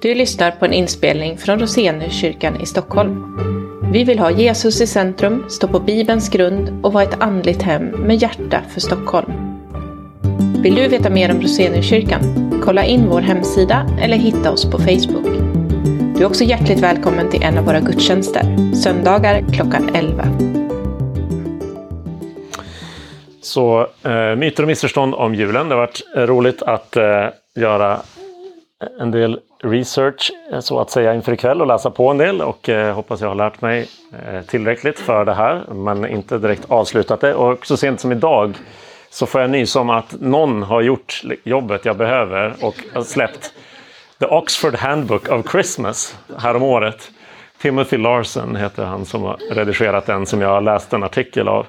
Du 0.00 0.14
lyssnar 0.14 0.50
på 0.50 0.64
en 0.64 0.72
inspelning 0.72 1.38
från 1.38 1.58
Roseniuskyrkan 1.58 2.60
i 2.60 2.66
Stockholm. 2.66 3.38
Vi 3.92 4.04
vill 4.04 4.18
ha 4.18 4.30
Jesus 4.30 4.80
i 4.80 4.86
centrum, 4.86 5.44
stå 5.48 5.68
på 5.68 5.80
Bibelns 5.80 6.28
grund 6.28 6.84
och 6.84 6.92
vara 6.92 7.04
ett 7.04 7.20
andligt 7.20 7.62
hem 7.62 7.84
med 7.84 8.16
hjärta 8.22 8.62
för 8.68 8.80
Stockholm. 8.80 9.32
Vill 10.62 10.74
du 10.74 10.88
veta 10.88 11.10
mer 11.10 11.30
om 11.30 11.40
Roseniuskyrkan? 11.40 12.20
Kolla 12.64 12.84
in 12.84 13.08
vår 13.08 13.20
hemsida 13.20 13.86
eller 14.02 14.16
hitta 14.16 14.52
oss 14.52 14.70
på 14.70 14.78
Facebook. 14.78 15.26
Du 16.16 16.22
är 16.22 16.26
också 16.26 16.44
hjärtligt 16.44 16.80
välkommen 16.80 17.30
till 17.30 17.42
en 17.42 17.58
av 17.58 17.64
våra 17.64 17.80
gudstjänster, 17.80 18.74
söndagar 18.74 19.44
klockan 19.54 19.90
11. 19.94 20.24
Så 23.42 23.80
eh, 24.04 24.36
myter 24.36 24.62
och 24.62 24.68
missförstånd 24.68 25.14
om 25.14 25.34
julen. 25.34 25.68
Det 25.68 25.74
har 25.74 25.80
varit 25.80 26.02
roligt 26.14 26.62
att 26.62 26.96
eh, 26.96 27.26
göra 27.54 28.00
en 29.00 29.10
del 29.10 29.40
research 29.62 30.32
eh, 30.52 30.60
så 30.60 30.80
att 30.80 30.90
säga 30.90 31.14
inför 31.14 31.32
ikväll 31.32 31.60
och 31.60 31.66
läsa 31.66 31.90
på 31.90 32.08
en 32.08 32.18
del 32.18 32.40
och 32.40 32.68
eh, 32.68 32.94
hoppas 32.94 33.20
jag 33.20 33.28
har 33.28 33.34
lärt 33.34 33.60
mig 33.60 33.88
eh, 34.26 34.42
tillräckligt 34.42 34.98
för 34.98 35.24
det 35.24 35.34
här 35.34 35.64
men 35.74 36.06
inte 36.06 36.38
direkt 36.38 36.70
avslutat 36.70 37.20
det. 37.20 37.34
Och 37.34 37.66
så 37.66 37.76
sent 37.76 38.00
som 38.00 38.12
idag 38.12 38.54
så 39.10 39.26
får 39.26 39.40
jag 39.40 39.50
nys 39.50 39.76
om 39.76 39.90
att 39.90 40.20
någon 40.20 40.62
har 40.62 40.80
gjort 40.80 41.22
jobbet 41.44 41.84
jag 41.84 41.96
behöver 41.96 42.54
och 42.60 43.06
släppt 43.06 43.52
The 44.18 44.26
Oxford 44.26 44.74
Handbook 44.74 45.28
of 45.28 45.50
Christmas 45.50 46.16
häromåret. 46.38 47.10
Timothy 47.60 47.96
Larsen 47.96 48.56
heter 48.56 48.84
han 48.84 49.04
som 49.04 49.22
har 49.22 49.38
redigerat 49.50 50.06
den 50.06 50.26
som 50.26 50.40
jag 50.40 50.48
har 50.48 50.60
läst 50.60 50.92
en 50.92 51.02
artikel 51.02 51.48
av. 51.48 51.66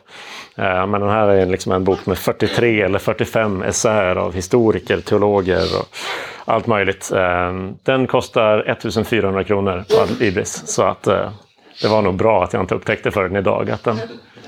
Eh, 0.56 0.88
men 0.88 1.02
den 1.02 1.10
här 1.10 1.28
är 1.28 1.46
liksom 1.46 1.72
en 1.72 1.84
bok 1.84 2.06
med 2.06 2.18
43 2.18 2.82
eller 2.82 3.00
45 3.00 3.64
essäer 3.64 4.16
av 4.16 4.34
historiker, 4.34 5.00
teologer 5.00 5.66
och 5.80 5.88
allt 6.46 6.68
möjligt. 6.68 7.12
Eh, 7.12 7.54
den 7.84 8.08
kostar 8.08 8.60
1400 8.70 9.44
kronor 9.44 9.84
på 9.90 10.02
Adlibris. 10.02 10.68
Så 10.68 10.84
att 10.84 11.08
eh, 11.08 11.32
det 11.82 11.88
var 11.88 12.02
nog 12.02 12.16
bra 12.16 12.44
att 12.44 12.54
jag 12.54 12.64
inte 12.64 12.76
upptäckte 12.76 13.12
förrän 13.12 13.36
idag 13.36 13.72
att 13.72 13.84
den 13.84 13.98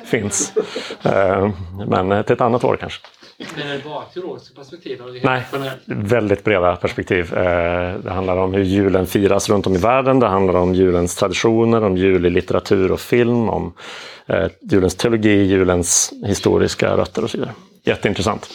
finns. 0.05 0.53
Men 1.87 2.23
till 2.23 2.33
ett 2.33 2.41
annat 2.41 2.63
år 2.63 2.77
kanske. 2.79 2.99
Men 3.55 3.67
är 3.67 3.73
det 3.73 3.83
bara 3.83 4.05
teologiska 4.05 4.55
perspektiv? 4.55 5.01
Nej, 5.23 5.43
väldigt 5.85 6.43
breda 6.43 6.75
perspektiv. 6.75 7.29
Det 8.03 8.09
handlar 8.09 8.37
om 8.37 8.53
hur 8.53 8.63
julen 8.63 9.07
firas 9.07 9.49
runt 9.49 9.67
om 9.67 9.75
i 9.75 9.77
världen. 9.77 10.19
Det 10.19 10.27
handlar 10.27 10.53
om 10.53 10.73
julens 10.73 11.15
traditioner, 11.15 11.83
om 11.83 11.97
jul 11.97 12.25
i 12.25 12.29
litteratur 12.29 12.91
och 12.91 12.99
film, 12.99 13.49
om 13.49 13.73
eh, 14.27 14.47
julens 14.61 14.95
teologi, 14.95 15.43
julens 15.43 16.13
historiska 16.25 16.97
rötter 16.97 17.23
och 17.23 17.29
så 17.29 17.37
vidare. 17.37 17.53
Jätteintressant. 17.83 18.49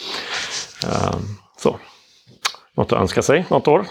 Eh, 0.83 1.15
så. 1.57 1.79
Något 2.75 2.91
att 2.91 2.99
önska 2.99 3.21
sig 3.21 3.45
något 3.49 3.67
år. 3.67 3.85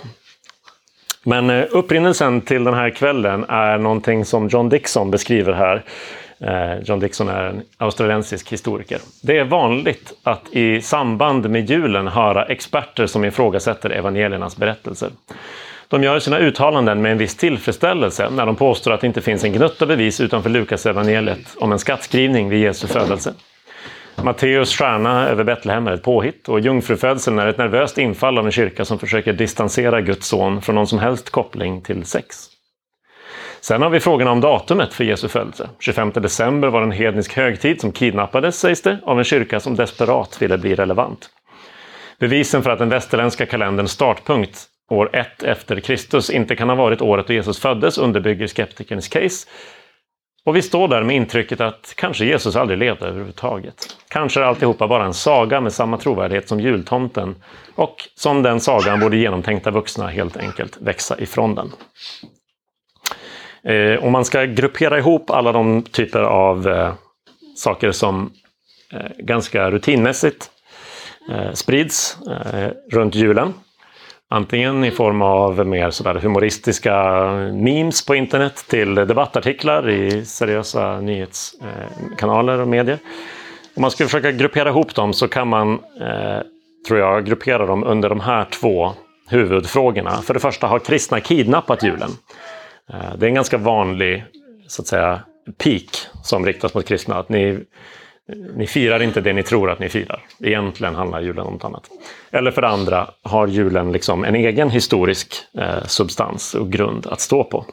Men 1.22 1.50
eh, 1.50 1.64
upprinnelsen 1.70 2.40
till 2.40 2.64
den 2.64 2.74
här 2.74 2.90
kvällen 2.90 3.44
är 3.48 3.78
någonting 3.78 4.24
som 4.24 4.48
John 4.48 4.68
Dixon 4.68 5.10
beskriver 5.10 5.52
här. 5.52 5.84
Eh, 6.40 6.78
John 6.84 7.00
Dixon 7.00 7.28
är 7.28 7.42
en 7.42 7.62
australiensisk 7.78 8.52
historiker. 8.52 8.98
Det 9.22 9.38
är 9.38 9.44
vanligt 9.44 10.12
att 10.22 10.48
i 10.52 10.82
samband 10.82 11.50
med 11.50 11.70
julen 11.70 12.08
höra 12.08 12.44
experter 12.44 13.06
som 13.06 13.24
ifrågasätter 13.24 13.90
evangeliernas 13.90 14.56
berättelser. 14.56 15.10
De 15.88 16.02
gör 16.02 16.18
sina 16.18 16.38
uttalanden 16.38 17.02
med 17.02 17.12
en 17.12 17.18
viss 17.18 17.36
tillfredsställelse 17.36 18.30
när 18.30 18.46
de 18.46 18.56
påstår 18.56 18.92
att 18.92 19.00
det 19.00 19.06
inte 19.06 19.20
finns 19.20 19.44
en 19.44 19.52
gnutta 19.52 19.86
bevis 19.86 20.20
utanför 20.20 20.50
Lukas 20.50 20.86
evangeliet 20.86 21.56
om 21.56 21.72
en 21.72 21.78
skattskrivning 21.78 22.48
vid 22.48 22.60
Jesu 22.60 22.86
födelse. 22.86 23.34
Matteus 24.22 24.76
stjärna 24.76 25.28
över 25.28 25.44
Betlehem 25.44 25.86
är 25.86 25.92
ett 25.92 26.02
påhitt 26.02 26.48
och 26.48 26.60
jungfrufödseln 26.60 27.38
är 27.38 27.46
ett 27.46 27.58
nervöst 27.58 27.98
infall 27.98 28.38
av 28.38 28.46
en 28.46 28.52
kyrka 28.52 28.84
som 28.84 28.98
försöker 28.98 29.32
distansera 29.32 30.00
Guds 30.00 30.28
son 30.28 30.62
från 30.62 30.74
någon 30.74 30.86
som 30.86 30.98
helst 30.98 31.30
koppling 31.30 31.82
till 31.82 32.04
sex. 32.04 32.55
Sen 33.66 33.82
har 33.82 33.90
vi 33.90 34.00
frågan 34.00 34.28
om 34.28 34.40
datumet 34.40 34.94
för 34.94 35.04
Jesu 35.04 35.28
födelse. 35.28 35.68
25 35.78 36.12
december 36.14 36.68
var 36.68 36.82
en 36.82 36.90
hednisk 36.90 37.36
högtid 37.36 37.80
som 37.80 37.92
kidnappades, 37.92 38.58
sägs 38.58 38.82
det, 38.82 38.98
av 39.04 39.18
en 39.18 39.24
kyrka 39.24 39.60
som 39.60 39.76
desperat 39.76 40.42
ville 40.42 40.58
bli 40.58 40.74
relevant. 40.74 41.30
Bevisen 42.18 42.62
för 42.62 42.70
att 42.70 42.78
den 42.78 42.88
västerländska 42.88 43.46
kalenderns 43.46 43.90
startpunkt 43.90 44.64
år 44.90 45.16
1 45.16 45.42
efter 45.42 45.80
Kristus 45.80 46.30
inte 46.30 46.56
kan 46.56 46.68
ha 46.68 46.76
varit 46.76 47.00
året 47.00 47.26
då 47.26 47.32
Jesus 47.32 47.58
föddes 47.58 47.98
underbygger 47.98 48.46
skeptikerns 48.46 49.08
case. 49.08 49.48
Och 50.44 50.56
vi 50.56 50.62
står 50.62 50.88
där 50.88 51.02
med 51.02 51.16
intrycket 51.16 51.60
att 51.60 51.94
kanske 51.96 52.24
Jesus 52.24 52.56
aldrig 52.56 52.78
levde 52.78 53.06
överhuvudtaget. 53.06 53.96
Kanske 54.08 54.40
är 54.40 54.44
alltihopa 54.44 54.88
bara 54.88 55.04
en 55.04 55.14
saga 55.14 55.60
med 55.60 55.72
samma 55.72 55.98
trovärdighet 55.98 56.48
som 56.48 56.60
jultomten 56.60 57.34
och 57.74 57.96
som 58.14 58.42
den 58.42 58.60
sagan 58.60 59.00
borde 59.00 59.16
genomtänkta 59.16 59.70
vuxna 59.70 60.08
helt 60.08 60.36
enkelt 60.36 60.78
växa 60.80 61.20
ifrån 61.20 61.54
den. 61.54 61.72
Eh, 63.66 64.04
om 64.04 64.12
man 64.12 64.24
ska 64.24 64.44
gruppera 64.44 64.98
ihop 64.98 65.30
alla 65.30 65.52
de 65.52 65.82
typer 65.82 66.22
av 66.22 66.68
eh, 66.68 66.92
saker 67.56 67.92
som 67.92 68.30
eh, 68.92 69.10
ganska 69.18 69.70
rutinmässigt 69.70 70.50
eh, 71.30 71.52
sprids 71.52 72.18
eh, 72.26 72.70
runt 72.92 73.14
julen 73.14 73.54
Antingen 74.28 74.84
i 74.84 74.90
form 74.90 75.22
av 75.22 75.66
mer 75.66 75.90
sådär 75.90 76.14
humoristiska 76.14 76.94
memes 77.52 78.06
på 78.06 78.14
internet 78.14 78.64
till 78.68 78.94
debattartiklar 78.94 79.90
i 79.90 80.24
seriösa 80.24 81.00
nyhetskanaler 81.00 82.60
och 82.60 82.68
medier. 82.68 82.98
Om 83.76 83.80
man 83.80 83.90
skulle 83.90 84.08
försöka 84.08 84.32
gruppera 84.32 84.68
ihop 84.68 84.94
dem 84.94 85.12
så 85.12 85.28
kan 85.28 85.48
man, 85.48 85.72
eh, 86.00 86.40
tror 86.88 87.00
jag, 87.00 87.24
gruppera 87.26 87.66
dem 87.66 87.84
under 87.84 88.08
de 88.08 88.20
här 88.20 88.44
två 88.44 88.92
huvudfrågorna. 89.28 90.22
För 90.22 90.34
det 90.34 90.40
första, 90.40 90.66
har 90.66 90.78
kristna 90.78 91.20
kidnappat 91.20 91.82
julen? 91.82 92.10
Eh, 92.92 93.16
det 93.18 93.26
är 93.26 93.28
en 93.28 93.34
ganska 93.34 93.58
vanlig 93.58 94.24
så 94.66 94.82
att 94.82 94.88
säga, 94.88 95.20
peak 95.58 96.06
som 96.22 96.46
riktas 96.46 96.74
mot 96.74 96.88
kristna. 96.88 97.18
Att 97.18 97.28
ni 97.28 97.64
ni 98.54 98.66
firar 98.66 99.02
inte 99.02 99.20
det 99.20 99.32
ni 99.32 99.42
tror 99.42 99.70
att 99.70 99.78
ni 99.78 99.88
firar. 99.88 100.24
Egentligen 100.40 100.94
handlar 100.94 101.20
julen 101.20 101.46
om 101.46 101.52
något 101.52 101.64
annat. 101.64 101.90
Eller 102.30 102.50
för 102.50 102.62
det 102.62 102.68
andra, 102.68 103.10
har 103.22 103.46
julen 103.46 103.92
liksom 103.92 104.24
en 104.24 104.34
egen 104.34 104.70
historisk 104.70 105.34
eh, 105.58 105.84
substans 105.86 106.54
och 106.54 106.72
grund 106.72 107.06
att 107.06 107.20
stå 107.20 107.44
på? 107.44 107.64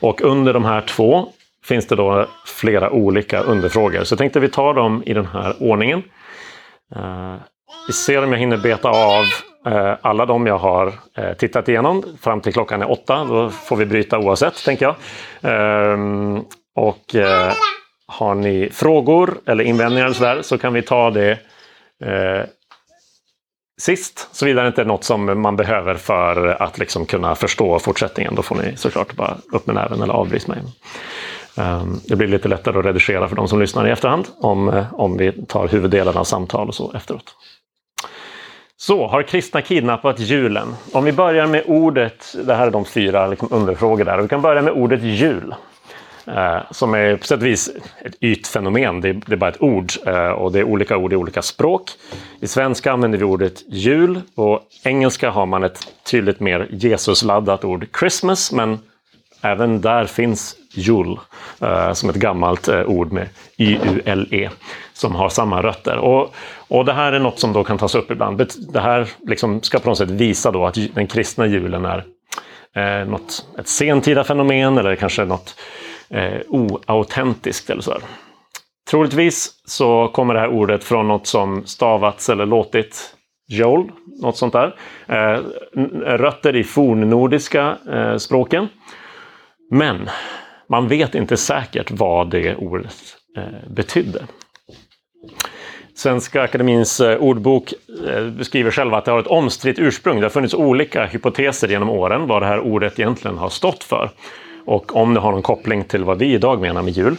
Och 0.00 0.20
under 0.20 0.52
de 0.52 0.64
här 0.64 0.80
två 0.80 1.28
finns 1.64 1.86
det 1.86 1.96
då 1.96 2.26
flera 2.46 2.90
olika 2.90 3.40
underfrågor. 3.40 4.04
Så 4.04 4.12
jag 4.12 4.18
tänkte 4.18 4.40
vi 4.40 4.48
tar 4.48 4.74
dem 4.74 5.02
i 5.06 5.14
den 5.14 5.26
här 5.26 5.54
ordningen. 5.60 6.02
Eh, 6.96 7.34
vi 7.86 7.92
ser 7.92 8.24
om 8.24 8.32
jag 8.32 8.38
hinner 8.38 8.56
beta 8.56 8.88
av 8.88 9.24
Eh, 9.66 9.94
alla 10.00 10.26
de 10.26 10.46
jag 10.46 10.58
har 10.58 10.92
eh, 11.16 11.32
tittat 11.32 11.68
igenom 11.68 12.04
fram 12.20 12.40
till 12.40 12.52
klockan 12.52 12.82
är 12.82 12.90
åtta. 12.90 13.24
Då 13.24 13.50
får 13.50 13.76
vi 13.76 13.86
bryta 13.86 14.18
oavsett, 14.18 14.64
tänker 14.64 14.84
jag. 14.84 14.94
Eh, 15.52 15.98
och 16.74 17.14
har 18.06 18.34
ni 18.34 18.68
frågor 18.72 19.34
eller 19.46 19.64
invändningar 19.64 20.04
eller 20.04 20.14
sådär 20.14 20.42
så 20.42 20.58
kan 20.58 20.72
vi 20.72 20.82
ta 20.82 21.10
det 21.10 21.38
sist. 23.80 24.28
Såvida 24.32 24.62
det 24.62 24.68
inte 24.68 24.80
är 24.80 24.86
något 24.86 25.04
som 25.04 25.40
man 25.42 25.56
behöver 25.56 25.94
för 25.94 26.62
att 26.62 26.78
liksom 26.78 27.06
kunna 27.06 27.34
förstå 27.34 27.78
fortsättningen. 27.78 28.34
Då 28.34 28.42
får 28.42 28.56
ni 28.56 28.76
såklart 28.76 29.16
bara 29.16 29.36
upp 29.52 29.66
med 29.66 29.74
näven 29.74 30.02
eller 30.02 30.14
avbryta 30.14 30.52
mig. 30.52 30.58
Det 32.04 32.16
blir 32.16 32.28
lite 32.28 32.48
lättare 32.48 32.78
att 32.78 32.84
redigera 32.84 33.28
för 33.28 33.36
de 33.36 33.48
som 33.48 33.60
lyssnar 33.60 33.88
i 33.88 33.90
efterhand 33.90 34.28
om, 34.40 34.84
om 34.92 35.16
vi 35.16 35.32
tar 35.46 35.68
huvuddelen 35.68 36.16
av 36.16 36.24
samtal 36.24 36.68
och 36.68 36.74
så 36.74 36.92
efteråt. 36.92 37.34
Så, 38.82 39.06
har 39.06 39.22
kristna 39.22 39.62
kidnappat 39.62 40.20
julen? 40.20 40.74
Om 40.92 41.04
vi 41.04 41.12
börjar 41.12 41.46
med 41.46 41.62
ordet, 41.66 42.34
det 42.44 42.54
här 42.54 42.66
är 42.66 42.70
de 42.70 42.84
fyra 42.84 43.26
liksom 43.26 43.48
underfrågor 43.50 44.04
där, 44.04 44.18
vi 44.18 44.28
kan 44.28 44.42
börja 44.42 44.62
med 44.62 44.72
ordet 44.72 45.02
jul. 45.02 45.54
Eh, 46.26 46.58
som 46.70 46.94
är 46.94 47.16
på 47.16 47.26
sätt 47.26 47.40
och 47.40 47.46
vis 47.46 47.70
ett 48.04 48.14
ytfenomen. 48.20 49.00
Det 49.00 49.08
är, 49.08 49.12
det 49.26 49.32
är 49.32 49.36
bara 49.36 49.50
ett 49.50 49.62
ord 49.62 49.92
eh, 50.06 50.28
och 50.28 50.52
det 50.52 50.58
är 50.58 50.64
olika 50.64 50.96
ord 50.96 51.12
i 51.12 51.16
olika 51.16 51.42
språk. 51.42 51.90
I 52.40 52.46
svenska 52.46 52.92
använder 52.92 53.18
vi 53.18 53.24
ordet 53.24 53.62
jul 53.68 54.20
och 54.34 54.60
engelska 54.84 55.30
har 55.30 55.46
man 55.46 55.64
ett 55.64 55.92
tydligt 56.10 56.40
mer 56.40 56.68
Jesusladdat 56.70 57.64
ord 57.64 57.86
Christmas 57.98 58.52
men 58.52 58.78
även 59.42 59.80
där 59.80 60.04
finns 60.04 60.56
jul 60.74 61.18
eh, 61.60 61.92
som 61.92 62.10
ett 62.10 62.16
gammalt 62.16 62.68
eh, 62.68 62.82
ord 62.82 63.12
med 63.12 63.28
Y-U-L-E 63.56 64.50
som 65.02 65.14
har 65.14 65.28
samma 65.28 65.62
rötter. 65.62 65.96
Och, 65.96 66.34
och 66.68 66.84
det 66.84 66.92
här 66.92 67.12
är 67.12 67.18
något 67.18 67.38
som 67.38 67.52
då 67.52 67.64
kan 67.64 67.78
tas 67.78 67.94
upp 67.94 68.10
ibland. 68.10 68.46
Det 68.72 68.80
här 68.80 69.08
liksom 69.26 69.62
ska 69.62 69.78
på 69.78 69.88
något 69.88 69.98
sätt 69.98 70.10
visa 70.10 70.50
då 70.50 70.66
att 70.66 70.78
den 70.94 71.06
kristna 71.06 71.46
julen 71.46 71.84
är 71.84 72.04
eh, 72.76 73.08
något, 73.08 73.46
ett 73.58 73.68
sentida 73.68 74.24
fenomen 74.24 74.78
eller 74.78 74.96
kanske 74.96 75.24
något 75.24 75.54
eh, 76.10 76.40
oautentiskt 76.48 77.70
eller 77.70 77.82
så. 77.82 77.98
Troligtvis 78.90 79.50
så 79.64 80.08
kommer 80.08 80.34
det 80.34 80.40
här 80.40 80.48
ordet 80.48 80.84
från 80.84 81.08
något 81.08 81.26
som 81.26 81.66
stavats 81.66 82.28
eller 82.28 82.46
låtit 82.46 83.14
Joel, 83.48 83.88
något 84.22 84.36
sånt 84.36 84.52
där. 84.52 84.74
Eh, 85.06 85.40
rötter 86.16 86.56
i 86.56 86.64
fornnordiska 86.64 87.76
eh, 87.92 88.16
språken. 88.16 88.68
Men 89.70 90.08
man 90.68 90.88
vet 90.88 91.14
inte 91.14 91.36
säkert 91.36 91.90
vad 91.90 92.30
det 92.30 92.56
ordet 92.56 93.16
eh, 93.36 93.70
betydde. 93.70 94.26
Svenska 95.94 96.42
Akademins 96.42 97.00
eh, 97.00 97.18
ordbok 97.18 97.72
eh, 98.08 98.24
beskriver 98.24 98.70
själva 98.70 98.98
att 98.98 99.04
det 99.04 99.10
har 99.10 99.20
ett 99.20 99.26
omstritt 99.26 99.78
ursprung. 99.78 100.20
Det 100.20 100.24
har 100.24 100.30
funnits 100.30 100.54
olika 100.54 101.06
hypoteser 101.06 101.68
genom 101.68 101.90
åren 101.90 102.26
vad 102.26 102.42
det 102.42 102.46
här 102.46 102.60
ordet 102.60 102.98
egentligen 102.98 103.38
har 103.38 103.48
stått 103.48 103.84
för. 103.84 104.10
Och 104.64 104.96
om 104.96 105.14
det 105.14 105.20
har 105.20 105.32
någon 105.32 105.42
koppling 105.42 105.84
till 105.84 106.04
vad 106.04 106.18
vi 106.18 106.32
idag 106.32 106.60
menar 106.60 106.82
med 106.82 106.92
jul. 106.92 107.16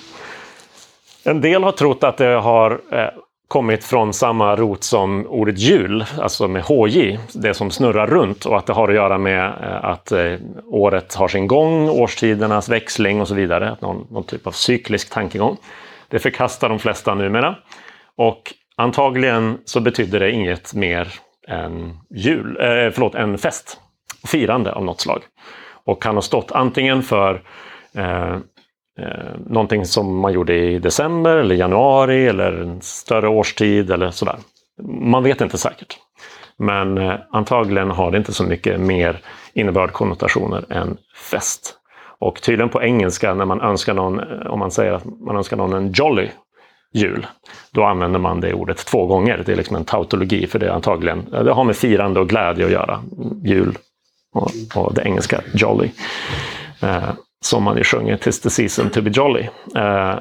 En 1.23 1.41
del 1.41 1.63
har 1.63 1.71
trott 1.71 2.03
att 2.03 2.17
det 2.17 2.25
har 2.25 2.81
eh, 2.91 3.07
kommit 3.47 3.83
från 3.83 4.13
samma 4.13 4.55
rot 4.55 4.83
som 4.83 5.27
ordet 5.27 5.57
jul, 5.57 6.05
alltså 6.19 6.47
med 6.47 6.63
HJ, 6.63 7.19
det 7.33 7.53
som 7.53 7.71
snurrar 7.71 8.07
runt 8.07 8.45
och 8.45 8.57
att 8.57 8.65
det 8.65 8.73
har 8.73 8.89
att 8.89 8.95
göra 8.95 9.17
med 9.17 9.53
att 9.83 10.11
året 10.65 11.15
har 11.15 11.27
sin 11.27 11.47
gång, 11.47 11.89
årstidernas 11.89 12.69
växling 12.69 13.21
och 13.21 13.27
så 13.27 13.35
vidare. 13.35 13.77
Någon, 13.79 14.07
någon 14.09 14.23
typ 14.23 14.47
av 14.47 14.51
cyklisk 14.51 15.09
tankegång. 15.09 15.57
Det 16.07 16.19
förkastar 16.19 16.69
de 16.69 16.79
flesta 16.79 17.15
numera. 17.15 17.55
Och 18.17 18.53
Antagligen 18.75 19.57
så 19.65 19.79
betydde 19.79 20.19
det 20.19 20.31
inget 20.31 20.73
mer 20.73 21.07
än 21.47 21.97
jul, 22.09 22.57
eh, 22.59 22.91
förlåt, 22.91 23.15
än 23.15 23.37
fest. 23.37 23.79
Firande 24.27 24.71
av 24.71 24.85
något 24.85 25.01
slag. 25.01 25.23
Och 25.85 26.01
kan 26.01 26.15
ha 26.15 26.21
stått 26.21 26.51
antingen 26.51 27.03
för 27.03 27.41
eh, 27.95 28.33
eh, 28.99 29.35
någonting 29.47 29.85
som 29.85 30.19
man 30.19 30.33
gjorde 30.33 30.55
i 30.55 30.79
december 30.79 31.37
eller 31.37 31.55
januari 31.55 32.27
eller 32.27 32.51
en 32.53 32.81
större 32.81 33.27
årstid 33.27 33.91
eller 33.91 34.09
sådär. 34.09 34.35
Man 34.87 35.23
vet 35.23 35.41
inte 35.41 35.57
säkert. 35.57 35.97
Men 36.57 36.97
eh, 36.97 37.15
antagligen 37.31 37.91
har 37.91 38.11
det 38.11 38.17
inte 38.17 38.33
så 38.33 38.43
mycket 38.43 38.79
mer 38.79 39.19
innebörd 39.53 39.91
konnotationer 39.91 40.65
än 40.69 40.97
fest. 41.31 41.77
Och 42.19 42.41
tydligen 42.41 42.69
på 42.69 42.83
engelska 42.83 43.33
när 43.33 43.45
man 43.45 43.61
önskar 43.61 43.93
någon, 43.93 44.19
eh, 44.19 44.47
om 44.47 44.59
man 44.59 44.71
säger 44.71 44.91
att 44.93 45.05
man 45.05 45.35
önskar 45.35 45.57
någon 45.57 45.73
en 45.73 45.91
jolly 45.91 46.29
jul. 46.93 47.27
Då 47.71 47.83
använder 47.83 48.19
man 48.19 48.41
det 48.41 48.53
ordet 48.53 48.77
två 48.77 49.05
gånger. 49.05 49.43
Det 49.45 49.51
är 49.51 49.55
liksom 49.55 49.75
en 49.75 49.85
tautologi 49.85 50.47
för 50.47 50.59
det 50.59 50.65
är 50.65 50.71
antagligen, 50.71 51.25
det 51.31 51.51
har 51.51 51.63
med 51.63 51.75
firande 51.75 52.19
och 52.19 52.29
glädje 52.29 52.65
att 52.65 52.71
göra. 52.71 53.03
Jul 53.43 53.77
och, 54.33 54.51
och 54.75 54.93
det 54.93 55.01
engelska 55.01 55.41
jolly. 55.53 55.89
Eh, 56.81 57.09
som 57.41 57.63
man 57.63 57.77
ju 57.77 57.83
sjunger 57.83 58.17
“Tis 58.17 58.41
the 58.41 58.49
season 58.49 58.89
to 58.89 59.01
be 59.01 59.09
jolly”. 59.09 59.49
Eh, 59.75 60.15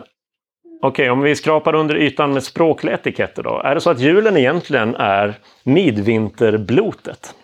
Okej, 0.84 1.04
okay, 1.04 1.10
om 1.10 1.20
vi 1.20 1.36
skrapar 1.36 1.74
under 1.74 1.96
ytan 1.96 2.32
med 2.32 2.42
språkliga 2.42 2.94
etiketter 2.94 3.42
då. 3.42 3.60
Är 3.64 3.74
det 3.74 3.80
så 3.80 3.90
att 3.90 4.00
julen 4.00 4.36
egentligen 4.36 4.94
är 4.94 5.34
midvinterblotet? 5.64 7.34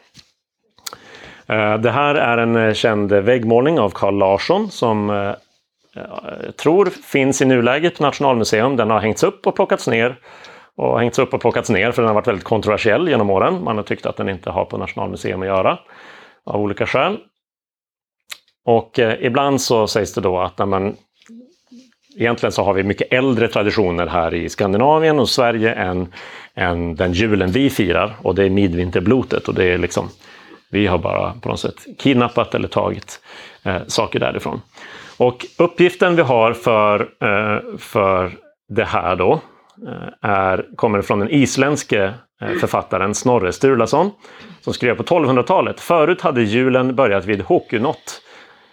Eh, 1.47 1.79
det 1.79 1.91
här 1.91 2.15
är 2.15 2.39
en 2.39 2.57
eh, 2.57 2.73
känd 2.73 3.13
väggmålning 3.13 3.81
av 3.81 3.91
Carl 3.91 4.19
Larsson 4.19 4.71
som 4.71 5.11
eh, 5.11 5.35
jag 6.45 6.57
tror 6.57 6.87
finns 6.87 7.43
i 7.43 7.45
nuläget 7.45 7.97
på 7.97 8.03
Nationalmuseum. 8.03 8.77
Den 8.77 8.91
har 8.91 9.01
hängts 9.01 9.23
upp 9.23 9.47
och 9.47 9.57
plockats 9.57 9.89
ner. 9.89 10.19
Och 10.77 10.99
hängts 11.01 11.19
upp 11.19 11.35
och 11.35 11.41
plockats 11.41 11.71
ner 11.71 11.93
för 11.93 12.03
den 12.03 12.07
har 12.07 12.15
varit 12.15 12.29
väldigt 12.29 12.45
kontroversiell 12.45 13.09
genom 13.09 13.31
åren. 13.31 13.65
Man 13.65 13.77
har 13.77 13.85
tyckt 13.85 14.07
att 14.07 14.17
den 14.17 14.29
inte 14.29 14.51
har 14.51 14.65
på 14.65 14.79
Nationalmuseum 14.79 15.43
att 15.43 15.49
göra 15.49 15.79
av 16.45 16.61
olika 16.61 16.87
skäl. 16.87 17.19
Och 18.65 18.99
eh, 18.99 19.27
ibland 19.27 19.61
så 19.61 19.87
sägs 19.87 20.15
det 20.15 20.21
då 20.21 20.39
att 20.41 20.59
när 20.59 20.67
man 20.67 20.97
Egentligen 22.21 22.53
så 22.53 22.63
har 22.63 22.75
vi 22.75 22.83
mycket 22.83 23.13
äldre 23.13 23.49
traditioner 23.49 24.07
här 24.07 24.35
i 24.35 24.49
Skandinavien 24.49 25.19
och 25.19 25.29
Sverige 25.29 25.75
än, 25.75 26.13
än 26.55 26.95
den 26.95 27.13
julen 27.13 27.51
vi 27.51 27.71
firar. 27.71 28.17
Och 28.23 28.35
det 28.35 28.45
är 28.45 28.51
midvinterblotet 28.51 29.49
och 29.49 29.55
det 29.55 29.65
är 29.65 29.79
liksom 29.79 30.11
vi 30.71 30.87
har 30.87 30.99
bara 30.99 31.33
på 31.33 31.49
något 31.49 31.61
sätt 31.61 31.87
kidnappat 31.99 32.55
eller 32.55 32.69
tagit 32.69 33.21
eh, 33.63 33.83
saker 33.87 34.21
därifrån. 34.21 34.61
Och 35.19 35.47
uppgiften 35.59 36.17
vi 36.17 36.23
har 36.23 36.53
för, 36.53 37.01
eh, 37.01 37.79
för 37.79 38.33
det 38.69 38.85
här 38.85 39.17
då 39.17 39.41
eh, 39.87 40.31
är, 40.31 40.77
kommer 40.77 41.03
från 41.03 41.19
den 41.19 41.31
isländske 41.31 42.15
eh, 42.41 42.53
författaren 42.61 43.15
Snorre 43.15 43.53
Sturlason 43.53 44.11
som 44.61 44.75
skrev 44.75 44.95
på 44.95 45.03
1200-talet. 45.03 45.81
Förut 45.81 46.21
hade 46.21 46.43
julen 46.43 46.95
börjat 46.95 47.25
vid 47.25 47.43
Hokunott. 47.43 48.23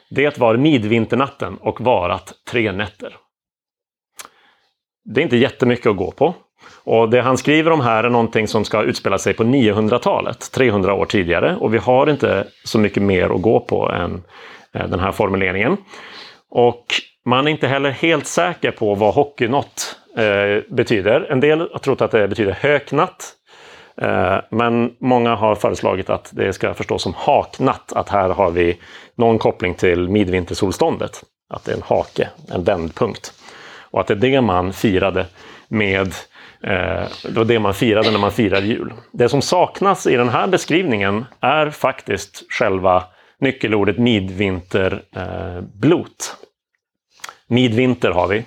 Det 0.10 0.38
var 0.38 0.58
midvinternatten 0.58 1.58
och 1.58 1.82
varat 1.82 2.34
tre 2.50 2.72
nätter. 2.72 3.16
Det 5.06 5.22
är 5.22 5.24
inte 5.24 5.38
jättemycket 5.38 5.88
att 5.88 5.98
gå 5.98 6.12
på. 6.12 6.34
Och 6.84 7.10
det 7.10 7.22
han 7.22 7.38
skriver 7.38 7.72
om 7.72 7.82
här 7.82 8.04
är 8.04 8.10
någonting 8.10 8.48
som 8.48 8.66
ska 8.66 8.82
utspela 8.84 9.18
sig 9.18 9.34
på 9.34 9.44
900-talet, 9.44 10.52
300 10.52 10.94
år 10.94 11.06
tidigare. 11.06 11.56
Och 11.56 11.74
vi 11.74 11.78
har 11.78 12.10
inte 12.10 12.48
så 12.64 12.80
mycket 12.80 13.04
mer 13.04 13.36
att 13.36 13.42
gå 13.42 13.60
på 13.60 13.92
än 13.92 14.24
den 14.72 15.00
här 15.00 15.12
formuleringen. 15.12 15.78
Och 16.56 16.86
man 17.26 17.48
är 17.48 17.52
inte 17.52 17.68
heller 17.68 17.90
helt 17.90 18.28
säker 18.28 18.72
på 18.72 18.96
vad 18.96 19.14
hockeynott 19.14 19.96
eh, 20.18 20.74
betyder. 20.74 21.32
En 21.32 21.40
del 21.40 21.60
har 21.60 21.80
trott 21.80 22.02
att 22.02 22.12
det 22.12 22.28
betyder 22.28 22.52
höknatt. 22.52 23.34
Eh, 24.02 24.38
men 24.50 24.96
många 25.00 25.36
har 25.36 25.56
föreslagit 25.56 26.10
att 26.10 26.30
det 26.34 26.54
ska 26.54 26.74
förstås 26.74 27.02
som 27.02 27.14
haknatt. 27.14 27.94
Att 27.94 28.10
här 28.10 28.30
har 28.30 28.52
vi 28.52 28.78
någon 29.16 29.40
koppling 29.40 29.74
till 29.74 30.10
midvintersolståndet. 30.10 31.24
Att 31.50 31.66
det 31.66 31.72
är 31.72 31.76
en 31.76 31.82
hake, 31.82 32.30
en 32.52 32.64
vändpunkt. 32.64 33.34
Och 33.80 34.00
att 34.00 34.08
det 34.08 34.14
är 34.14 34.18
det 34.18 34.42
man 34.42 34.74
firade 34.74 35.26
med 35.68 36.08
eh, 36.64 37.08
det 37.24 37.36
var 37.36 37.46
det 37.46 37.60
man 37.60 37.74
firade 37.74 38.12
när 38.12 38.20
man 38.20 38.32
firade 38.32 38.68
jul. 38.68 38.94
Det 39.12 39.30
som 39.30 39.42
saknas 39.42 40.08
i 40.08 40.16
den 40.16 40.30
här 40.30 40.48
beskrivningen 40.48 41.26
är 41.40 41.70
faktiskt 41.70 42.44
själva 42.50 43.04
nyckelordet 43.40 43.98
midvinterblot. 43.98 45.06
Eh, 45.16 46.45
Midvinter 47.48 48.12
har 48.12 48.28
vi, 48.28 48.44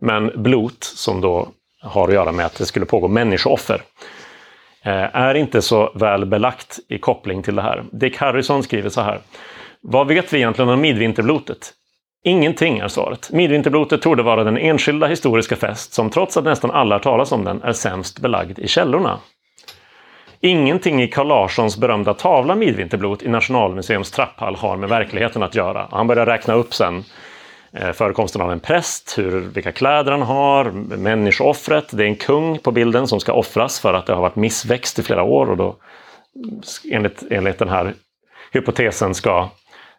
men 0.00 0.42
blot 0.42 0.84
som 0.84 1.20
då 1.20 1.48
har 1.82 2.08
att 2.08 2.14
göra 2.14 2.32
med 2.32 2.46
att 2.46 2.58
det 2.58 2.66
skulle 2.66 2.86
pågå 2.86 3.08
människooffer 3.08 3.82
eh, 4.82 5.16
är 5.16 5.34
inte 5.34 5.62
så 5.62 5.92
väl 5.94 6.26
belagt 6.26 6.78
i 6.88 6.98
koppling 6.98 7.42
till 7.42 7.56
det 7.56 7.62
här. 7.62 7.84
Dick 7.92 8.16
Harrison 8.16 8.62
skriver 8.62 8.88
så 8.88 9.00
här. 9.00 9.20
Vad 9.80 10.08
vet 10.08 10.32
vi 10.32 10.36
egentligen 10.36 10.68
om 10.68 10.80
midvinterblotet? 10.80 11.72
Ingenting 12.24 12.78
är 12.78 12.88
svaret. 12.88 13.30
Midvinterblotet 13.32 14.02
torde 14.02 14.22
vara 14.22 14.44
den 14.44 14.58
enskilda 14.58 15.06
historiska 15.06 15.56
fest 15.56 15.92
som 15.92 16.10
trots 16.10 16.36
att 16.36 16.44
nästan 16.44 16.70
alla 16.70 16.94
har 16.94 17.00
talas 17.00 17.32
om 17.32 17.44
den 17.44 17.62
är 17.62 17.72
sämst 17.72 18.20
belagd 18.20 18.58
i 18.58 18.68
källorna. 18.68 19.18
Ingenting 20.40 21.02
i 21.02 21.08
Carl 21.08 21.28
Larssons 21.28 21.76
berömda 21.76 22.14
tavla 22.14 22.54
Midvinterblot 22.54 23.22
i 23.22 23.28
Nationalmuseums 23.28 24.10
trapphall 24.10 24.56
har 24.56 24.76
med 24.76 24.88
verkligheten 24.88 25.42
att 25.42 25.54
göra. 25.54 25.88
Han 25.90 26.06
börjar 26.06 26.26
räkna 26.26 26.54
upp 26.54 26.74
sen 26.74 26.96
eh, 26.96 27.02
Eh, 27.80 27.92
förekomsten 27.92 28.42
av 28.42 28.52
en 28.52 28.60
präst, 28.60 29.18
hur, 29.18 29.40
vilka 29.40 29.72
kläder 29.72 30.12
han 30.12 30.22
har, 30.22 30.70
människooffret. 30.96 31.96
Det 31.96 32.04
är 32.04 32.06
en 32.06 32.16
kung 32.16 32.58
på 32.58 32.72
bilden 32.72 33.06
som 33.06 33.20
ska 33.20 33.32
offras 33.32 33.80
för 33.80 33.94
att 33.94 34.06
det 34.06 34.12
har 34.12 34.22
varit 34.22 34.36
missväxt 34.36 34.98
i 34.98 35.02
flera 35.02 35.22
år 35.22 35.50
och 35.50 35.56
då 35.56 35.76
enligt, 36.90 37.22
enligt 37.30 37.58
den 37.58 37.68
här 37.68 37.94
hypotesen 38.52 39.14
ska, 39.14 39.48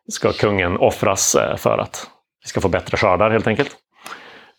ska 0.07 0.31
kungen 0.31 0.77
offras 0.77 1.35
eh, 1.35 1.55
för 1.55 1.77
att 1.77 2.07
vi 2.43 2.49
ska 2.49 2.61
få 2.61 2.69
bättre 2.69 2.97
skördar 2.97 3.31
helt 3.31 3.47
enkelt. 3.47 3.75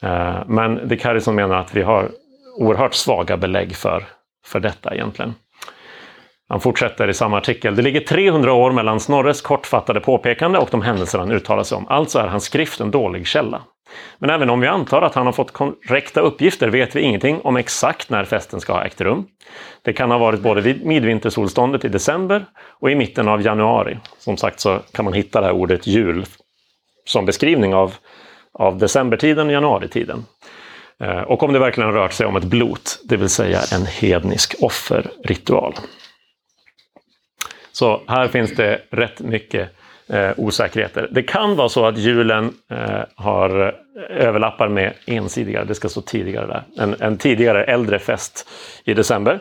Eh, 0.03 0.43
men 0.47 0.89
Dick 0.89 1.05
Harrison 1.05 1.35
menar 1.35 1.57
att 1.57 1.75
vi 1.75 1.83
har 1.83 2.11
oerhört 2.59 2.95
svaga 2.95 3.37
belägg 3.37 3.77
för, 3.77 4.05
för 4.47 4.61
detta 4.61 4.95
egentligen. 4.95 5.35
Han 6.49 6.61
fortsätter 6.61 7.09
i 7.09 7.15
samma 7.15 7.39
artikel. 7.39 7.77
Det 7.77 7.83
ligger 7.83 8.01
300 8.01 8.53
år 8.53 8.73
mellan 8.73 9.01
Snorres 9.01 9.41
kortfattade 9.41 10.01
påpekande 10.01 10.59
och 10.59 10.69
de 10.71 10.83
händelser 10.83 11.19
han 11.19 11.31
uttalar 11.31 11.63
sig 11.63 11.77
om. 11.77 11.87
Alltså 11.89 12.19
är 12.19 12.27
hans 12.27 12.45
skrift 12.45 12.81
en 12.81 12.91
dålig 12.91 13.27
källa. 13.27 13.63
Men 14.19 14.31
även 14.31 14.51
om 14.51 14.61
vi 14.61 14.67
antar 14.67 15.03
att 15.03 15.15
han 15.15 15.27
har 15.27 15.33
fått 15.33 15.53
korrekta 15.53 16.21
uppgifter 16.21 16.69
vet 16.69 16.97
vi 16.97 17.01
ingenting 17.01 17.41
om 17.41 17.57
exakt 17.57 18.11
när 18.11 18.25
festen 18.25 18.61
ska 18.61 18.73
ha 18.73 18.85
ägt 18.85 19.01
rum. 19.01 19.27
Det 19.83 19.93
kan 19.93 20.11
ha 20.11 20.19
varit 20.19 20.41
både 20.41 20.61
vid 20.61 20.87
midvintersolståndet 20.87 21.85
i 21.85 21.89
december 21.89 22.45
och 22.81 22.91
i 22.91 22.95
mitten 22.95 23.29
av 23.29 23.43
januari. 23.43 23.99
Som 24.19 24.37
sagt 24.37 24.61
så 24.61 24.79
kan 24.93 25.05
man 25.05 25.15
hitta 25.15 25.41
det 25.41 25.47
här 25.47 25.55
ordet 25.55 25.87
jul 25.87 26.25
som 27.05 27.27
beskrivning 27.27 27.75
av, 27.75 27.95
av 28.53 28.79
decembertiden 28.79 29.47
och 29.47 29.53
januaritiden. 29.53 30.25
Eh, 31.01 31.21
och 31.21 31.43
om 31.43 31.53
det 31.53 31.59
verkligen 31.59 31.93
rört 31.93 32.13
sig 32.13 32.27
om 32.27 32.37
ett 32.37 32.45
blot, 32.45 32.99
det 33.05 33.17
vill 33.17 33.29
säga 33.29 33.61
en 33.73 33.87
hednisk 33.87 34.55
offerritual. 34.61 35.75
Så 37.79 38.03
här 38.07 38.29
finns 38.29 38.55
det 38.55 38.81
rätt 38.91 39.21
mycket 39.21 39.71
eh, 40.07 40.31
osäkerheter. 40.37 41.09
Det 41.11 41.23
kan 41.23 41.57
vara 41.57 41.69
så 41.69 41.87
att 41.87 41.99
julen 41.99 42.55
eh, 42.71 43.01
har 43.15 43.67
eh, 43.67 44.27
överlappar 44.27 44.69
med 44.69 44.95
ensidigare, 45.07 45.65
det 45.65 45.75
ska 45.75 45.89
stå 45.89 46.01
tidigare 46.01 46.47
där, 46.47 46.63
en, 46.83 46.97
en 47.01 47.19
tidigare 47.19 47.65
äldre 47.65 47.99
fest 47.99 48.49
i 48.85 48.95
december. 48.95 49.41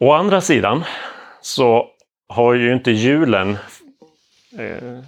Å 0.00 0.12
andra 0.12 0.40
sidan 0.40 0.84
så 1.40 1.86
har 2.28 2.54
ju 2.54 2.72
inte 2.72 2.90
julen 2.90 3.58
eh, 4.58 4.98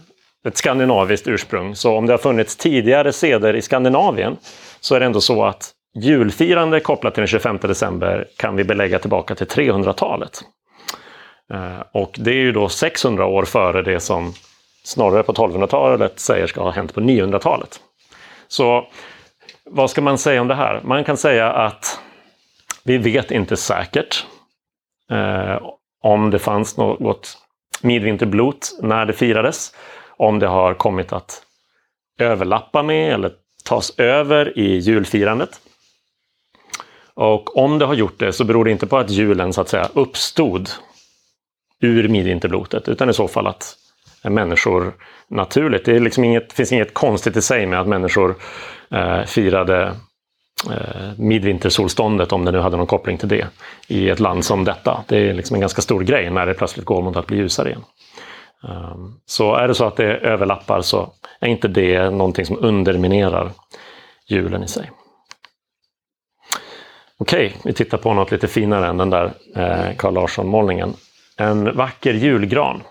ett 0.49 0.57
skandinaviskt 0.57 1.29
ursprung. 1.29 1.77
Så 1.77 1.97
om 1.97 2.07
det 2.07 2.13
har 2.13 2.19
funnits 2.19 2.57
tidigare 2.57 3.13
seder 3.13 3.57
i 3.57 3.63
Skandinavien 3.63 4.37
så 4.81 4.95
är 4.95 5.01
det 5.01 5.07
ändå 5.07 5.21
så 5.21 5.45
att 5.45 5.71
julfirande 5.95 6.81
kopplat 6.81 7.15
till 7.15 7.21
den 7.21 7.29
25 7.29 7.59
december 7.63 8.29
kan 8.37 8.57
vi 8.57 8.65
belägga 8.65 8.99
tillbaka 8.99 9.35
till 9.35 9.47
300-talet. 9.47 10.43
Eh, 11.53 11.83
och 11.93 12.15
det 12.19 12.31
är 12.31 12.35
ju 12.35 12.53
då 12.53 12.69
600 12.69 13.27
år 13.27 13.45
före 13.45 13.83
det 13.83 14.01
som 14.01 14.35
Snorre 14.85 15.23
på 15.23 15.33
1200-talet 15.33 16.21
säger 16.21 16.47
ska 16.47 16.63
ha 16.63 16.71
hänt 16.71 16.95
på 16.95 17.01
900-talet. 17.01 17.81
Så 18.49 18.87
vad 19.65 19.91
ska 19.91 20.01
man 20.01 20.19
säga 20.19 20.41
om 20.41 20.49
det 20.49 20.55
här? 20.55 20.81
Man 20.85 21.05
kan 21.05 21.17
säga 21.17 21.53
att 21.53 22.01
vi 22.85 22.99
vet 22.99 23.31
inte 23.31 23.57
säkert 23.57 24.27
eh, 25.11 25.69
om 26.03 26.31
det 26.31 26.39
fanns 26.39 26.77
något 26.77 27.39
midvinterblot 27.83 28.79
när 28.83 29.07
det 29.07 29.13
firades. 29.13 29.75
Om 30.17 30.39
det 30.39 30.47
har 30.47 30.75
kommit 30.75 31.13
att 31.13 31.43
överlappa 32.19 32.83
med 32.83 33.13
eller 33.13 33.33
tas 33.65 33.99
över 33.99 34.59
i 34.59 34.79
julfirandet. 34.79 35.61
Och 37.15 37.57
om 37.57 37.79
det 37.79 37.85
har 37.85 37.95
gjort 37.95 38.19
det 38.19 38.33
så 38.33 38.45
beror 38.45 38.65
det 38.65 38.71
inte 38.71 38.87
på 38.87 38.99
att 38.99 39.11
julen 39.11 39.53
så 39.53 39.61
att 39.61 39.69
säga 39.69 39.89
uppstod 39.95 40.71
ur 41.83 42.09
midvinterblotet 42.09 42.89
utan 42.89 43.11
i 43.11 43.15
så 43.15 43.29
fall 43.29 43.47
att 43.47 43.77
människor 44.23 44.93
naturligt. 45.29 45.85
Det 45.85 45.97
är 45.97 46.01
liksom 46.01 46.25
inget, 46.25 46.53
finns 46.53 46.73
inget 46.73 46.95
konstigt 46.95 47.37
i 47.37 47.43
sig 47.43 47.67
med 47.67 47.81
att 47.81 47.87
människor 47.87 48.35
eh, 48.91 49.23
firade 49.23 49.95
eh, 50.71 51.19
midvintersolståndet, 51.19 52.33
om 52.33 52.45
det 52.45 52.53
nu 52.53 52.59
hade 52.59 52.77
någon 52.77 52.87
koppling 52.87 53.19
till 53.19 53.29
det, 53.29 53.47
i 53.89 54.11
ett 54.11 54.21
land 54.21 54.45
som 54.45 54.65
detta. 54.65 55.05
Det 55.09 55.29
är 55.29 55.35
liksom 55.35 55.55
en 55.55 55.61
ganska 55.61 55.83
stor 55.83 56.01
grej 56.01 56.31
när 56.31 56.47
det 56.47 56.55
plötsligt 56.55 56.87
går 56.87 57.03
mot 57.03 57.17
att 57.17 57.27
bli 57.27 57.37
ljusare 57.37 57.69
igen. 57.69 57.85
Um, 58.63 59.21
så 59.27 59.55
är 59.55 59.69
det 59.69 59.75
så 59.75 59.85
att 59.85 59.97
det 59.97 60.17
överlappar 60.17 60.81
så 60.81 61.13
är 61.41 61.49
inte 61.49 61.69
det 61.69 62.11
någonting 62.11 62.47
som 62.47 62.59
underminerar 62.61 63.51
julen 64.29 64.63
i 64.65 64.69
sig. 64.69 64.91
Okej, 67.19 67.47
okay, 67.47 67.59
vi 67.65 67.73
tittar 67.73 67.99
på 67.99 68.15
något 68.15 68.31
lite 68.31 68.49
finare 68.49 68.87
än 68.87 68.97
den 68.97 69.11
där 69.11 69.33
eh, 69.57 69.97
Carl 69.97 70.15
Larsson-målningen. 70.15 70.95
En 71.43 71.77
vacker 71.77 72.15
julgran. 72.15 72.83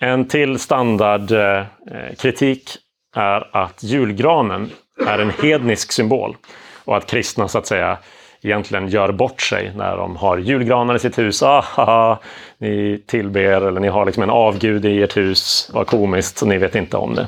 En 0.00 0.28
till 0.28 0.58
standardkritik 0.58 2.76
eh, 3.16 3.22
är 3.22 3.56
att 3.56 3.82
julgranen 3.82 4.70
är 5.06 5.18
en 5.18 5.32
hednisk 5.42 5.92
symbol 5.92 6.36
och 6.84 6.96
att 6.96 7.06
kristna 7.06 7.48
så 7.48 7.58
att 7.58 7.66
säga 7.66 7.98
egentligen 8.42 8.88
gör 8.88 9.12
bort 9.12 9.42
sig 9.42 9.72
när 9.76 9.96
de 9.96 10.16
har 10.16 10.38
julgranar 10.38 10.94
i 10.94 10.98
sitt 10.98 11.18
hus. 11.18 11.42
Ah, 11.42 12.18
ni 12.58 13.02
tillber 13.06 13.66
eller 13.66 13.80
ni 13.80 13.88
har 13.88 14.06
liksom 14.06 14.22
en 14.22 14.30
avgud 14.30 14.84
i 14.84 15.02
ert 15.02 15.16
hus. 15.16 15.70
Vad 15.74 15.86
komiskt, 15.86 16.38
så 16.38 16.46
ni 16.46 16.58
vet 16.58 16.74
inte 16.74 16.96
om 16.96 17.14
det. 17.14 17.26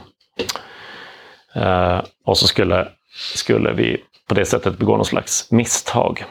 Uh, 1.56 2.00
och 2.24 2.38
så 2.38 2.46
skulle, 2.46 2.88
skulle 3.34 3.72
vi 3.72 4.04
på 4.28 4.34
det 4.34 4.44
sättet 4.44 4.78
begå 4.78 4.96
någon 4.96 5.04
slags 5.04 5.50
misstag. 5.50 6.24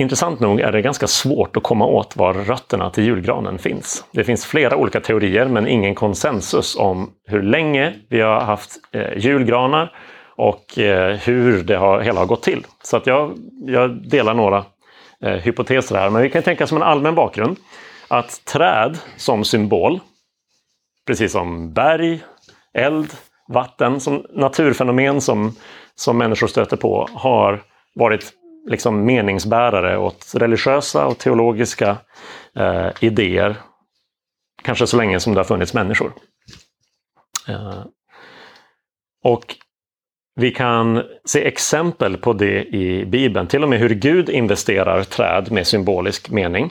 Intressant 0.00 0.40
nog 0.40 0.60
är 0.60 0.72
det 0.72 0.82
ganska 0.82 1.06
svårt 1.06 1.56
att 1.56 1.62
komma 1.62 1.86
åt 1.86 2.16
var 2.16 2.34
rötterna 2.34 2.90
till 2.90 3.04
julgranen 3.04 3.58
finns. 3.58 4.04
Det 4.12 4.24
finns 4.24 4.46
flera 4.46 4.76
olika 4.76 5.00
teorier 5.00 5.46
men 5.46 5.66
ingen 5.66 5.94
konsensus 5.94 6.76
om 6.76 7.10
hur 7.26 7.42
länge 7.42 7.94
vi 8.08 8.20
har 8.20 8.40
haft 8.40 8.70
eh, 8.92 9.18
julgranar 9.18 9.92
och 10.36 10.78
eh, 10.78 11.16
hur 11.16 11.62
det 11.62 11.76
har, 11.76 12.00
hela 12.00 12.20
har 12.20 12.26
gått 12.26 12.42
till. 12.42 12.66
Så 12.82 12.96
att 12.96 13.06
jag, 13.06 13.38
jag 13.66 14.08
delar 14.10 14.34
några 14.34 14.64
eh, 15.24 15.32
hypoteser 15.32 15.96
här. 15.96 16.10
Men 16.10 16.22
vi 16.22 16.30
kan 16.30 16.42
tänka 16.42 16.66
som 16.66 16.76
en 16.76 16.82
allmän 16.82 17.14
bakgrund 17.14 17.56
att 18.08 18.44
träd 18.44 18.98
som 19.16 19.44
symbol, 19.44 20.00
precis 21.06 21.32
som 21.32 21.72
berg, 21.72 22.20
eld, 22.74 23.12
vatten, 23.48 24.00
som 24.00 24.26
naturfenomen 24.30 25.20
som, 25.20 25.56
som 25.94 26.18
människor 26.18 26.46
stöter 26.46 26.76
på, 26.76 27.08
har 27.12 27.62
varit 27.94 28.32
liksom 28.68 29.04
meningsbärare 29.04 29.98
åt 29.98 30.34
religiösa 30.34 31.06
och 31.06 31.18
teologiska 31.18 31.96
eh, 32.56 32.88
idéer. 33.00 33.56
Kanske 34.62 34.86
så 34.86 34.96
länge 34.96 35.20
som 35.20 35.34
det 35.34 35.40
har 35.40 35.44
funnits 35.44 35.74
människor. 35.74 36.12
Eh, 37.48 37.84
och 39.24 39.56
vi 40.34 40.50
kan 40.50 41.02
se 41.24 41.46
exempel 41.46 42.16
på 42.16 42.32
det 42.32 42.64
i 42.64 43.06
Bibeln, 43.06 43.46
till 43.46 43.62
och 43.62 43.68
med 43.68 43.78
hur 43.78 43.94
Gud 43.94 44.28
investerar 44.28 45.02
träd 45.02 45.52
med 45.52 45.66
symbolisk 45.66 46.30
mening. 46.30 46.70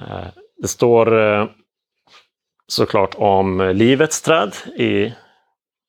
Eh, 0.00 0.26
det 0.62 0.68
står 0.68 1.20
eh, 1.20 1.46
såklart 2.66 3.14
om 3.14 3.72
livets 3.74 4.22
träd 4.22 4.54
i, 4.76 5.12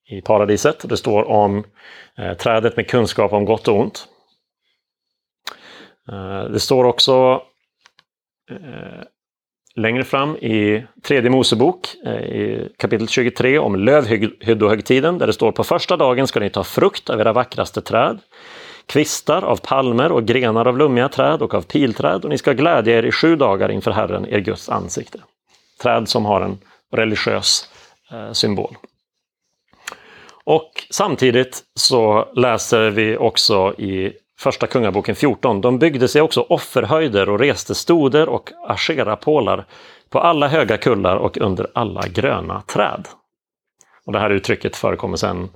i 0.10 0.22
paradiset. 0.22 0.90
Det 0.90 0.98
står 0.98 1.24
om 1.24 1.64
eh, 2.18 2.34
trädet 2.34 2.78
med 2.78 2.88
kunskap 2.88 3.34
om 3.34 3.46
gott 3.46 3.68
och 3.68 3.80
ont. 3.80 4.08
Eh, 6.12 6.44
det 6.44 6.60
står 6.60 6.84
också 6.84 7.42
eh, 8.51 9.04
längre 9.75 10.04
fram 10.04 10.36
i 10.36 10.86
tredje 11.04 11.30
Mosebok 11.30 11.96
eh, 12.06 12.13
i 12.13 12.70
kapitel 12.78 13.08
23 13.08 13.60
om 13.60 13.75
lövhyddohögtiden 13.75 15.18
där 15.18 15.28
det 15.28 15.34
står 15.34 15.51
på 15.51 15.63
första 15.63 15.98
dagen 15.98 16.28
ska 16.28 16.39
ni 16.39 16.50
ta 16.50 16.63
frukt 16.63 17.10
av 17.10 17.20
era 17.20 17.34
vackraste 17.34 17.82
träd, 17.82 18.20
kvistar 18.86 19.42
av 19.42 19.56
palmer 19.56 20.12
och 20.12 20.25
grenar 20.25 20.66
av 20.66 20.78
lummiga 20.78 21.10
träd 21.10 21.42
och 21.42 21.54
av 21.54 21.62
pilträd 21.62 22.24
och 22.24 22.30
ni 22.30 22.38
ska 22.38 22.54
glädja 22.54 22.98
er 22.98 23.04
i 23.04 23.12
sju 23.12 23.36
dagar 23.36 23.72
inför 23.72 23.92
Herren, 23.92 24.25
er 24.25 24.39
Guds 24.39 24.70
ansikte. 24.70 25.20
Träd 25.82 26.10
som 26.10 26.25
har 26.25 26.42
en 26.42 26.58
religiös 26.92 27.70
symbol. 28.34 28.78
Och 30.44 30.72
samtidigt 30.89 31.63
så 31.75 32.32
läser 32.36 32.89
vi 32.89 33.18
också 33.18 33.74
i 33.78 34.13
Första 34.39 34.67
Kungaboken 34.67 35.15
14. 35.15 35.62
De 35.62 35.79
byggde 35.79 36.08
sig 36.08 36.22
också 36.22 36.46
offerhöjder 36.50 37.29
och 37.29 37.39
reste 37.39 37.75
stoder 37.75 38.29
och 38.29 38.51
asherapålar 38.67 39.65
på 40.10 40.19
alla 40.19 40.48
höga 40.48 40.77
kullar 40.77 41.15
och 41.15 41.38
under 41.38 41.67
alla 41.74 42.01
gröna 42.08 42.62
träd. 42.62 43.08
Och 44.05 44.13
det 44.13 44.19
här 44.19 44.29
uttrycket 44.29 44.75
förekommer 44.75 45.17
sen 45.17 45.50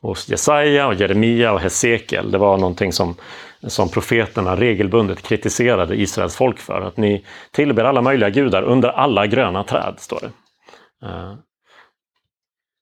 hos 0.00 0.28
Jesaja, 0.28 0.86
och 0.86 0.94
Jeremia 0.94 1.52
och 1.52 1.60
Hesekiel. 1.60 2.30
Det 2.30 2.38
var 2.38 2.58
någonting 2.58 2.92
som, 2.92 3.14
som 3.62 3.88
profeterna 3.88 4.56
regelbundet 4.56 5.22
kritiserade 5.22 6.00
Israels 6.00 6.36
folk 6.36 6.58
för. 6.58 6.80
Att 6.80 6.96
ni 6.96 7.24
tillber 7.52 7.84
alla 7.84 8.02
möjliga 8.02 8.30
gudar 8.30 8.62
under 8.62 8.88
alla 8.88 9.26
gröna 9.26 9.64
träd, 9.64 9.94
står 9.98 10.20
det. 10.20 10.30
Eh. 11.06 11.34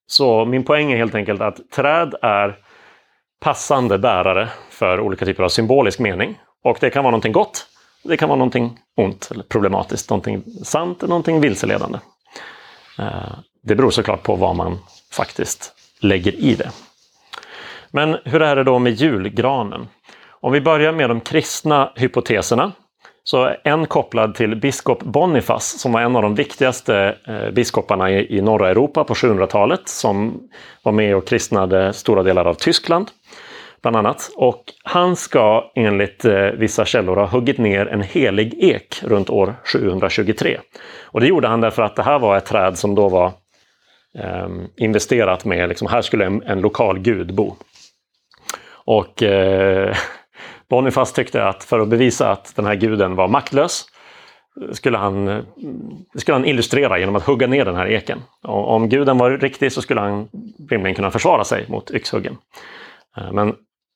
Så 0.07 0.45
min 0.45 0.65
poäng 0.65 0.93
är 0.93 0.97
helt 0.97 1.15
enkelt 1.15 1.41
att 1.41 1.71
träd 1.71 2.15
är 2.23 2.66
passande 3.41 3.99
bärare 3.99 4.49
för 4.71 5.01
olika 5.01 5.25
typer 5.25 5.43
av 5.43 5.49
symbolisk 5.49 5.99
mening. 5.99 6.39
Och 6.65 6.79
det 6.81 6.91
kan 6.91 7.05
vara 7.05 7.11
någonting 7.11 7.33
gott, 7.33 7.67
det 8.03 8.17
kan 8.17 8.29
vara 8.29 8.39
någonting 8.39 8.79
ont 8.97 9.29
eller 9.31 9.45
problematiskt, 9.45 10.11
någonting 10.11 10.43
sant 10.65 10.99
eller 10.99 11.09
någonting 11.09 11.41
vilseledande. 11.41 11.99
Eh, 12.99 13.39
det 13.63 13.75
beror 13.75 13.91
såklart 13.91 14.23
på 14.23 14.37
vad 14.37 14.57
man 14.57 14.79
faktiskt 15.13 15.73
lägger 16.01 16.35
i 16.35 16.55
det. 16.55 16.71
Men 17.91 18.17
hur 18.25 18.43
är 18.43 18.57
det 18.57 18.65
då 18.65 18.79
med 18.79 18.93
julgranen? 18.93 19.89
Om 20.29 20.53
vi 20.53 20.61
börjar 20.61 20.93
med 20.93 21.11
de 21.11 21.21
kristna 21.21 21.93
hypoteserna 21.97 22.73
så 23.29 23.55
en 23.65 23.87
kopplad 23.87 24.35
till 24.35 24.57
biskop 24.57 25.03
Bonifas 25.03 25.81
som 25.81 25.93
var 25.93 26.01
en 26.01 26.17
av 26.17 26.23
de 26.23 26.35
viktigaste 26.35 27.17
eh, 27.27 27.51
biskoparna 27.51 28.11
i, 28.11 28.41
norra 28.41 28.71
Europa 28.71 29.05
på 29.05 29.15
700-talet 29.15 29.89
som 29.89 30.41
var 30.83 30.93
med 30.93 31.17
och 31.17 31.27
kristnade 31.27 31.93
stora 31.93 32.23
delar 32.23 32.45
av 32.45 32.55
Tyskland 32.55 33.11
bland 33.83 33.97
annat. 33.97 34.31
Och 34.37 34.65
han 34.85 35.17
ska 35.17 35.71
enligt 35.75 36.25
eh, 36.25 36.47
vissa 36.47 36.85
källor 36.85 37.17
ha 37.17 37.27
huggit 37.27 37.59
ner 37.59 37.87
en 37.87 38.03
helig 38.03 38.55
ek 38.59 39.03
runt 39.03 39.31
år 39.31 39.55
723. 39.65 40.59
Och 41.03 41.21
det 41.21 41.27
gjorde 41.27 41.49
han 41.49 41.61
därför 41.61 41.83
att 41.83 41.97
det 41.97 42.03
här 42.03 42.19
var 42.19 42.37
ett 42.37 42.47
träd 42.47 42.79
som 42.79 42.95
då 42.95 43.09
var 43.09 43.27
eh, 44.19 44.49
investerat 44.77 45.45
med, 45.45 45.69
liksom, 45.69 45.89
här 45.89 46.03
skulle 46.03 46.27
en, 46.27 46.43
en 46.43 46.61
lokal 46.61 46.99
gud 46.99 47.35
bo. 47.35 47.55
Och 48.85 49.23
eh, 49.23 49.97
Boniface 50.69 51.15
tyckte 51.15 51.45
att 51.45 51.65
för 51.65 51.81
att 51.81 51.89
bevisa 51.89 52.31
att 52.31 52.57
den 52.57 52.67
här 52.67 52.75
guden 52.75 53.15
var 53.15 53.29
maktlös 53.29 53.87
skulle 54.73 54.99
han, 54.99 55.43
skulle 56.15 56.35
han 56.35 56.45
illustrera 56.45 56.99
genom 56.99 57.17
att 57.17 57.23
hugga 57.23 57.47
ner 57.47 57.65
den 57.65 57.77
här 57.77 57.87
eken. 57.91 58.23
Och 58.43 58.71
om 58.71 58.89
guden 58.89 59.19
var 59.19 59.31
riktig 59.31 59.73
så 59.73 59.83
skulle 59.83 60.01
han 60.01 60.29
rimligen 60.71 60.95
kunna 60.95 61.11
försvara 61.11 61.45
sig 61.45 61.67
mot 61.69 61.91
yxhuggen. 61.91 62.37
Eh, 63.17 63.33
men 63.33 63.55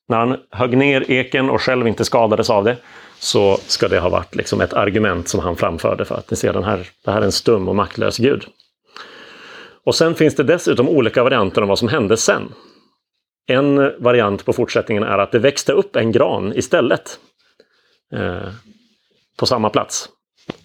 när 0.09 0.19
han 0.19 0.37
högg 0.51 0.77
ner 0.77 1.11
eken 1.11 1.51
och 1.51 1.63
själv 1.63 1.89
inte 1.89 2.05
skadades 2.05 2.51
av 2.51 2.65
det 2.65 2.77
så 3.19 3.57
ska 3.57 3.89
det 3.89 4.01
ha 4.01 4.09
varit 4.09 4.35
liksom 4.35 4.61
ett 4.61 4.73
argument 4.73 5.29
som 5.29 5.41
han 5.41 5.57
framförde 5.57 6.05
för 6.05 6.15
att 6.15 6.31
ni 6.31 6.37
ser 6.37 6.53
den 6.53 6.65
här, 6.65 6.89
det 7.05 7.11
här 7.11 7.21
är 7.21 7.25
en 7.25 7.33
stum 7.33 7.69
och 7.69 7.77
maktlös 7.77 8.19
gud. 8.19 8.45
Och 9.85 9.95
sen 9.95 10.15
finns 10.15 10.37
det 10.37 10.43
dessutom 10.43 10.89
olika 10.89 11.23
varianter 11.23 11.63
om 11.63 11.69
vad 11.69 11.79
som 11.79 11.89
hände 11.89 12.17
sen. 12.17 12.53
En 13.51 13.93
variant 14.03 14.45
på 14.45 14.53
fortsättningen 14.53 15.03
är 15.03 15.19
att 15.19 15.33
det 15.33 15.39
växte 15.39 15.73
upp 15.73 15.97
en 15.97 16.13
gran 16.13 16.53
istället. 16.57 17.19
Eh, 18.13 18.49
på 19.37 19.47
samma 19.47 19.71
plats. 19.71 20.09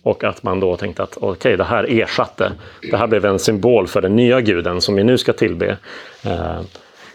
Och 0.03 0.23
att 0.23 0.43
man 0.43 0.59
då 0.59 0.77
tänkte 0.77 1.03
att 1.03 1.17
okej, 1.17 1.29
okay, 1.29 1.55
det 1.55 1.63
här 1.63 1.83
ersatte. 2.01 2.51
Det 2.91 2.97
här 2.97 3.07
blev 3.07 3.25
en 3.25 3.39
symbol 3.39 3.87
för 3.87 4.01
den 4.01 4.15
nya 4.15 4.41
guden 4.41 4.81
som 4.81 4.95
vi 4.95 5.03
nu 5.03 5.17
ska 5.17 5.33
tillbe. 5.33 5.77
Eh, 6.25 6.61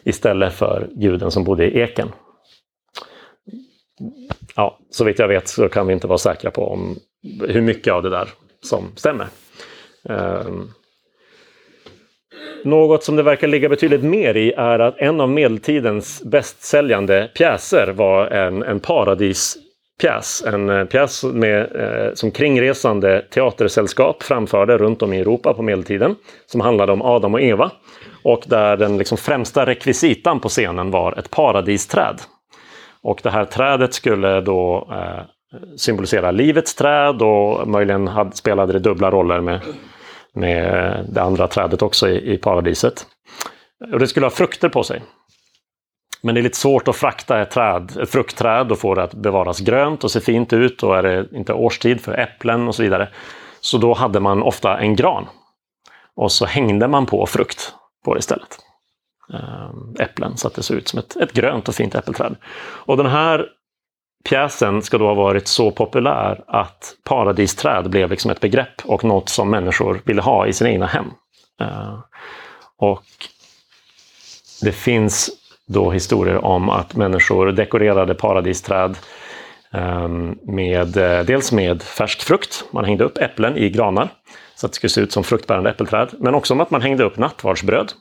istället 0.04 0.54
för 0.54 0.88
guden 0.94 1.30
som 1.30 1.44
bodde 1.44 1.66
i 1.66 1.80
eken. 1.80 2.12
Ja, 4.56 4.78
så 4.90 5.04
vitt 5.04 5.18
jag 5.18 5.28
vet 5.28 5.48
så 5.48 5.68
kan 5.68 5.86
vi 5.86 5.92
inte 5.92 6.06
vara 6.06 6.18
säkra 6.18 6.50
på 6.50 6.72
om 6.72 6.98
hur 7.48 7.60
mycket 7.60 7.92
av 7.92 8.02
det 8.02 8.10
där 8.10 8.28
som 8.62 8.92
stämmer. 8.96 9.26
Eh, 10.04 10.46
något 12.64 13.04
som 13.04 13.16
det 13.16 13.22
verkar 13.22 13.48
ligga 13.48 13.68
betydligt 13.68 14.02
mer 14.02 14.36
i 14.36 14.52
är 14.52 14.78
att 14.78 14.98
en 14.98 15.20
av 15.20 15.28
medeltidens 15.28 16.22
bästsäljande 16.24 17.30
pjäser 17.34 17.92
var 17.96 18.26
en, 18.26 18.62
en 18.62 18.80
paradispjäs. 18.80 20.44
En 20.46 20.68
eh, 20.68 20.84
pjäs 20.84 21.24
med, 21.24 21.60
eh, 21.60 22.14
som 22.14 22.30
kringresande 22.30 23.24
teatersällskap 23.30 24.22
framförde 24.22 24.78
runt 24.78 25.02
om 25.02 25.12
i 25.12 25.20
Europa 25.20 25.54
på 25.54 25.62
medeltiden. 25.62 26.16
Som 26.46 26.60
handlade 26.60 26.92
om 26.92 27.02
Adam 27.02 27.34
och 27.34 27.40
Eva. 27.40 27.70
Och 28.22 28.42
där 28.46 28.76
den 28.76 28.98
liksom 28.98 29.18
främsta 29.18 29.66
rekvisitan 29.66 30.40
på 30.40 30.48
scenen 30.48 30.90
var 30.90 31.18
ett 31.18 31.30
paradisträd. 31.30 32.20
Och 33.02 33.20
det 33.22 33.30
här 33.30 33.44
trädet 33.44 33.94
skulle 33.94 34.40
då 34.40 34.88
eh, 34.90 35.24
symbolisera 35.76 36.30
livets 36.30 36.74
träd 36.74 37.22
och 37.22 37.68
möjligen 37.68 38.08
hade, 38.08 38.36
spelade 38.36 38.72
det 38.72 38.78
dubbla 38.78 39.10
roller 39.10 39.40
med, 39.40 39.60
med 40.40 41.04
det 41.08 41.22
andra 41.22 41.48
trädet 41.48 41.82
också 41.82 42.08
i, 42.08 42.32
i 42.34 42.38
paradiset. 42.38 43.06
Och 43.92 43.98
det 43.98 44.06
skulle 44.06 44.26
ha 44.26 44.30
frukter 44.30 44.68
på 44.68 44.82
sig. 44.82 45.02
Men 46.22 46.34
det 46.34 46.40
är 46.40 46.42
lite 46.42 46.58
svårt 46.58 46.88
att 46.88 46.96
frakta 46.96 47.40
ett, 47.40 47.50
träd, 47.50 47.96
ett 48.02 48.10
fruktträd 48.10 48.72
och 48.72 48.78
få 48.78 48.94
det 48.94 49.02
att 49.02 49.14
bevaras 49.14 49.60
grönt 49.60 50.04
och 50.04 50.10
se 50.10 50.20
fint 50.20 50.52
ut 50.52 50.82
och 50.82 50.98
är 50.98 51.02
det 51.02 51.26
inte 51.32 51.52
årstid 51.52 52.00
för 52.00 52.18
äpplen 52.18 52.68
och 52.68 52.74
så 52.74 52.82
vidare. 52.82 53.08
Så 53.60 53.78
då 53.78 53.94
hade 53.94 54.20
man 54.20 54.42
ofta 54.42 54.78
en 54.78 54.96
gran. 54.96 55.26
Och 56.16 56.32
så 56.32 56.46
hängde 56.46 56.88
man 56.88 57.06
på 57.06 57.26
frukt 57.26 57.74
på 58.04 58.14
det 58.14 58.18
istället. 58.18 58.58
Ehm, 59.34 59.94
äpplen 59.98 60.36
så 60.36 60.48
att 60.48 60.54
det 60.54 60.62
såg 60.62 60.76
ut 60.76 60.88
som 60.88 60.98
ett, 60.98 61.16
ett 61.16 61.32
grönt 61.32 61.68
och 61.68 61.74
fint 61.74 61.94
äppelträd. 61.94 62.36
Och 62.60 62.96
den 62.96 63.06
här 63.06 63.46
pjäsen 64.24 64.82
ska 64.82 64.98
då 64.98 65.06
ha 65.06 65.14
varit 65.14 65.48
så 65.48 65.70
populär 65.70 66.44
att 66.46 66.94
paradisträd 67.04 67.90
blev 67.90 68.10
liksom 68.10 68.30
ett 68.30 68.40
begrepp 68.40 68.82
och 68.84 69.04
något 69.04 69.28
som 69.28 69.50
människor 69.50 70.00
ville 70.04 70.22
ha 70.22 70.46
i 70.46 70.52
sina 70.52 70.70
egna 70.70 70.86
hem. 70.86 71.06
Eh, 71.60 71.98
och 72.78 73.04
det 74.62 74.72
finns 74.72 75.30
då 75.66 75.90
historier 75.90 76.44
om 76.44 76.70
att 76.70 76.96
människor 76.96 77.52
dekorerade 77.52 78.14
paradisträd 78.14 78.96
ehm, 79.72 80.38
med, 80.42 80.96
eh, 80.96 81.24
dels 81.24 81.52
med 81.52 81.82
färsk 81.82 82.22
frukt, 82.22 82.64
man 82.70 82.84
hängde 82.84 83.04
upp 83.04 83.18
äpplen 83.18 83.56
i 83.56 83.70
granar 83.70 84.08
så 84.54 84.66
att 84.66 84.72
det 84.72 84.76
skulle 84.76 84.90
se 84.90 85.00
ut 85.00 85.12
som 85.12 85.24
fruktbärande 85.24 85.70
äppelträd, 85.70 86.08
men 86.18 86.34
också 86.34 86.54
om 86.54 86.60
att 86.60 86.70
man 86.70 86.82
hängde 86.82 87.04
upp 87.04 87.18
nattvardsbröd 87.18 87.92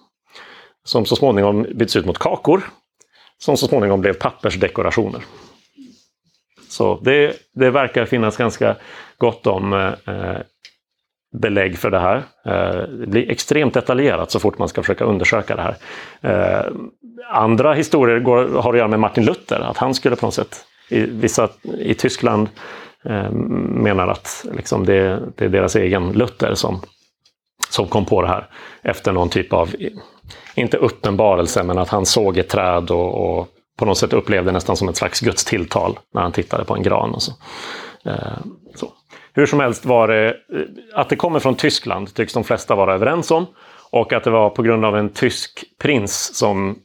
som 0.84 1.06
så 1.06 1.16
småningom 1.16 1.68
byts 1.76 1.96
ut 1.96 2.06
mot 2.06 2.18
kakor 2.18 2.62
som 3.38 3.58
så 3.58 3.68
småningom 3.68 4.02
blev 4.02 4.14
pappersdekorationer. 4.14 5.22
Så 6.70 7.00
det, 7.04 7.34
det 7.56 7.70
verkar 7.70 8.06
finnas 8.06 8.38
ganska 8.38 8.76
gott 9.18 9.48
om 9.48 9.74
eh, 9.74 10.38
belägg 11.32 11.78
för 11.78 11.92
det 11.92 12.00
här. 12.00 12.24
Eh, 12.46 12.82
det 12.82 13.08
blir 13.08 13.32
extremt 13.32 13.74
detaljerat 13.74 14.32
så 14.32 14.40
fort 14.40 14.58
man 14.58 14.70
ska 14.70 14.82
försöka 14.82 15.04
undersöka 15.04 15.56
det 15.56 15.62
här. 15.62 15.76
Eh, 16.22 16.72
andra 17.32 17.74
historier 17.74 18.20
går, 18.20 18.62
har 18.62 18.74
att 18.74 18.78
göra 18.78 18.88
med 18.88 19.00
Martin 19.00 19.26
Luther, 19.26 19.60
att 19.60 19.78
han 19.78 19.94
skulle 19.94 20.16
på 20.16 20.26
något 20.26 20.34
sätt, 20.34 20.66
i, 20.90 21.00
vissa 21.00 21.50
i 21.80 21.94
Tyskland 21.94 22.50
eh, 23.06 23.32
menar 23.32 24.08
att 24.08 24.46
liksom 24.56 24.86
det, 24.86 25.20
det, 25.36 25.46
är 25.46 25.50
deras 25.50 25.76
egen 25.76 26.12
Luther 26.12 26.54
som, 26.54 26.82
som 27.70 27.88
kom 27.88 28.06
på 28.06 28.22
det 28.22 28.28
här 28.28 28.48
efter 28.82 29.12
någon 29.12 29.30
typ 29.30 29.54
av, 29.54 29.76
inte 30.56 30.78
uppenbarelse, 30.78 31.64
men 31.64 31.78
att 31.78 31.90
han 31.90 32.06
såg 32.06 32.38
ett 32.38 32.50
träd 32.50 32.92
och, 32.92 33.40
och 33.40 33.48
på 33.80 33.86
något 33.86 33.98
sätt 33.98 34.14
upplevde 34.14 34.52
nästan 34.52 34.78
som 34.78 34.90
ett 34.90 34.98
slags 34.98 35.20
Guds 35.20 35.46
tilltal 35.46 36.00
när 36.14 36.22
han 36.22 36.32
tittade 36.32 36.66
på 36.66 36.76
en 36.76 36.84
gran. 36.84 37.14
Och 37.14 37.22
så. 37.22 37.32
Eh, 38.06 38.38
så. 38.76 38.92
Hur 39.34 39.46
som 39.46 39.60
helst 39.60 39.86
var 39.86 40.08
det, 40.08 40.28
eh, 40.28 40.34
att 40.96 41.10
det 41.10 41.16
kommer 41.16 41.40
från 41.40 41.56
Tyskland 41.56 42.14
tycks 42.14 42.34
de 42.34 42.44
flesta 42.44 42.76
vara 42.76 42.94
överens 42.94 43.32
om. 43.32 43.46
Och 43.92 44.14
att 44.14 44.24
det 44.24 44.30
var 44.30 44.50
på 44.50 44.62
grund 44.62 44.86
av 44.86 44.98
en 44.98 45.10
tysk 45.10 45.64
prins 45.82 46.36
som 46.36 46.80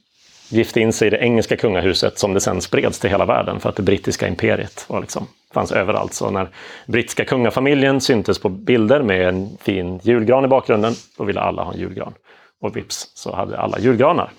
gifte 0.49 0.81
in 0.81 0.93
sig 0.93 1.09
i 1.09 1.11
det 1.11 1.19
engelska 1.19 1.57
kungahuset 1.57 2.19
som 2.19 2.35
det 2.35 2.41
sen 2.41 2.61
spreds 2.61 2.99
till 2.99 3.11
hela 3.11 3.25
världen 3.25 3.61
för 3.61 3.69
att 3.69 3.77
det 3.77 3.83
brittiska 3.83 4.29
imperiet 4.29 4.85
var 4.89 5.01
liksom, 5.01 5.27
fanns 5.55 5.73
överallt. 5.73 6.15
Så 6.15 6.31
när 6.31 6.49
brittiska 6.87 7.25
kungafamiljen 7.25 8.01
syntes 8.01 8.39
på 8.39 8.49
bilder 8.49 9.03
med 9.03 9.29
en 9.29 9.59
fin 9.61 10.01
julgran 10.03 10.45
i 10.45 10.49
bakgrunden, 10.49 10.95
då 11.19 11.25
ville 11.25 11.41
alla 11.41 11.63
ha 11.63 11.73
en 11.73 11.81
julgran. 11.81 12.15
Och 12.61 12.77
vips 12.77 13.11
så 13.15 13.37
hade 13.37 13.59
alla 13.59 13.79
julgranar. 13.79 14.31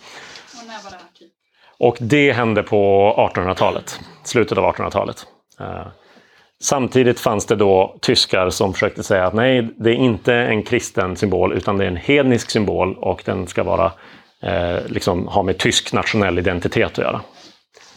Och 0.61 0.67
när 0.67 0.83
var 0.83 0.91
det 0.91 0.97
här 0.97 1.11
typ? 1.19 1.31
Och 1.79 1.97
det 1.99 2.31
hände 2.31 2.63
på 2.63 3.13
1800-talet, 3.35 3.99
slutet 4.23 4.57
av 4.57 4.75
1800-talet. 4.75 5.25
Eh, 5.59 5.87
samtidigt 6.63 7.19
fanns 7.19 7.45
det 7.45 7.55
då 7.55 7.97
tyskar 8.01 8.49
som 8.49 8.73
försökte 8.73 9.03
säga 9.03 9.25
att 9.25 9.33
nej, 9.33 9.69
det 9.77 9.89
är 9.89 9.95
inte 9.95 10.33
en 10.33 10.63
kristen 10.63 11.15
symbol 11.15 11.53
utan 11.53 11.77
det 11.77 11.83
är 11.83 11.87
en 11.87 11.97
hednisk 11.97 12.49
symbol 12.49 12.95
och 12.95 13.21
den 13.25 13.47
ska 13.47 13.63
vara, 13.63 13.91
eh, 14.41 14.85
liksom, 14.87 15.27
ha 15.27 15.43
med 15.43 15.57
tysk 15.57 15.93
nationell 15.93 16.39
identitet 16.39 16.91
att 16.91 16.97
göra. 16.97 17.21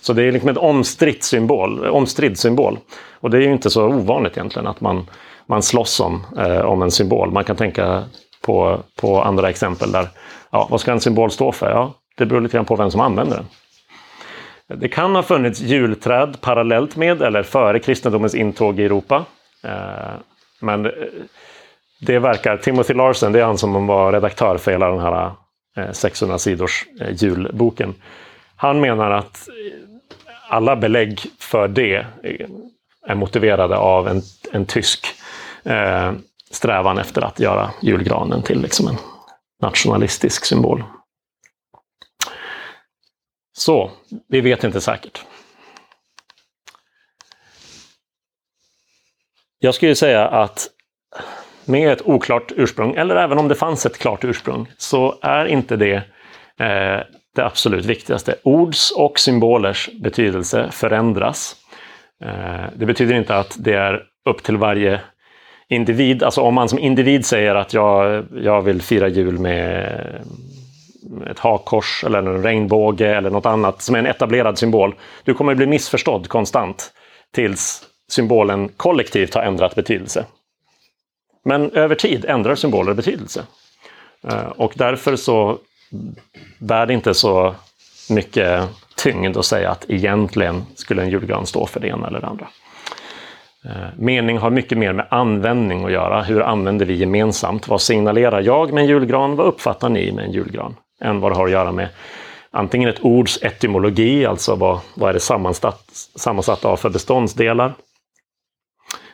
Så 0.00 0.12
det 0.12 0.22
är 0.22 0.32
liksom 0.32 0.48
en 0.48 0.58
omstridd 0.58 1.22
symbol, 1.22 1.86
omstridd 1.86 2.38
symbol. 2.38 2.78
Och 3.20 3.30
det 3.30 3.36
är 3.36 3.40
ju 3.40 3.52
inte 3.52 3.70
så 3.70 3.84
ovanligt 3.84 4.36
egentligen 4.36 4.66
att 4.66 4.80
man, 4.80 5.06
man 5.46 5.62
slåss 5.62 6.00
om, 6.00 6.26
eh, 6.38 6.60
om 6.60 6.82
en 6.82 6.90
symbol. 6.90 7.30
Man 7.30 7.44
kan 7.44 7.56
tänka 7.56 8.04
på, 8.42 8.80
på 9.00 9.22
andra 9.22 9.50
exempel 9.50 9.92
där, 9.92 10.08
ja, 10.50 10.66
vad 10.70 10.80
ska 10.80 10.92
en 10.92 11.00
symbol 11.00 11.30
stå 11.30 11.52
för? 11.52 11.70
Ja, 11.70 11.94
det 12.16 12.26
beror 12.26 12.40
lite 12.40 12.56
grann 12.56 12.64
på 12.64 12.76
vem 12.76 12.90
som 12.90 13.00
använder 13.00 13.36
den. 13.36 13.46
Det 14.74 14.88
kan 14.88 15.14
ha 15.14 15.22
funnits 15.22 15.60
julträd 15.60 16.40
parallellt 16.40 16.96
med 16.96 17.22
eller 17.22 17.42
före 17.42 17.78
kristendomens 17.78 18.34
intåg 18.34 18.80
i 18.80 18.84
Europa. 18.84 19.24
Eh, 19.64 20.14
men 20.60 20.86
eh, 20.86 20.92
det 22.00 22.18
verkar, 22.18 22.56
Timothy 22.56 22.94
Larsen, 22.94 23.32
det 23.32 23.40
är 23.40 23.44
han 23.44 23.58
som 23.58 23.86
var 23.86 24.12
redaktör 24.12 24.56
för 24.58 24.70
hela 24.70 24.90
den 24.90 25.00
här 25.00 25.30
eh, 25.76 25.92
600 25.92 26.38
sidors 26.38 26.86
eh, 27.00 27.14
julboken. 27.14 27.94
Han 28.56 28.80
menar 28.80 29.10
att 29.10 29.48
alla 30.48 30.76
belägg 30.76 31.20
för 31.38 31.68
det 31.68 32.06
är 33.06 33.14
motiverade 33.14 33.76
av 33.76 34.08
en, 34.08 34.22
en 34.52 34.66
tysk 34.66 35.06
eh, 35.64 36.12
strävan 36.50 36.98
efter 36.98 37.22
att 37.22 37.40
göra 37.40 37.70
julgranen 37.82 38.42
till 38.42 38.62
liksom 38.62 38.88
en 38.88 38.96
nationalistisk 39.62 40.44
symbol. 40.44 40.84
Så, 43.58 43.90
vi 44.28 44.40
vet 44.40 44.64
inte 44.64 44.80
säkert. 44.80 45.24
Jag 49.58 49.74
skulle 49.74 49.94
säga 49.94 50.28
att 50.28 50.68
med 51.64 51.92
ett 51.92 52.02
oklart 52.02 52.52
ursprung, 52.56 52.94
eller 52.94 53.16
även 53.16 53.38
om 53.38 53.48
det 53.48 53.54
fanns 53.54 53.86
ett 53.86 53.98
klart 53.98 54.24
ursprung, 54.24 54.72
så 54.76 55.18
är 55.22 55.46
inte 55.46 55.76
det 55.76 55.94
eh, 56.60 57.00
det 57.34 57.44
absolut 57.44 57.84
viktigaste. 57.84 58.34
Ords 58.42 58.90
och 58.90 59.18
symbolers 59.18 59.90
betydelse 60.02 60.68
förändras. 60.70 61.56
Eh, 62.24 62.64
det 62.76 62.86
betyder 62.86 63.14
inte 63.14 63.36
att 63.36 63.56
det 63.58 63.74
är 63.74 64.02
upp 64.28 64.42
till 64.42 64.56
varje 64.56 65.00
individ, 65.68 66.22
alltså 66.22 66.40
om 66.40 66.54
man 66.54 66.68
som 66.68 66.78
individ 66.78 67.26
säger 67.26 67.54
att 67.54 67.74
jag, 67.74 68.26
jag 68.42 68.62
vill 68.62 68.82
fira 68.82 69.08
jul 69.08 69.38
med 69.38 70.24
ett 71.30 71.38
hakkors 71.38 72.04
eller 72.04 72.18
en 72.18 72.42
regnbåge 72.42 73.16
eller 73.16 73.30
något 73.30 73.46
annat 73.46 73.82
som 73.82 73.94
är 73.94 73.98
en 73.98 74.06
etablerad 74.06 74.58
symbol. 74.58 74.94
Du 75.24 75.34
kommer 75.34 75.54
bli 75.54 75.66
missförstådd 75.66 76.28
konstant 76.28 76.92
tills 77.34 77.82
symbolen 78.08 78.68
kollektivt 78.68 79.34
har 79.34 79.42
ändrat 79.42 79.74
betydelse. 79.74 80.24
Men 81.44 81.70
över 81.70 81.94
tid 81.94 82.24
ändrar 82.24 82.54
symboler 82.54 82.94
betydelse. 82.94 83.44
Eh, 84.28 84.48
och 84.48 84.72
därför 84.76 85.16
så 85.16 85.58
bär 86.58 86.86
det 86.86 86.94
inte 86.94 87.14
så 87.14 87.54
mycket 88.10 88.68
tyngd 88.96 89.36
att 89.36 89.46
säga 89.46 89.70
att 89.70 89.84
egentligen 89.88 90.64
skulle 90.74 91.02
en 91.02 91.10
julgran 91.10 91.46
stå 91.46 91.66
för 91.66 91.80
det 91.80 91.88
ena 91.88 92.06
eller 92.06 92.20
det 92.20 92.26
andra. 92.26 92.48
Eh, 93.64 93.88
mening 93.96 94.38
har 94.38 94.50
mycket 94.50 94.78
mer 94.78 94.92
med 94.92 95.06
användning 95.10 95.84
att 95.84 95.92
göra. 95.92 96.22
Hur 96.22 96.42
använder 96.42 96.86
vi 96.86 96.94
gemensamt? 96.94 97.68
Vad 97.68 97.80
signalerar 97.80 98.40
jag 98.40 98.72
med 98.72 98.82
en 98.82 98.88
julgran? 98.88 99.36
Vad 99.36 99.46
uppfattar 99.46 99.88
ni 99.88 100.12
med 100.12 100.24
en 100.24 100.32
julgran? 100.32 100.74
Än 101.00 101.20
vad 101.20 101.32
det 101.32 101.36
har 101.36 101.44
att 101.44 101.50
göra 101.50 101.72
med 101.72 101.88
antingen 102.50 102.88
ett 102.88 103.00
ords 103.04 103.42
etymologi, 103.42 104.26
alltså 104.26 104.54
vad, 104.54 104.80
vad 104.94 105.08
är 105.08 105.14
det 105.14 105.20
sammansatt, 105.20 105.84
sammansatt 106.16 106.64
av 106.64 106.76
för 106.76 106.90
beståndsdelar, 106.90 107.74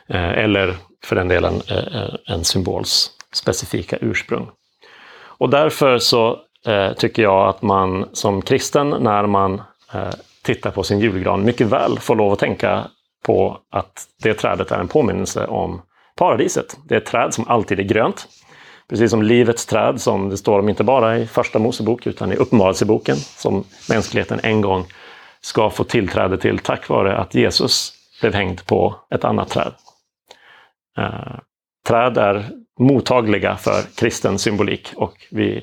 eh, 0.07 0.29
eller 0.29 0.75
för 1.03 1.15
den 1.15 1.27
delen 1.27 1.61
eh, 1.69 2.01
eh, 2.01 2.13
en 2.25 2.43
symbols 2.43 3.11
specifika 3.33 3.97
ursprung. 4.01 4.47
Och 5.37 5.49
därför 5.49 5.97
så 5.97 6.39
eh, 6.65 6.93
tycker 6.93 7.23
jag 7.23 7.47
att 7.49 7.61
man 7.61 8.09
som 8.13 8.41
kristen, 8.41 8.89
när 8.89 9.27
man 9.27 9.61
eh, 9.93 10.13
tittar 10.43 10.71
på 10.71 10.83
sin 10.83 10.99
julgran, 10.99 11.45
mycket 11.45 11.67
väl 11.67 11.99
får 11.99 12.15
lov 12.15 12.33
att 12.33 12.39
tänka 12.39 12.87
på 13.25 13.57
att 13.71 14.07
det 14.23 14.33
trädet 14.33 14.71
är 14.71 14.79
en 14.79 14.87
påminnelse 14.87 15.47
om 15.47 15.81
paradiset. 16.17 16.77
Det 16.85 16.95
är 16.95 16.99
ett 16.99 17.05
träd 17.05 17.33
som 17.33 17.47
alltid 17.47 17.79
är 17.79 17.83
grönt. 17.83 18.27
Precis 18.89 19.11
som 19.11 19.23
livets 19.23 19.65
träd 19.65 20.01
som 20.01 20.29
det 20.29 20.37
står 20.37 20.59
om 20.59 20.69
inte 20.69 20.83
bara 20.83 21.17
i 21.17 21.27
första 21.27 21.59
Mosebok 21.59 22.07
utan 22.07 22.31
i 22.31 22.35
Uppenbarelseboken 22.35 23.15
som 23.15 23.63
mänskligheten 23.89 24.39
en 24.43 24.61
gång 24.61 24.85
ska 25.41 25.69
få 25.69 25.83
tillträde 25.83 26.37
till 26.37 26.59
tack 26.59 26.89
vare 26.89 27.17
att 27.17 27.35
Jesus 27.35 27.93
blev 28.21 28.33
hängd 28.33 28.65
på 28.65 28.95
ett 29.09 29.23
annat 29.23 29.49
träd. 29.49 29.73
Eh, 30.97 31.39
träd 31.87 32.17
är 32.17 32.49
mottagliga 32.79 33.55
för 33.55 33.81
kristen 33.95 34.39
symbolik 34.39 34.91
och 34.95 35.27
vi, 35.31 35.53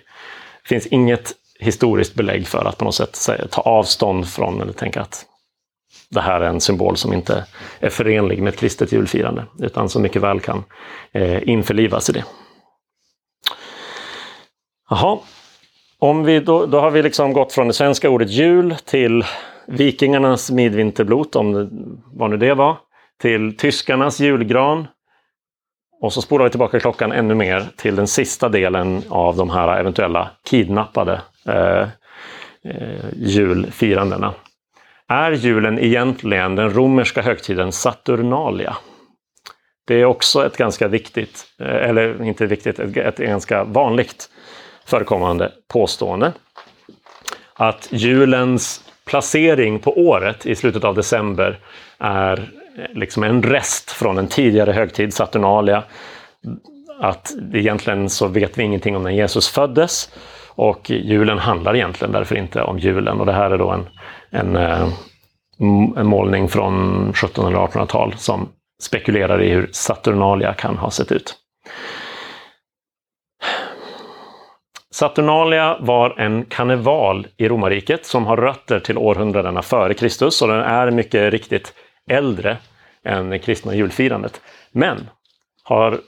det 0.62 0.68
finns 0.68 0.86
inget 0.86 1.32
historiskt 1.58 2.14
belägg 2.14 2.48
för 2.48 2.64
att 2.64 2.78
på 2.78 2.84
något 2.84 2.94
sätt 2.94 3.50
ta 3.50 3.60
avstånd 3.60 4.28
från 4.28 4.60
eller 4.60 4.72
tänka 4.72 5.00
att 5.00 5.26
det 6.08 6.20
här 6.20 6.40
är 6.40 6.48
en 6.48 6.60
symbol 6.60 6.96
som 6.96 7.12
inte 7.12 7.44
är 7.80 7.90
förenlig 7.90 8.42
med 8.42 8.52
ett 8.52 8.60
kristet 8.60 8.92
julfirande, 8.92 9.44
utan 9.58 9.88
som 9.88 10.02
mycket 10.02 10.22
väl 10.22 10.40
kan 10.40 10.64
eh, 11.12 11.48
införlivas 11.48 12.10
i 12.10 12.12
det. 12.12 12.24
Jaha, 14.92 15.18
om 15.98 16.24
vi 16.24 16.40
då, 16.40 16.66
då 16.66 16.80
har 16.80 16.90
vi 16.90 17.02
liksom 17.02 17.32
gått 17.32 17.52
från 17.52 17.66
det 17.66 17.74
svenska 17.74 18.10
ordet 18.10 18.30
jul 18.30 18.76
till 18.84 19.24
vikingarnas 19.66 20.50
midvinterblot, 20.50 21.36
om 21.36 21.52
det, 21.52 21.68
vad 22.12 22.30
nu 22.30 22.36
det 22.36 22.54
var, 22.54 22.76
till 23.20 23.56
tyskarnas 23.56 24.20
julgran. 24.20 24.86
Och 26.00 26.12
så 26.12 26.22
spolar 26.22 26.44
vi 26.44 26.50
tillbaka 26.50 26.80
klockan 26.80 27.12
ännu 27.12 27.34
mer 27.34 27.66
till 27.76 27.96
den 27.96 28.06
sista 28.06 28.48
delen 28.48 29.02
av 29.08 29.36
de 29.36 29.50
här 29.50 29.78
eventuella 29.80 30.30
kidnappade 30.50 31.20
eh, 31.46 31.88
eh, 32.64 33.04
julfirandena. 33.16 34.34
Är 35.08 35.32
julen 35.32 35.78
egentligen 35.78 36.56
den 36.56 36.70
romerska 36.70 37.22
högtiden 37.22 37.72
Saturnalia? 37.72 38.76
Det 39.86 39.94
är 39.94 40.04
också 40.04 40.46
ett 40.46 40.56
ganska 40.56 40.88
viktigt, 40.88 41.44
eh, 41.60 41.88
eller 41.88 42.24
inte 42.24 42.46
viktigt, 42.46 42.78
ett, 42.78 42.96
ett 42.96 43.18
ganska 43.18 43.64
vanligt 43.64 44.28
förekommande 44.84 45.52
påstående. 45.68 46.32
Att 47.54 47.88
julens 47.90 48.84
placering 49.04 49.78
på 49.78 49.98
året 49.98 50.46
i 50.46 50.54
slutet 50.54 50.84
av 50.84 50.94
december 50.94 51.58
är 51.98 52.38
eh, 52.78 52.98
liksom 52.98 53.22
en 53.22 53.42
rest 53.42 53.90
från 53.90 54.18
en 54.18 54.26
tidigare 54.26 54.72
högtid, 54.72 55.14
Saturnalia. 55.14 55.82
Att 57.00 57.32
egentligen 57.54 58.10
så 58.10 58.28
vet 58.28 58.58
vi 58.58 58.62
ingenting 58.62 58.96
om 58.96 59.02
när 59.02 59.10
Jesus 59.10 59.48
föddes 59.48 60.10
och 60.48 60.90
julen 60.90 61.38
handlar 61.38 61.76
egentligen 61.76 62.12
därför 62.12 62.36
inte 62.36 62.62
om 62.62 62.78
julen. 62.78 63.20
Och 63.20 63.26
det 63.26 63.32
här 63.32 63.50
är 63.50 63.58
då 63.58 63.70
en, 63.70 63.88
en, 64.30 64.56
eh, 64.56 64.88
en 65.96 66.06
målning 66.06 66.48
från 66.48 67.08
1700 67.10 67.58
eller 67.58 67.66
1800-tal 67.68 68.14
som 68.16 68.48
spekulerar 68.82 69.42
i 69.42 69.50
hur 69.50 69.68
Saturnalia 69.72 70.54
kan 70.54 70.78
ha 70.78 70.90
sett 70.90 71.12
ut. 71.12 71.34
Saturnalia 74.92 75.76
var 75.80 76.20
en 76.20 76.44
karneval 76.44 77.26
i 77.36 77.48
romarriket 77.48 78.06
som 78.06 78.26
har 78.26 78.36
rötter 78.36 78.80
till 78.80 78.98
århundradena 78.98 79.62
före 79.62 79.94
Kristus 79.94 80.42
och 80.42 80.48
den 80.48 80.60
är 80.60 80.90
mycket 80.90 81.32
riktigt 81.32 81.74
äldre 82.10 82.56
än 83.04 83.30
det 83.30 83.38
kristna 83.38 83.74
julfirandet. 83.74 84.40
Men 84.72 85.08
har 85.62 86.00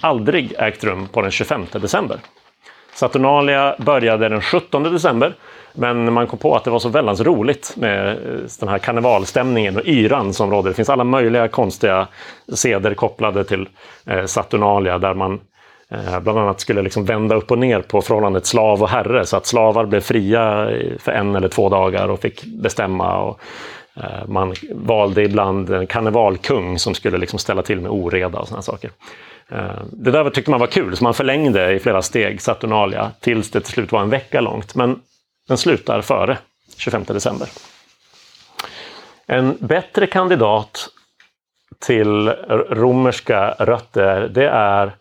aldrig 0.00 0.54
ägt 0.58 0.84
rum 0.84 1.08
på 1.08 1.22
den 1.22 1.30
25 1.30 1.66
december. 1.72 2.18
Saturnalia 2.94 3.76
började 3.78 4.28
den 4.28 4.42
17 4.42 4.82
december, 4.82 5.34
men 5.72 6.12
man 6.12 6.26
kom 6.26 6.38
på 6.38 6.56
att 6.56 6.64
det 6.64 6.70
var 6.70 6.78
så 6.78 6.88
väldigt 6.88 7.20
roligt 7.20 7.74
med 7.76 8.08
eh, 8.08 8.40
den 8.60 8.68
här 8.68 8.78
karnevalstämningen 8.78 9.76
och 9.76 9.86
yran 9.86 10.32
som 10.32 10.50
råder. 10.50 10.70
Det 10.70 10.76
finns 10.76 10.90
alla 10.90 11.04
möjliga 11.04 11.48
konstiga 11.48 12.06
seder 12.54 12.94
kopplade 12.94 13.44
till 13.44 13.68
eh, 14.06 14.24
Saturnalia 14.24 14.98
där 14.98 15.14
man 15.14 15.40
Eh, 15.90 16.20
bland 16.20 16.38
annat 16.38 16.60
skulle 16.60 16.82
liksom 16.82 17.04
vända 17.04 17.34
upp 17.34 17.50
och 17.50 17.58
ner 17.58 17.80
på 17.80 18.02
förhållandet 18.02 18.46
slav 18.46 18.82
och 18.82 18.88
herre 18.88 19.26
så 19.26 19.36
att 19.36 19.46
slavar 19.46 19.86
blev 19.86 20.00
fria 20.00 20.70
eh, 20.70 20.98
för 20.98 21.12
en 21.12 21.36
eller 21.36 21.48
två 21.48 21.68
dagar 21.68 22.08
och 22.08 22.20
fick 22.20 22.44
bestämma. 22.44 23.22
Och, 23.22 23.40
eh, 23.96 24.26
man 24.28 24.54
valde 24.70 25.22
ibland 25.22 25.70
en 25.70 25.86
karnevalkung 25.86 26.78
som 26.78 26.94
skulle 26.94 27.18
liksom 27.18 27.38
ställa 27.38 27.62
till 27.62 27.80
med 27.80 27.90
oreda 27.90 28.38
och 28.38 28.48
sådana 28.48 28.62
saker. 28.62 28.90
Det 29.90 30.10
där 30.10 30.30
tyckte 30.30 30.50
man 30.50 30.60
var 30.60 30.66
kul, 30.66 30.96
så 30.96 31.04
man 31.04 31.14
förlängde 31.14 31.72
i 31.72 31.78
flera 31.78 32.02
steg 32.02 32.40
Saturnalia 32.40 33.10
tills 33.20 33.50
det 33.50 33.60
till 33.60 33.72
slut 33.72 33.92
var 33.92 34.00
en 34.00 34.10
vecka 34.10 34.40
långt. 34.40 34.74
Men 34.74 35.00
den 35.48 35.58
slutar 35.58 36.00
före 36.00 36.38
25 36.76 37.04
december. 37.04 37.48
En 39.26 39.56
bättre 39.60 40.06
kandidat 40.06 40.88
till 41.78 42.28
romerska 42.70 43.50
rötter, 43.50 44.28
det 44.28 44.48
är 44.48 44.92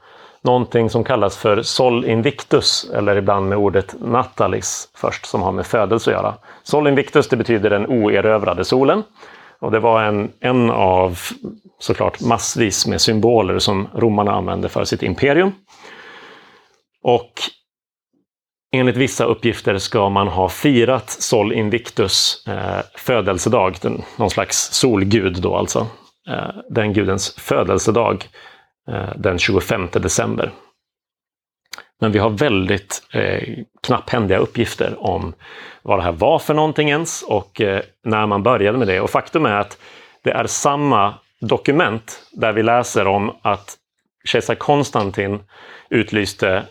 någonting 0.41 0.89
som 0.89 1.04
kallas 1.04 1.38
för 1.38 1.62
Sol 1.62 2.06
Invictus, 2.06 2.89
eller 2.93 3.15
ibland 3.15 3.50
med 3.50 3.58
ordet 3.58 3.95
Natalis 4.02 4.89
först, 4.95 5.26
som 5.26 5.41
har 5.41 5.52
med 5.52 5.65
födelse 5.65 6.10
att 6.10 6.17
göra. 6.17 6.36
Sol 6.63 6.88
Invictus 6.88 7.30
det 7.30 7.38
betyder 7.38 7.69
den 7.69 7.88
oerövrade 7.88 8.65
solen. 8.65 9.04
Och 9.60 9.71
det 9.71 9.80
var 9.80 10.04
en, 10.04 10.32
en 10.39 10.69
av 10.71 11.19
såklart 11.80 12.21
massvis 12.21 12.88
med 12.88 13.02
symboler 13.02 13.60
som 13.60 13.88
romarna 13.95 14.32
använde 14.32 14.69
för 14.69 14.84
sitt 14.84 15.04
imperium. 15.04 15.52
Och 17.04 17.32
enligt 18.76 18.97
vissa 18.97 19.26
uppgifter 19.26 19.78
ska 19.78 20.10
man 20.10 20.28
ha 20.28 20.50
firat 20.50 21.10
Sol 21.10 21.54
Invictus 21.54 22.47
eh, 22.47 22.86
födelsedag, 22.95 23.78
den, 23.82 24.02
någon 24.17 24.30
slags 24.30 24.73
solgud 24.73 25.41
då 25.41 25.56
alltså. 25.56 25.88
Eh, 26.30 26.50
den 26.69 26.93
gudens 26.93 27.36
födelsedag 27.38 28.28
Eh, 28.88 29.10
den 29.15 29.39
25 29.39 29.88
december. 29.91 30.52
Men 32.00 32.12
vi 32.12 32.19
har 32.19 32.30
väldigt 32.30 33.04
eh, 33.13 33.43
knapphändiga 33.84 34.38
uppgifter 34.38 34.95
om 35.00 35.34
vad 35.82 36.00
det 36.00 36.04
här 36.04 36.12
var 36.12 36.39
för 36.39 36.54
någonting 36.54 36.89
ens 36.89 37.23
och 37.23 37.62
eh, 37.62 37.82
när 38.04 38.26
man 38.26 38.43
började 38.43 38.78
med 38.78 38.88
det. 38.88 39.02
Och 39.02 39.10
faktum 39.10 39.45
är 39.45 39.56
att 39.56 39.78
det 40.23 40.32
är 40.32 40.47
samma 40.47 41.13
dokument 41.41 42.21
där 42.32 42.54
vi 42.54 42.63
läser 42.63 43.08
om 43.08 43.36
att 43.41 43.78
kejsar 44.26 44.56
Konstantin 44.56 45.39
utlyste 45.89 46.63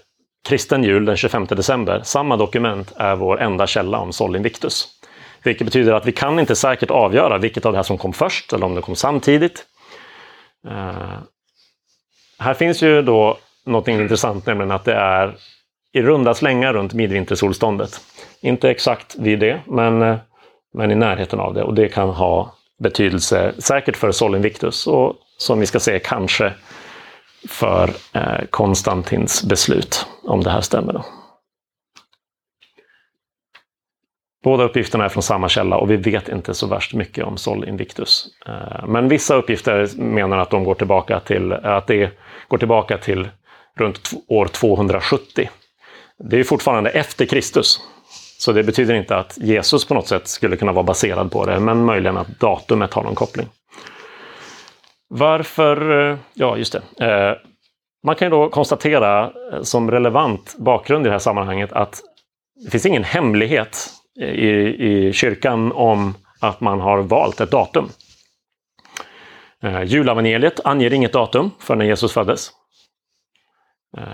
kristen 0.48 0.84
jul 0.84 1.04
den 1.04 1.16
25 1.16 1.46
december. 1.46 2.00
Samma 2.04 2.36
dokument 2.36 2.92
är 2.96 3.16
vår 3.16 3.40
enda 3.40 3.66
källa 3.66 3.98
om 3.98 4.12
Sol 4.12 4.36
Invictus. 4.36 4.88
Vilket 5.42 5.64
betyder 5.64 5.92
att 5.92 6.06
vi 6.06 6.12
kan 6.12 6.38
inte 6.38 6.56
säkert 6.56 6.90
avgöra 6.90 7.38
vilket 7.38 7.66
av 7.66 7.72
det 7.72 7.78
här 7.78 7.82
som 7.82 7.98
kom 7.98 8.12
först 8.12 8.52
eller 8.52 8.66
om 8.66 8.74
det 8.74 8.82
kom 8.82 8.96
samtidigt. 8.96 9.66
Eh, 10.68 11.18
här 12.38 12.54
finns 12.54 12.82
ju 12.82 13.02
då 13.02 13.38
något 13.66 13.88
intressant, 13.88 14.46
nämligen 14.46 14.70
att 14.70 14.84
det 14.84 14.94
är 14.94 15.36
i 15.92 16.02
runda 16.02 16.34
slängar 16.34 16.72
runt 16.72 16.94
midvintersolståndet. 16.94 18.00
Inte 18.40 18.70
exakt 18.70 19.16
vid 19.18 19.38
det, 19.38 19.60
men, 19.66 20.16
men 20.74 20.90
i 20.90 20.94
närheten 20.94 21.40
av 21.40 21.54
det. 21.54 21.62
Och 21.62 21.74
det 21.74 21.88
kan 21.88 22.08
ha 22.08 22.54
betydelse 22.78 23.52
säkert 23.58 23.96
för 23.96 24.12
Sol 24.12 24.34
Invictus 24.34 24.86
och 24.86 25.14
som 25.38 25.60
vi 25.60 25.66
ska 25.66 25.80
se 25.80 25.98
kanske 25.98 26.52
för 27.48 27.90
eh, 28.12 28.44
Konstantins 28.50 29.44
beslut, 29.44 30.06
om 30.22 30.42
det 30.42 30.50
här 30.50 30.60
stämmer. 30.60 30.92
Då. 30.92 31.04
Båda 34.46 34.64
uppgifterna 34.64 35.04
är 35.04 35.08
från 35.08 35.22
samma 35.22 35.48
källa 35.48 35.76
och 35.76 35.90
vi 35.90 35.96
vet 35.96 36.28
inte 36.28 36.54
så 36.54 36.66
värst 36.66 36.94
mycket 36.94 37.24
om 37.24 37.36
Sol 37.36 37.68
Invictus. 37.68 38.26
Eh, 38.46 38.86
men 38.86 39.08
vissa 39.08 39.34
uppgifter 39.34 39.88
menar 39.96 40.38
att 40.38 40.50
de 40.50 40.64
går 40.64 40.74
tillbaka 40.74 41.20
till, 41.20 41.52
att 41.52 41.86
det 41.86 42.10
går 42.48 42.58
tillbaka 42.58 42.98
till 42.98 43.28
runt 43.78 44.10
år 44.28 44.46
270. 44.46 45.48
Det 46.18 46.40
är 46.40 46.44
fortfarande 46.44 46.90
efter 46.90 47.26
Kristus. 47.26 47.80
Så 48.38 48.52
det 48.52 48.62
betyder 48.62 48.94
inte 48.94 49.16
att 49.16 49.38
Jesus 49.38 49.84
på 49.84 49.94
något 49.94 50.08
sätt 50.08 50.28
skulle 50.28 50.56
kunna 50.56 50.72
vara 50.72 50.84
baserad 50.84 51.32
på 51.32 51.46
det, 51.46 51.60
men 51.60 51.84
möjligen 51.84 52.16
att 52.16 52.40
datumet 52.40 52.94
har 52.94 53.02
någon 53.02 53.14
koppling. 53.14 53.48
Varför? 55.08 56.10
Eh, 56.10 56.16
ja, 56.34 56.56
just 56.56 56.76
det. 56.98 57.06
Eh, 57.06 57.36
man 58.04 58.14
kan 58.14 58.26
ju 58.26 58.30
då 58.30 58.48
konstatera 58.48 59.32
som 59.62 59.90
relevant 59.90 60.54
bakgrund 60.58 61.06
i 61.06 61.08
det 61.08 61.14
här 61.14 61.18
sammanhanget 61.18 61.72
att 61.72 62.02
det 62.64 62.70
finns 62.70 62.86
ingen 62.86 63.04
hemlighet 63.04 63.92
i, 64.16 64.50
i 64.88 65.12
kyrkan 65.12 65.72
om 65.72 66.14
att 66.40 66.60
man 66.60 66.80
har 66.80 66.98
valt 66.98 67.40
ett 67.40 67.50
datum. 67.50 67.88
Eh, 69.62 69.82
julavangeliet 69.82 70.60
anger 70.64 70.92
inget 70.92 71.12
datum 71.12 71.50
för 71.58 71.76
när 71.76 71.84
Jesus 71.84 72.12
föddes. 72.12 72.50
Eh, 73.98 74.04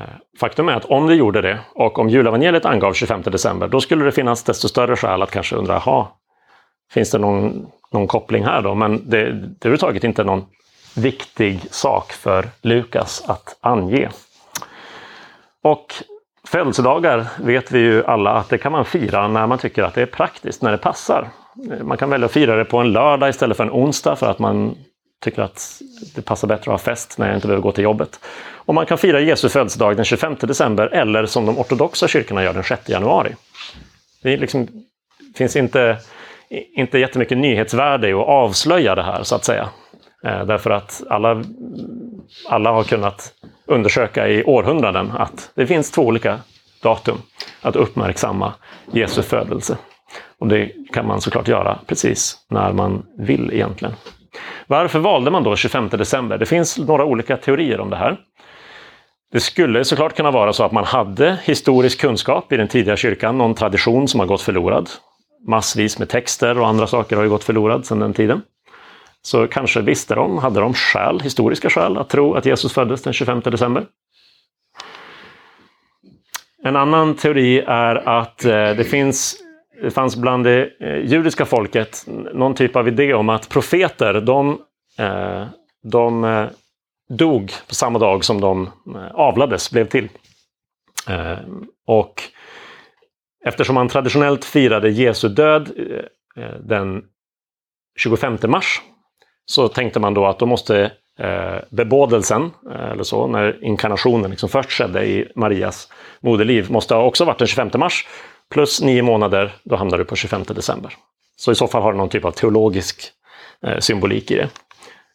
faktum 0.41 0.69
är 0.69 0.73
att 0.73 0.85
om 0.85 1.07
det 1.07 1.15
gjorde 1.15 1.41
det 1.41 1.59
och 1.75 1.99
om 1.99 2.09
julavangeliet 2.09 2.65
angav 2.65 2.93
25 2.93 3.23
december, 3.23 3.69
då 3.69 3.81
skulle 3.81 4.05
det 4.05 4.13
finnas 4.13 4.43
desto 4.43 4.69
större 4.69 4.97
skäl 4.97 5.23
att 5.23 5.31
kanske 5.31 5.57
undra, 5.57 5.79
ha 5.79 6.19
finns 6.93 7.11
det 7.11 7.19
någon, 7.19 7.67
någon 7.93 8.07
koppling 8.07 8.45
här 8.45 8.63
då? 8.63 8.75
Men 8.75 9.11
det, 9.11 9.19
det 9.19 9.25
är 9.25 9.49
överhuvudtaget 9.61 10.05
inte 10.05 10.25
någon 10.25 10.45
viktig 10.97 11.61
sak 11.71 12.13
för 12.13 12.49
Lukas 12.63 13.25
att 13.27 13.57
ange. 13.61 14.09
Och 15.63 15.95
Födelsedagar 16.49 17.27
vet 17.41 17.73
vi 17.73 17.79
ju 17.79 18.05
alla 18.05 18.31
att 18.31 18.49
det 18.49 18.59
kan 18.59 18.73
man 18.73 18.85
fira 18.85 19.29
när 19.29 19.47
man 19.47 19.59
tycker 19.59 19.83
att 19.83 19.95
det 19.95 20.03
är 20.03 20.07
praktiskt, 20.07 20.63
när 20.63 20.71
det 20.71 20.79
passar. 20.79 21.29
Man 21.83 21.99
kan 21.99 22.11
välja 22.11 22.27
att 22.27 22.33
fira 22.33 22.57
det 22.57 22.65
på 22.65 22.79
en 22.79 22.93
lördag 22.93 23.29
istället 23.29 23.57
för 23.57 23.65
en 23.65 23.71
onsdag 23.71 24.17
för 24.17 24.27
att 24.31 24.39
man 24.39 24.77
tycker 25.23 25.43
att 25.43 25.83
det 26.15 26.23
passar 26.23 26.49
bättre 26.49 26.61
att 26.61 26.67
ha 26.67 26.79
fest 26.79 27.19
när 27.19 27.27
jag 27.27 27.37
inte 27.37 27.47
behöver 27.47 27.63
gå 27.63 27.73
till 27.73 27.85
jobbet. 27.85 28.21
Och 28.55 28.75
man 28.75 28.87
kan 28.87 28.99
fira 28.99 29.21
Jesu 29.21 29.49
födelsedag 29.49 29.97
den 29.97 30.05
25 30.05 30.37
december 30.41 30.87
eller 30.87 31.27
som 31.27 31.47
de 31.47 31.59
ortodoxa 31.59 32.09
kyrkorna 32.09 32.45
gör 32.45 32.53
den 32.53 32.65
6 32.65 32.89
januari. 32.89 33.35
Det 34.23 34.37
liksom, 34.37 34.69
finns 35.37 35.57
inte, 35.57 35.99
inte 36.77 36.99
jättemycket 36.99 37.39
nyhetsvärde 37.39 38.09
i 38.09 38.13
att 38.13 38.29
avslöja 38.29 38.95
det 38.95 39.03
här 39.03 39.23
så 39.23 39.35
att 39.35 39.45
säga. 39.45 39.69
Eh, 40.25 40.45
därför 40.45 40.71
att 40.71 41.03
alla, 41.11 41.45
alla 42.49 42.73
har 42.73 42.85
kunnat 42.85 43.33
undersöka 43.67 44.29
i 44.29 44.45
århundraden 44.45 45.11
att 45.11 45.51
det 45.55 45.67
finns 45.67 45.91
två 45.91 46.03
olika 46.03 46.39
datum 46.83 47.17
att 47.63 47.77
uppmärksamma 47.77 48.55
Jesu 48.93 49.23
födelse. 49.23 49.77
Och 50.39 50.49
det 50.49 50.73
kan 50.93 51.07
man 51.07 51.21
såklart 51.21 51.49
göra 51.49 51.79
precis 51.87 52.39
när 52.51 52.73
man 52.73 53.07
vill 53.19 53.51
egentligen. 53.53 53.95
Varför 54.67 54.99
valde 54.99 55.31
man 55.31 55.43
då 55.43 55.57
25 55.57 55.89
december? 55.89 56.39
Det 56.39 56.47
finns 56.47 56.79
några 56.79 57.05
olika 57.05 57.37
teorier 57.37 57.81
om 57.81 57.91
det 57.91 57.97
här. 57.97 58.17
Det 59.33 59.41
skulle 59.41 59.85
såklart 59.85 60.17
kunna 60.17 60.31
vara 60.31 60.53
så 60.53 60.65
att 60.65 60.73
man 60.73 60.85
hade 60.85 61.39
historisk 61.45 62.01
kunskap 62.01 62.53
i 62.53 62.57
den 62.57 62.69
tidiga 62.69 62.97
kyrkan, 62.97 63.39
någon 63.39 63.55
tradition 63.55 64.09
som 64.09 64.21
har 64.21 64.27
gått 64.27 64.43
förlorad. 64.43 64.91
Massvis 65.49 65.99
med 65.99 66.09
texter 66.09 66.59
och 66.59 66.69
andra 66.69 66.87
saker 66.87 67.17
har 67.17 67.23
ju 67.23 67.29
gått 67.29 67.45
förlorad 67.45 67.87
sedan 67.87 67.99
den 67.99 68.13
tiden. 68.13 68.43
Så 69.23 69.47
kanske 69.47 69.81
visste 69.81 70.15
de, 70.15 70.39
hade 70.39 70.61
de 70.61 70.75
skäl, 70.75 71.21
historiska 71.21 71.71
skäl 71.71 71.97
att 71.97 72.11
tro 72.11 72.35
att 72.35 72.47
Jesus 72.47 72.73
föddes 72.73 73.03
den 73.03 73.13
25 73.13 73.41
december. 73.41 73.87
En 76.65 76.77
annan 76.77 77.15
teori 77.15 77.61
är 77.67 77.95
att 78.09 78.45
eh, 78.45 78.51
det, 78.51 78.85
finns, 78.85 79.37
det 79.83 79.91
fanns 79.91 80.17
bland 80.17 80.45
det 80.45 80.71
eh, 80.81 80.97
judiska 80.97 81.45
folket 81.45 82.05
någon 82.35 82.55
typ 82.55 82.77
av 82.77 82.89
idé 82.89 83.15
om 83.15 83.29
att 83.29 83.49
profeter, 83.49 84.21
de, 84.21 84.59
eh, 84.99 85.47
de 85.83 86.49
dog 87.09 87.53
på 87.69 87.75
samma 87.75 87.99
dag 87.99 88.25
som 88.25 88.41
de 88.41 88.71
avlades, 89.15 89.71
blev 89.71 89.89
till. 89.89 90.09
Och 91.87 92.23
eftersom 93.45 93.75
man 93.75 93.89
traditionellt 93.89 94.45
firade 94.45 94.91
Jesu 94.91 95.29
död 95.29 95.71
den 96.61 97.05
25 97.99 98.39
mars 98.43 98.81
så 99.47 99.69
tänkte 99.69 100.01
man 100.01 100.15
då 100.15 100.27
att 100.27 100.39
då 100.39 100.47
måste 100.47 100.93
eh, 101.19 101.57
bebådelsen, 101.71 102.51
eh, 102.71 102.91
eller 102.91 103.05
så, 103.05 103.27
när 103.27 103.65
inkarnationen 103.65 104.31
liksom 104.31 104.49
först 104.49 104.73
skedde 104.73 105.07
i 105.07 105.33
Marias 105.37 105.89
moderliv, 106.21 106.71
måste 106.71 106.95
ha 106.95 107.03
också 107.03 107.25
varit 107.25 107.39
den 107.39 107.49
25 107.49 107.71
mars. 107.75 108.07
Plus 108.51 108.83
nio 108.83 109.03
månader, 109.03 109.53
då 109.65 109.77
hamnar 109.77 109.99
du 109.99 110.05
på 110.05 110.17
25 110.17 110.43
december. 110.49 110.95
Så 111.37 111.53
i 111.53 111.55
så 111.55 111.69
fall 111.69 111.83
har 111.83 111.93
det 111.93 111.99
någon 111.99 112.09
typ 112.09 112.25
av 112.25 112.31
teologisk 112.31 113.03
eh, 113.67 113.79
symbolik 113.79 114.31
i 114.31 114.37
det. 114.37 114.49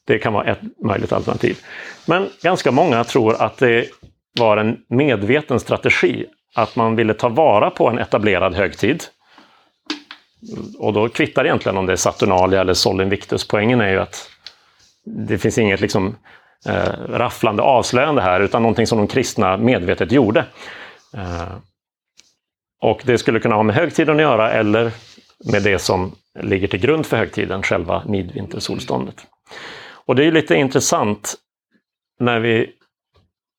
Det 0.07 0.19
kan 0.19 0.33
vara 0.33 0.45
ett 0.45 0.59
möjligt 0.83 1.13
alternativ. 1.13 1.57
Men 2.05 2.29
ganska 2.41 2.71
många 2.71 3.03
tror 3.03 3.41
att 3.41 3.57
det 3.57 3.85
var 4.39 4.57
en 4.57 4.77
medveten 4.89 5.59
strategi 5.59 6.25
att 6.55 6.75
man 6.75 6.95
ville 6.95 7.13
ta 7.13 7.29
vara 7.29 7.69
på 7.69 7.89
en 7.89 7.97
etablerad 7.97 8.55
högtid. 8.55 9.03
Och 10.80 10.93
då 10.93 11.10
kvittar 11.10 11.43
det 11.43 11.50
egentligen 11.50 11.78
om 11.78 11.86
det 11.86 11.91
är 11.91 11.97
Saturnalia 11.97 12.62
eller 12.62 12.73
Sol 12.73 13.02
Invictus. 13.02 13.47
Poängen 13.47 13.82
är 13.82 13.89
ju 13.89 14.00
att 14.00 14.30
det 15.06 15.38
finns 15.38 15.58
inget 15.58 15.82
liksom, 15.82 16.15
eh, 16.65 16.91
rafflande 17.10 17.63
avslöjande 17.63 18.21
här, 18.21 18.39
utan 18.39 18.62
någonting 18.62 18.88
som 18.88 18.97
de 18.97 19.08
kristna 19.08 19.58
medvetet 19.58 20.12
gjorde. 20.12 20.45
Eh, 21.13 21.58
och 22.82 23.02
det 23.06 23.17
skulle 23.17 23.39
kunna 23.39 23.56
ha 23.56 23.63
med 23.63 23.76
högtiden 23.76 24.15
att 24.15 24.21
göra 24.21 24.52
eller 24.52 24.91
med 25.52 25.63
det 25.63 25.80
som 25.80 26.15
ligger 26.39 26.67
till 26.67 26.80
grund 26.80 27.06
för 27.06 27.17
högtiden, 27.17 27.63
själva 27.63 28.04
midvintersolståndet. 28.06 29.15
Och 29.89 30.15
det 30.15 30.26
är 30.26 30.32
lite 30.32 30.56
intressant 30.56 31.36
när 32.19 32.39
vi 32.39 32.71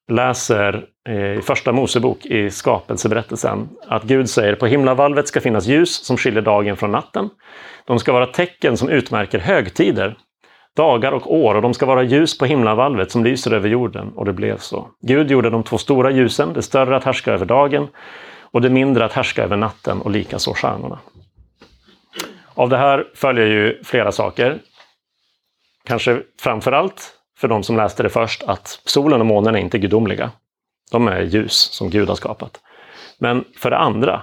läser 0.09 0.85
eh, 1.09 1.39
i 1.39 1.43
första 1.43 1.73
Mosebok 1.73 2.27
i 2.27 2.51
skapelseberättelsen 2.51 3.69
att 3.87 4.03
Gud 4.03 4.31
säger 4.31 4.55
på 4.55 4.67
himlavalvet 4.67 5.29
ska 5.29 5.41
finnas 5.41 5.67
ljus 5.67 6.05
som 6.05 6.17
skiljer 6.17 6.43
dagen 6.43 6.77
från 6.77 6.91
natten. 6.91 7.31
De 7.85 7.99
ska 7.99 8.13
vara 8.13 8.27
tecken 8.27 8.77
som 8.77 8.89
utmärker 8.89 9.39
högtider 9.39 10.17
dagar 10.77 11.13
och 11.13 11.35
år 11.35 11.55
och 11.55 11.63
de 11.63 11.75
ska 11.75 11.87
vara 11.87 12.03
ljus 12.03 12.39
på 12.39 12.47
himlavalvet 12.47 13.11
som 13.11 13.25
lyser 13.25 13.53
över 13.53 13.69
jorden. 13.69 14.13
Och 14.15 14.25
det 14.25 14.33
blev 14.33 14.57
så. 14.57 14.89
Gud 15.01 15.31
gjorde 15.31 15.51
de 15.51 15.63
två 15.63 15.79
stora 15.79 16.11
ljusen, 16.11 16.53
det 16.53 16.63
större 16.63 16.97
att 16.97 17.05
härska 17.05 17.33
över 17.33 17.47
dagen 17.47 17.89
och 18.41 18.61
det 18.61 18.71
mindre 18.71 19.05
att 19.05 19.13
härska 19.13 19.43
över 19.43 19.57
natten 19.57 20.01
och 20.01 20.11
likaså 20.11 20.55
stjärnorna. 20.55 20.99
Av 22.55 22.69
det 22.69 22.77
här 22.77 23.05
följer 23.15 23.47
ju 23.47 23.83
flera 23.85 24.13
saker. 24.13 24.59
Kanske 25.85 26.23
framför 26.41 26.73
allt 26.73 27.18
för 27.39 27.49
de 27.49 27.63
som 27.63 27.77
läste 27.77 28.03
det 28.03 28.09
först 28.09 28.43
att 28.43 28.81
solen 28.85 29.21
och 29.21 29.27
månen 29.27 29.55
är 29.55 29.59
inte 29.59 29.79
gudomliga. 29.79 30.31
De 30.91 31.09
är 31.09 31.23
ljus 31.23 31.55
som 31.55 31.91
Gud 31.91 32.09
har 32.09 32.17
skapat. 32.17 32.61
Men 33.19 33.45
för 33.57 33.71
det 33.71 33.79
andra, 33.79 34.23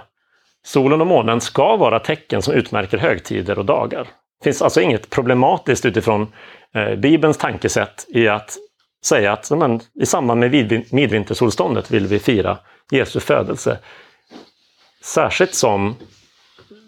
solen 0.64 1.00
och 1.00 1.06
månen 1.06 1.40
ska 1.40 1.76
vara 1.76 1.98
tecken 1.98 2.42
som 2.42 2.54
utmärker 2.54 2.98
högtider 2.98 3.58
och 3.58 3.64
dagar. 3.64 4.08
Det 4.40 4.44
finns 4.44 4.62
alltså 4.62 4.80
inget 4.80 5.10
problematiskt 5.10 5.84
utifrån 5.84 6.32
eh, 6.74 6.94
Bibelns 6.94 7.38
tankesätt 7.38 8.06
i 8.08 8.28
att 8.28 8.56
säga 9.04 9.32
att 9.32 9.50
men, 9.50 9.80
i 10.00 10.06
samband 10.06 10.40
med 10.40 10.84
midvintersolståndet 10.90 11.90
vill 11.90 12.06
vi 12.06 12.18
fira 12.18 12.58
Jesu 12.90 13.20
födelse. 13.20 13.78
Särskilt 15.02 15.54
som 15.54 15.96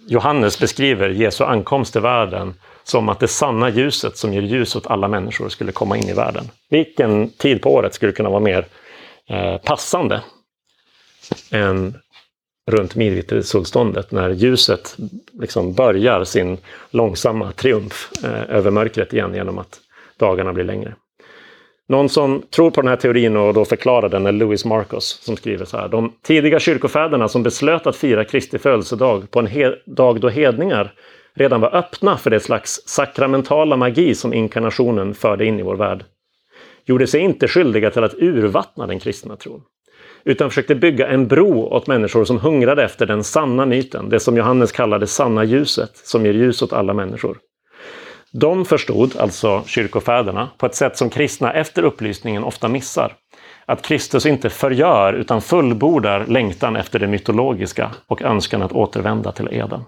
Johannes 0.09 0.61
beskriver 0.61 1.09
Jesu 1.09 1.45
ankomst 1.45 1.93
till 1.93 2.03
världen 2.03 2.55
som 2.91 3.09
att 3.09 3.21
det 3.21 3.29
sanna 3.29 3.71
ljuset 3.71 4.17
som 4.17 4.35
ger 4.35 4.43
ljus 4.43 4.77
åt 4.77 4.87
alla 4.87 5.09
människor 5.09 5.49
skulle 5.49 5.73
komma 5.73 5.97
in 5.97 6.09
i 6.09 6.13
världen. 6.13 6.45
Vilken 6.71 7.29
tid 7.29 7.63
på 7.63 7.75
året 7.75 7.95
skulle 7.95 8.13
kunna 8.13 8.31
vara 8.31 8.41
mer 8.41 8.67
eh, 9.27 9.57
passande 9.57 10.21
än 11.51 11.95
runt 12.71 12.95
midvintersolståndet 12.95 14.13
när 14.13 14.31
ljuset 14.31 14.97
liksom 15.41 15.73
börjar 15.73 16.25
sin 16.25 16.59
långsamma 16.91 17.53
triumf 17.53 18.11
eh, 18.25 18.57
över 18.57 18.71
mörkret 18.71 19.13
igen 19.13 19.35
genom 19.35 19.59
att 19.59 19.81
dagarna 20.17 20.53
blir 20.53 20.65
längre. 20.65 20.95
Någon 21.89 22.09
som 22.09 22.43
tror 22.51 22.71
på 22.71 22.81
den 22.81 22.89
här 22.89 22.97
teorin 22.97 23.37
och 23.37 23.55
då 23.55 23.65
förklarar 23.65 24.09
den 24.09 24.27
är 24.27 24.33
Louis 24.33 24.65
Marcos 24.65 25.21
som 25.23 25.37
skriver 25.37 25.65
så 25.65 25.77
här. 25.77 25.89
De 25.89 26.13
tidiga 26.23 26.61
kyrkofäderna 26.61 27.29
som 27.29 27.43
beslöt 27.43 27.87
att 27.87 27.97
fira 27.97 28.25
Kristi 28.25 28.59
födelsedag 28.59 29.31
på 29.31 29.41
en 29.41 29.75
dag 29.87 30.21
då 30.21 30.29
hedningar 30.29 30.93
redan 31.39 31.61
var 31.61 31.77
öppna 31.77 32.17
för 32.17 32.31
det 32.31 32.41
slags 32.41 32.81
sakramentala 32.87 33.77
magi 33.77 34.15
som 34.15 34.35
inkarnationen 34.35 35.15
förde 35.15 35.45
in 35.45 35.61
i 35.61 35.63
vår 35.63 35.77
värld 35.77 36.05
gjorde 36.85 37.07
sig 37.07 37.21
inte 37.21 37.49
skyldiga 37.49 37.91
till 37.91 38.05
att 38.05 38.15
urvattna 38.15 38.87
den 38.87 38.99
kristna 38.99 39.37
tron 39.37 39.63
utan 40.25 40.51
försökte 40.51 40.75
bygga 40.75 41.09
en 41.09 41.29
bro 41.29 41.65
åt 41.65 41.87
människor 41.87 42.25
som 42.25 42.39
hungrade 42.39 42.85
efter 42.85 43.07
den 43.07 43.25
sanna 43.25 43.67
myten, 43.67 44.09
det 44.09 44.21
som 44.21 44.37
Johannes 44.37 44.73
kallade 44.73 45.07
sanna 45.07 45.45
ljuset, 45.45 45.97
som 45.97 46.27
ger 46.27 46.33
ljus 46.35 46.63
åt 46.63 46.73
alla 46.73 46.95
människor. 46.95 47.39
De 48.33 48.65
förstod, 48.65 49.17
alltså 49.17 49.63
kyrkofäderna, 49.67 50.49
på 50.59 50.67
ett 50.67 50.75
sätt 50.75 50.97
som 50.97 51.11
kristna 51.11 51.53
efter 51.53 51.83
upplysningen 51.83 52.45
ofta 52.45 52.69
missar. 52.69 53.13
Att 53.67 53.83
Kristus 53.83 54.27
inte 54.27 54.51
förgör 54.51 55.13
utan 55.13 55.43
fullbordar 55.43 56.27
längtan 56.27 56.77
efter 56.77 56.99
det 56.99 57.07
mytologiska 57.07 57.91
och 58.07 58.23
önskan 58.23 58.63
att 58.63 58.73
återvända 58.73 59.33
till 59.33 59.49
Eden. 59.53 59.81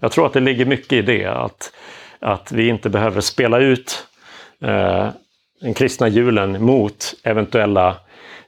Jag 0.00 0.12
tror 0.12 0.26
att 0.26 0.32
det 0.32 0.40
ligger 0.40 0.64
mycket 0.64 0.92
i 0.92 1.02
det, 1.02 1.26
att, 1.26 1.72
att 2.20 2.52
vi 2.52 2.68
inte 2.68 2.88
behöver 2.88 3.20
spela 3.20 3.58
ut 3.58 4.06
eh, 4.62 5.08
den 5.60 5.74
kristna 5.74 6.08
julen 6.08 6.64
mot 6.64 7.14
eventuella 7.22 7.96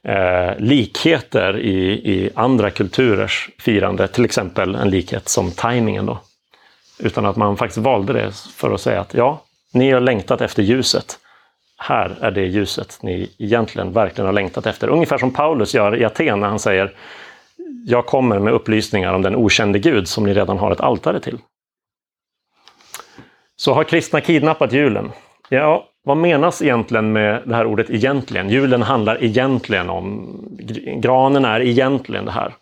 eh, 0.05 0.59
likheter 0.59 1.59
i, 1.59 1.93
i 1.93 2.31
andra 2.35 2.71
kulturers 2.71 3.51
firande, 3.59 4.09
till 4.09 4.25
exempel 4.25 4.75
en 4.75 4.91
likhet 4.91 5.29
som 5.29 5.51
tajmingen. 5.51 6.07
Då. 6.07 6.19
Utan 6.99 7.27
att 7.27 7.37
man 7.37 7.57
faktiskt 7.57 7.79
valde 7.79 8.13
det 8.13 8.33
för 8.57 8.75
att 8.75 8.81
säga 8.81 9.01
att 9.01 9.15
ja, 9.15 9.43
ni 9.73 9.91
har 9.91 10.01
längtat 10.01 10.41
efter 10.41 10.63
ljuset. 10.63 11.19
Här 11.79 12.17
är 12.21 12.31
det 12.31 12.47
ljuset 12.47 12.99
ni 13.03 13.31
egentligen 13.39 13.93
verkligen 13.93 14.27
har 14.27 14.33
längtat 14.33 14.67
efter. 14.67 14.89
Ungefär 14.89 15.19
som 15.19 15.35
Paulus 15.35 15.75
gör 15.75 15.97
i 15.97 16.05
Aten 16.05 16.41
när 16.41 16.49
han 16.49 16.59
säger 16.59 16.93
jag 17.85 18.07
kommer 18.07 18.39
med 18.39 18.53
upplysningar 18.53 19.13
om 19.13 19.23
den 19.23 19.37
okände 19.37 19.79
Gud 19.79 20.09
som 20.09 20.25
ni 20.25 20.35
redan 20.35 20.59
har 20.59 20.71
ett 20.71 20.81
altare 20.81 21.21
till. 21.21 21.39
Så 23.57 23.75
har 23.75 23.85
kristna 23.85 24.21
kidnappat 24.21 24.73
julen? 24.73 25.13
Ja, 25.49 25.89
vad 26.05 26.17
menas 26.17 26.63
egentligen 26.63 27.13
med 27.13 27.43
det 27.47 27.55
här 27.55 27.67
ordet 27.67 27.91
egentligen? 27.91 28.51
Julen 28.51 28.83
handlar 28.83 29.25
egentligen 29.25 29.91
om, 29.91 30.29
granen 30.97 31.45
är 31.45 31.61
egentligen 31.61 32.25
det 32.25 32.33
här. 32.33 32.55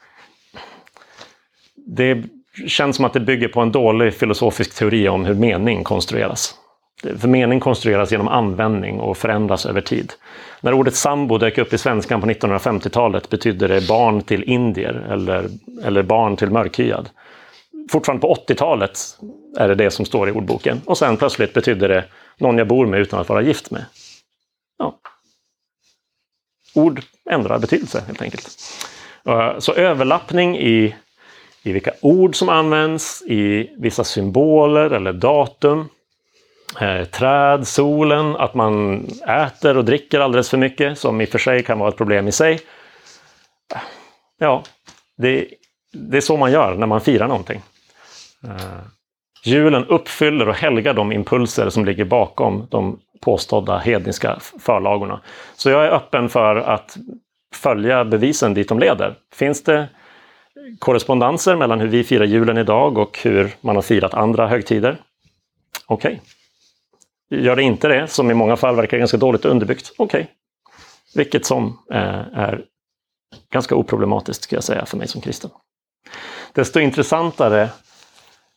Det 1.75 2.25
känns 2.67 2.97
som 2.97 3.05
att 3.05 3.13
det 3.13 3.21
bygger 3.21 3.49
på 3.49 3.61
en 3.61 3.73
dålig 3.73 4.15
filosofisk 4.15 4.75
teori 4.75 5.09
om 5.09 5.25
hur 5.25 5.35
mening 5.35 5.85
konstrueras. 5.85 6.60
För 7.01 7.29
mening 7.29 7.61
konstrueras 7.61 8.13
genom 8.13 8.29
användning 8.29 9.01
och 9.01 9.17
förändras 9.17 9.67
över 9.67 9.81
tid. 9.81 10.13
När 10.61 10.73
ordet 10.73 10.95
sambo 10.95 11.39
dök 11.39 11.59
upp 11.59 11.73
i 11.73 11.79
svenskan 11.79 12.21
på 12.21 12.27
1950-talet 12.27 13.29
betydde 13.29 13.69
det 13.69 13.89
barn 13.89 14.23
till 14.23 14.43
indier 14.43 15.07
eller, 15.11 15.49
eller 15.85 16.03
barn 16.03 16.37
till 16.37 16.51
mörkhyad. 16.51 17.09
Fortfarande 17.91 18.21
på 18.21 18.35
80-talet 18.35 18.99
är 19.57 19.69
det 19.69 19.75
det 19.75 19.91
som 19.91 20.05
står 20.05 20.29
i 20.29 20.33
ordboken. 20.33 20.81
Och 20.85 20.99
sen 20.99 21.17
plötsligt 21.17 21.55
betydde 21.55 21.89
det 21.89 22.05
någon 22.39 22.59
jag 22.59 22.67
bor 22.67 22.87
med 22.87 23.01
utan 23.01 23.21
att 23.21 23.29
vara 23.29 23.43
gift 23.43 23.71
med. 23.71 23.85
Ja. 24.79 24.99
Ord 26.75 27.03
ändrar 27.31 27.59
betydelse 27.59 28.03
helt 28.07 28.23
enkelt. 28.23 28.49
Eh, 29.27 29.59
så 29.59 29.73
överlappning 29.73 30.59
i, 30.59 30.95
i 31.63 31.73
vilka 31.73 31.93
ord 32.01 32.37
som 32.37 32.49
används, 32.49 33.23
i 33.27 33.71
vissa 33.79 34.05
symboler 34.05 34.91
eller 34.91 35.13
datum. 35.13 35.89
Eh, 36.79 37.05
träd, 37.05 37.69
solen, 37.69 38.37
att 38.37 38.55
man 38.55 39.05
äter 39.27 39.77
och 39.77 39.85
dricker 39.85 40.21
alldeles 40.21 40.51
för 40.51 40.59
mycket, 40.59 40.99
som 40.99 41.21
i 41.21 41.25
och 41.25 41.29
för 41.29 41.39
sig 41.39 41.63
kan 41.63 41.79
vara 41.79 41.89
ett 41.89 41.97
problem 41.97 42.29
i 42.29 42.33
sig. 42.33 42.55
Eh, 43.75 43.81
ja, 44.39 44.63
det, 45.17 45.47
det 45.93 46.17
är 46.17 46.21
så 46.21 46.37
man 46.37 46.53
gör 46.53 46.75
när 46.75 46.87
man 46.87 47.01
firar 47.01 47.29
någonting. 47.29 47.63
Eh, 48.45 48.81
julen 49.45 49.85
uppfyller 49.85 50.49
och 50.49 50.55
helgar 50.55 50.95
de 50.95 51.13
impulser 51.13 51.71
som 51.71 51.85
ligger 51.85 52.05
bakom 52.05 52.67
de 52.71 53.01
påstådda 53.21 53.79
hedniska 53.79 54.39
förlagorna. 54.61 55.21
Så 55.55 55.71
jag 55.71 55.85
är 55.85 55.91
öppen 55.91 56.29
för 56.29 56.57
att 56.57 56.97
följa 57.55 58.05
bevisen 58.05 58.55
dit 58.55 58.69
de 58.69 58.79
leder. 58.79 59.15
Finns 59.35 59.65
det 59.65 59.89
korrespondenser 60.79 61.57
mellan 61.57 61.81
hur 61.81 61.89
vi 61.89 62.05
firar 62.05 62.25
julen 62.25 62.59
idag 62.59 62.99
och 62.99 63.19
hur 63.23 63.55
man 63.61 63.75
har 63.75 63.83
firat 63.83 64.15
andra 64.15 64.49
högtider? 64.49 64.97
Okej. 65.87 66.13
Okay. 66.13 66.40
Gör 67.31 67.57
det 67.57 67.63
inte 67.63 67.89
det, 67.89 68.09
som 68.09 68.31
i 68.31 68.35
många 68.35 68.57
fall 68.57 68.77
verkar 68.77 68.99
ganska 68.99 69.17
dåligt 69.17 69.45
underbyggt, 69.45 69.93
okej. 69.97 70.21
Okay. 70.21 70.35
Vilket 71.15 71.47
som 71.47 71.79
eh, 71.93 72.39
är 72.39 72.65
ganska 73.53 73.75
oproblematiskt, 73.75 74.43
ska 74.43 74.57
jag 74.57 74.65
säga, 74.65 74.87
för 74.87 74.97
mig 74.97 75.09
som 75.09 75.21
kristen. 75.21 75.51
Desto 76.53 76.81
intressantare 76.81 77.69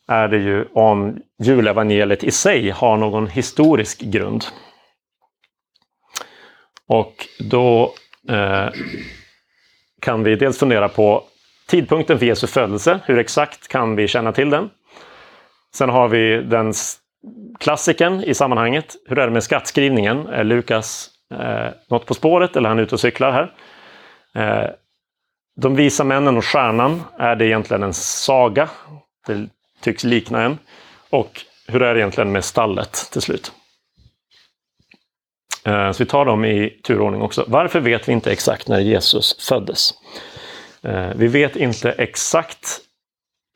är 0.08 0.28
det 0.28 0.38
ju 0.38 0.64
om 0.72 1.18
julevangeliet 1.42 2.24
i 2.24 2.30
sig 2.30 2.70
har 2.70 2.96
någon 2.96 3.26
historisk 3.26 4.00
grund. 4.00 4.44
Och 6.88 7.14
då 7.38 7.94
eh, 8.28 8.68
kan 10.00 10.24
vi 10.24 10.36
dels 10.36 10.58
fundera 10.58 10.88
på 10.88 11.24
tidpunkten 11.66 12.18
för 12.18 12.26
Jesu 12.26 12.46
födelse. 12.46 13.00
Hur 13.04 13.18
exakt 13.18 13.68
kan 13.68 13.96
vi 13.96 14.08
känna 14.08 14.32
till 14.32 14.50
den? 14.50 14.70
Sen 15.74 15.88
har 15.88 16.08
vi 16.08 16.42
den 16.42 16.74
klassiken 17.58 18.24
i 18.24 18.34
sammanhanget. 18.34 18.96
Hur 19.06 19.18
är 19.18 19.26
det 19.26 19.32
med 19.32 19.42
skattskrivningen? 19.42 20.26
Är 20.26 20.44
Lukas 20.44 21.10
eh, 21.34 21.68
något 21.90 22.06
på 22.06 22.14
spåret 22.14 22.56
eller 22.56 22.68
är 22.68 22.74
han 22.74 22.78
ute 22.78 22.94
och 22.94 23.00
cyklar 23.00 23.32
här? 23.32 23.54
Eh, 24.34 24.70
de 25.60 25.76
visa 25.76 26.04
männen 26.04 26.36
och 26.36 26.44
stjärnan, 26.44 27.02
är 27.18 27.36
det 27.36 27.46
egentligen 27.46 27.82
en 27.82 27.94
saga? 27.94 28.68
Det 29.26 29.48
tycks 29.80 30.04
likna 30.04 30.42
en. 30.42 30.58
Och 31.10 31.40
hur 31.68 31.82
är 31.82 31.94
det 31.94 32.00
egentligen 32.00 32.32
med 32.32 32.44
stallet 32.44 33.08
till 33.12 33.22
slut? 33.22 33.52
Eh, 35.64 35.92
så 35.92 36.04
vi 36.04 36.10
tar 36.10 36.24
dem 36.24 36.44
i 36.44 36.70
turordning 36.70 37.22
också. 37.22 37.44
Varför 37.48 37.80
vet 37.80 38.08
vi 38.08 38.12
inte 38.12 38.32
exakt 38.32 38.68
när 38.68 38.80
Jesus 38.80 39.48
föddes? 39.48 39.94
Eh, 40.82 41.10
vi 41.16 41.28
vet 41.28 41.56
inte 41.56 41.92
exakt 41.92 42.80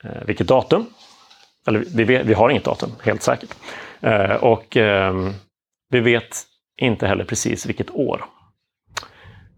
eh, 0.05 0.25
vilket 0.27 0.47
datum. 0.47 0.87
Eller 1.69 1.85
vi, 1.95 2.05
vet, 2.05 2.27
vi 2.27 2.35
har 2.35 2.51
inget 2.51 2.65
datum, 2.65 2.91
helt 3.03 3.23
säkert. 3.23 3.55
Eh, 4.01 4.35
och 4.35 4.77
eh, 4.77 5.15
vi 5.91 6.01
vet 6.01 6.43
inte 6.81 7.07
heller 7.07 7.25
precis 7.25 7.67
vilket 7.67 7.91
år. 7.91 8.25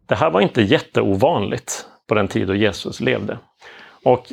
Det 0.06 0.14
här 0.14 0.30
var 0.30 0.40
inte 0.40 0.62
jätteovanligt 0.62 1.86
på 2.08 2.14
den 2.14 2.28
tid 2.28 2.46
då 2.46 2.54
Jesus 2.54 3.00
levde. 3.00 3.38
Och 4.04 4.32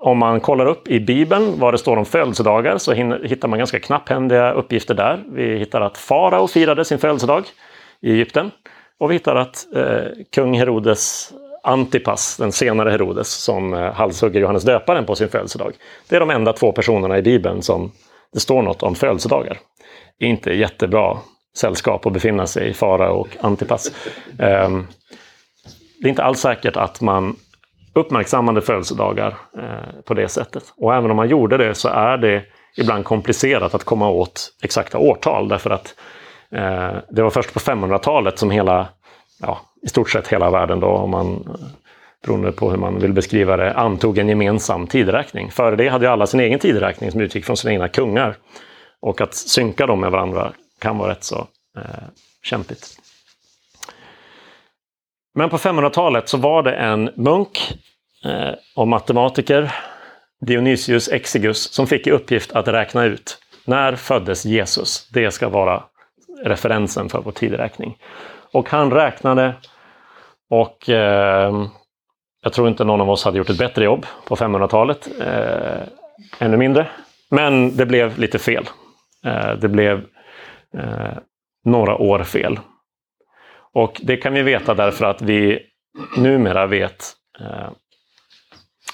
om 0.00 0.18
man 0.18 0.40
kollar 0.40 0.66
upp 0.66 0.88
i 0.88 1.00
Bibeln 1.00 1.60
vad 1.60 1.74
det 1.74 1.78
står 1.78 1.96
om 1.96 2.04
födelsedagar 2.04 2.78
så 2.78 2.92
hittar 2.92 3.48
man 3.48 3.58
ganska 3.58 3.80
knapphändiga 3.80 4.52
uppgifter 4.52 4.94
där. 4.94 5.24
Vi 5.28 5.58
hittar 5.58 5.80
att 5.80 5.98
farao 5.98 6.46
firade 6.46 6.84
sin 6.84 6.98
födelsedag 6.98 7.44
i 8.00 8.12
Egypten. 8.12 8.50
Och 8.98 9.10
vi 9.10 9.14
hittar 9.14 9.36
att 9.36 9.66
eh, 9.76 10.04
kung 10.34 10.58
Herodes 10.58 11.32
Antipas, 11.64 12.36
den 12.36 12.52
senare 12.52 12.90
Herodes, 12.90 13.28
som 13.28 13.74
eh, 13.74 13.92
halshugger 13.92 14.40
Johannes 14.40 14.64
döparen 14.64 15.06
på 15.06 15.14
sin 15.14 15.28
födelsedag. 15.28 15.72
Det 16.08 16.16
är 16.16 16.20
de 16.20 16.30
enda 16.30 16.52
två 16.52 16.72
personerna 16.72 17.18
i 17.18 17.22
Bibeln 17.22 17.62
som 17.62 17.92
det 18.32 18.40
står 18.40 18.62
något 18.62 18.82
om 18.82 18.94
födelsedagar. 18.94 19.58
Inte 20.20 20.52
jättebra 20.52 21.18
sällskap 21.56 22.06
att 22.06 22.12
befinna 22.12 22.46
sig 22.46 22.68
i, 22.68 22.74
farao 22.74 23.14
och 23.14 23.28
Antipas. 23.40 23.92
Ehm, 24.38 24.86
det 26.00 26.08
är 26.08 26.10
inte 26.10 26.24
alls 26.24 26.40
säkert 26.40 26.76
att 26.76 27.00
man 27.00 27.36
uppmärksammade 27.94 28.60
födelsedagar 28.60 29.36
eh, 29.58 30.00
på 30.04 30.14
det 30.14 30.28
sättet. 30.28 30.64
Och 30.76 30.94
även 30.94 31.10
om 31.10 31.16
man 31.16 31.28
gjorde 31.28 31.56
det 31.56 31.74
så 31.74 31.88
är 31.88 32.16
det 32.16 32.42
ibland 32.76 33.04
komplicerat 33.04 33.74
att 33.74 33.84
komma 33.84 34.08
åt 34.10 34.50
exakta 34.62 34.98
årtal 34.98 35.48
därför 35.48 35.70
att 35.70 35.94
eh, 36.52 36.94
det 37.10 37.22
var 37.22 37.30
först 37.30 37.54
på 37.54 37.60
500-talet 37.60 38.38
som 38.38 38.50
hela, 38.50 38.88
ja, 39.40 39.60
i 39.84 39.88
stort 39.88 40.10
sett 40.10 40.28
hela 40.28 40.50
världen 40.50 40.80
då, 40.80 40.86
om 40.86 41.10
man 41.10 41.34
eh, 41.34 41.66
beroende 42.24 42.52
på 42.52 42.70
hur 42.70 42.78
man 42.78 42.98
vill 42.98 43.12
beskriva 43.12 43.56
det, 43.56 43.74
antog 43.74 44.18
en 44.18 44.28
gemensam 44.28 44.86
tideräkning. 44.86 45.50
Före 45.50 45.76
det 45.76 45.88
hade 45.88 46.04
ju 46.04 46.12
alla 46.12 46.26
sin 46.26 46.40
egen 46.40 46.58
tideräkning 46.58 47.10
som 47.10 47.20
utgick 47.20 47.44
från 47.44 47.56
sina 47.56 47.72
egna 47.72 47.88
kungar. 47.88 48.36
Och 49.00 49.20
att 49.20 49.34
synka 49.34 49.86
dem 49.86 50.00
med 50.00 50.10
varandra 50.10 50.52
kan 50.78 50.98
vara 50.98 51.10
rätt 51.10 51.24
så 51.24 51.46
eh, 51.76 51.82
kämpigt. 52.42 52.96
Men 55.34 55.50
på 55.50 55.56
500-talet 55.56 56.28
så 56.28 56.36
var 56.36 56.62
det 56.62 56.72
en 56.72 57.10
munk 57.16 57.72
eh, 58.24 58.54
och 58.76 58.88
matematiker, 58.88 59.74
Dionysius 60.40 61.08
Exigus, 61.08 61.72
som 61.72 61.86
fick 61.86 62.06
i 62.06 62.10
uppgift 62.10 62.52
att 62.52 62.68
räkna 62.68 63.04
ut 63.04 63.38
när 63.64 63.96
föddes 63.96 64.44
Jesus. 64.44 65.08
Det 65.12 65.30
ska 65.30 65.48
vara 65.48 65.82
referensen 66.44 67.08
för 67.08 67.20
vår 67.20 67.32
tideräkning. 67.32 67.98
Och 68.52 68.68
han 68.70 68.90
räknade 68.90 69.54
och 70.50 70.90
eh, 70.90 71.66
jag 72.42 72.52
tror 72.52 72.68
inte 72.68 72.84
någon 72.84 73.00
av 73.00 73.10
oss 73.10 73.24
hade 73.24 73.38
gjort 73.38 73.50
ett 73.50 73.58
bättre 73.58 73.84
jobb 73.84 74.06
på 74.24 74.36
500-talet. 74.36 75.08
Eh, 75.20 75.82
ännu 76.38 76.56
mindre. 76.56 76.86
Men 77.30 77.76
det 77.76 77.86
blev 77.86 78.18
lite 78.18 78.38
fel. 78.38 78.68
Eh, 79.26 79.52
det 79.52 79.68
blev 79.68 80.04
eh, 80.78 81.18
några 81.64 81.96
år 81.96 82.22
fel. 82.22 82.58
Och 83.72 84.00
det 84.02 84.16
kan 84.16 84.32
vi 84.32 84.42
veta 84.42 84.74
därför 84.74 85.04
att 85.04 85.22
vi 85.22 85.60
numera 86.16 86.66
vet 86.66 87.12
eh, 87.40 87.70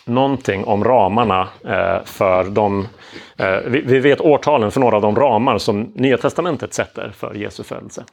någonting 0.06 0.64
om 0.64 0.84
ramarna 0.84 1.48
eh, 1.64 2.04
för 2.04 2.44
de... 2.44 2.88
Eh, 3.38 3.58
vi, 3.66 3.80
vi, 3.80 4.00
vet 4.00 4.20
årtalen 4.20 4.70
för 4.70 4.80
några 4.80 4.96
av 4.96 5.02
de 5.02 5.16
ramar 5.16 5.58
som 5.58 5.82
Nya 5.82 6.16
Testamentet 6.16 6.74
sätter 6.74 7.10
för 7.10 7.34
Jesu 7.34 7.62
födelse. 7.62 8.04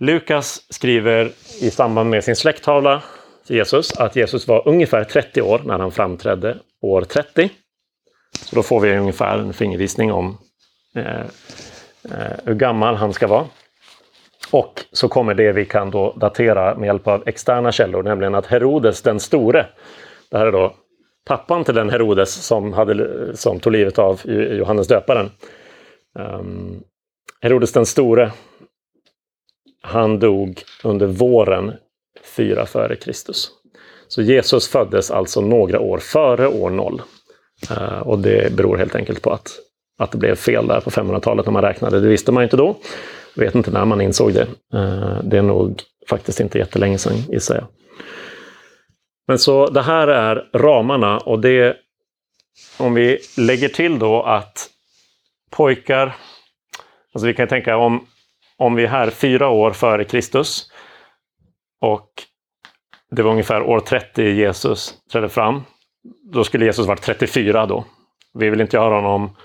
Lukas 0.00 0.62
skriver 0.70 1.32
i 1.60 1.70
samband 1.70 2.10
med 2.10 2.24
sin 2.24 2.36
släkttavla 2.36 3.02
till 3.46 3.56
Jesus 3.56 3.92
att 3.92 4.16
Jesus 4.16 4.48
var 4.48 4.68
ungefär 4.68 5.04
30 5.04 5.42
år 5.42 5.60
när 5.64 5.78
han 5.78 5.92
framträdde 5.92 6.58
år 6.80 7.02
30. 7.02 7.50
Så 8.44 8.56
då 8.56 8.62
får 8.62 8.80
vi 8.80 8.96
ungefär 8.96 9.38
en 9.38 9.52
fingervisning 9.52 10.12
om 10.12 10.38
eh, 10.94 11.20
eh 12.04 12.36
hur 12.44 12.54
gammal 12.54 12.94
han 12.94 13.12
ska 13.12 13.26
vara. 13.26 13.46
Och 14.50 14.84
så 14.92 15.08
kommer 15.08 15.34
det 15.34 15.52
vi 15.52 15.64
kan 15.64 15.90
då 15.90 16.12
datera 16.16 16.74
med 16.74 16.86
hjälp 16.86 17.08
av 17.08 17.22
externa 17.28 17.72
källor, 17.72 18.02
nämligen 18.02 18.34
att 18.34 18.46
Herodes 18.46 19.02
den 19.02 19.20
store, 19.20 19.66
det 20.30 20.38
här 20.38 20.46
är 20.46 20.52
då 20.52 20.74
pappan 21.26 21.64
till 21.64 21.74
den 21.74 21.90
Herodes 21.90 22.34
som, 22.34 22.72
hade, 22.72 23.36
som 23.36 23.60
tog 23.60 23.72
livet 23.72 23.98
av 23.98 24.20
Johannes 24.30 24.88
döparen. 24.88 25.30
Um, 26.18 26.82
Herodes 27.40 27.72
den 27.72 27.86
store, 27.86 28.32
han 29.88 30.18
dog 30.18 30.62
under 30.84 31.06
våren 31.06 31.72
4 32.36 32.66
före 32.66 32.96
Kristus. 32.96 33.50
Så 34.08 34.22
Jesus 34.22 34.68
föddes 34.68 35.10
alltså 35.10 35.40
några 35.40 35.80
år 35.80 35.98
före 35.98 36.48
år 36.48 36.70
0. 36.70 37.02
Uh, 37.70 37.78
eh, 37.78 37.98
och 37.98 38.18
det 38.18 38.52
beror 38.52 38.76
helt 38.76 38.94
enkelt 38.94 39.22
på 39.22 39.30
att, 39.30 39.50
att 39.98 40.12
det 40.12 40.18
blev 40.18 40.34
fel 40.34 40.66
där 40.66 40.80
på 40.80 40.90
500-talet 40.90 41.46
när 41.46 41.52
man 41.52 41.62
räknade. 41.62 42.00
Det 42.00 42.08
visste 42.08 42.32
man 42.32 42.42
inte 42.42 42.56
då. 42.56 42.76
Jag 43.34 43.44
vet 43.44 43.54
inte 43.54 43.70
när 43.70 43.84
man 43.84 44.00
insåg 44.00 44.34
det. 44.34 44.46
Uh, 44.74 45.20
det 45.22 45.38
är 45.38 45.42
nog 45.42 45.82
faktiskt 46.08 46.40
inte 46.40 46.58
jättelänge 46.58 46.98
sedan 46.98 47.16
gissar 47.28 47.54
jag. 47.54 47.66
Men 49.26 49.38
så 49.38 49.66
det 49.66 49.82
här 49.82 50.08
är 50.08 50.48
ramarna 50.54 51.18
och 51.18 51.40
det 51.40 51.76
om 52.78 52.94
vi 52.94 53.18
lägger 53.36 53.68
till 53.68 53.98
då 53.98 54.22
att 54.22 54.68
pojkar, 55.50 56.16
alltså 57.14 57.26
vi 57.26 57.34
kan 57.34 57.48
tänka 57.48 57.76
om, 57.76 58.06
om 58.58 58.74
vi 58.74 58.84
är 58.84 58.88
här 58.88 59.10
fyra 59.10 59.48
år 59.48 59.70
före 59.70 60.04
Kristus 60.04 60.70
och 61.80 62.08
det 63.10 63.22
var 63.22 63.30
ungefär 63.30 63.62
år 63.62 63.80
30 63.80 64.22
Jesus 64.22 64.94
trädde 65.12 65.28
fram. 65.28 65.62
Då 66.32 66.44
skulle 66.44 66.64
Jesus 66.64 66.86
varit 66.86 67.02
34 67.02 67.66
då. 67.66 67.84
Vi 68.34 68.50
vill 68.50 68.60
inte 68.60 68.76
göra 68.76 68.94
honom 68.94 69.36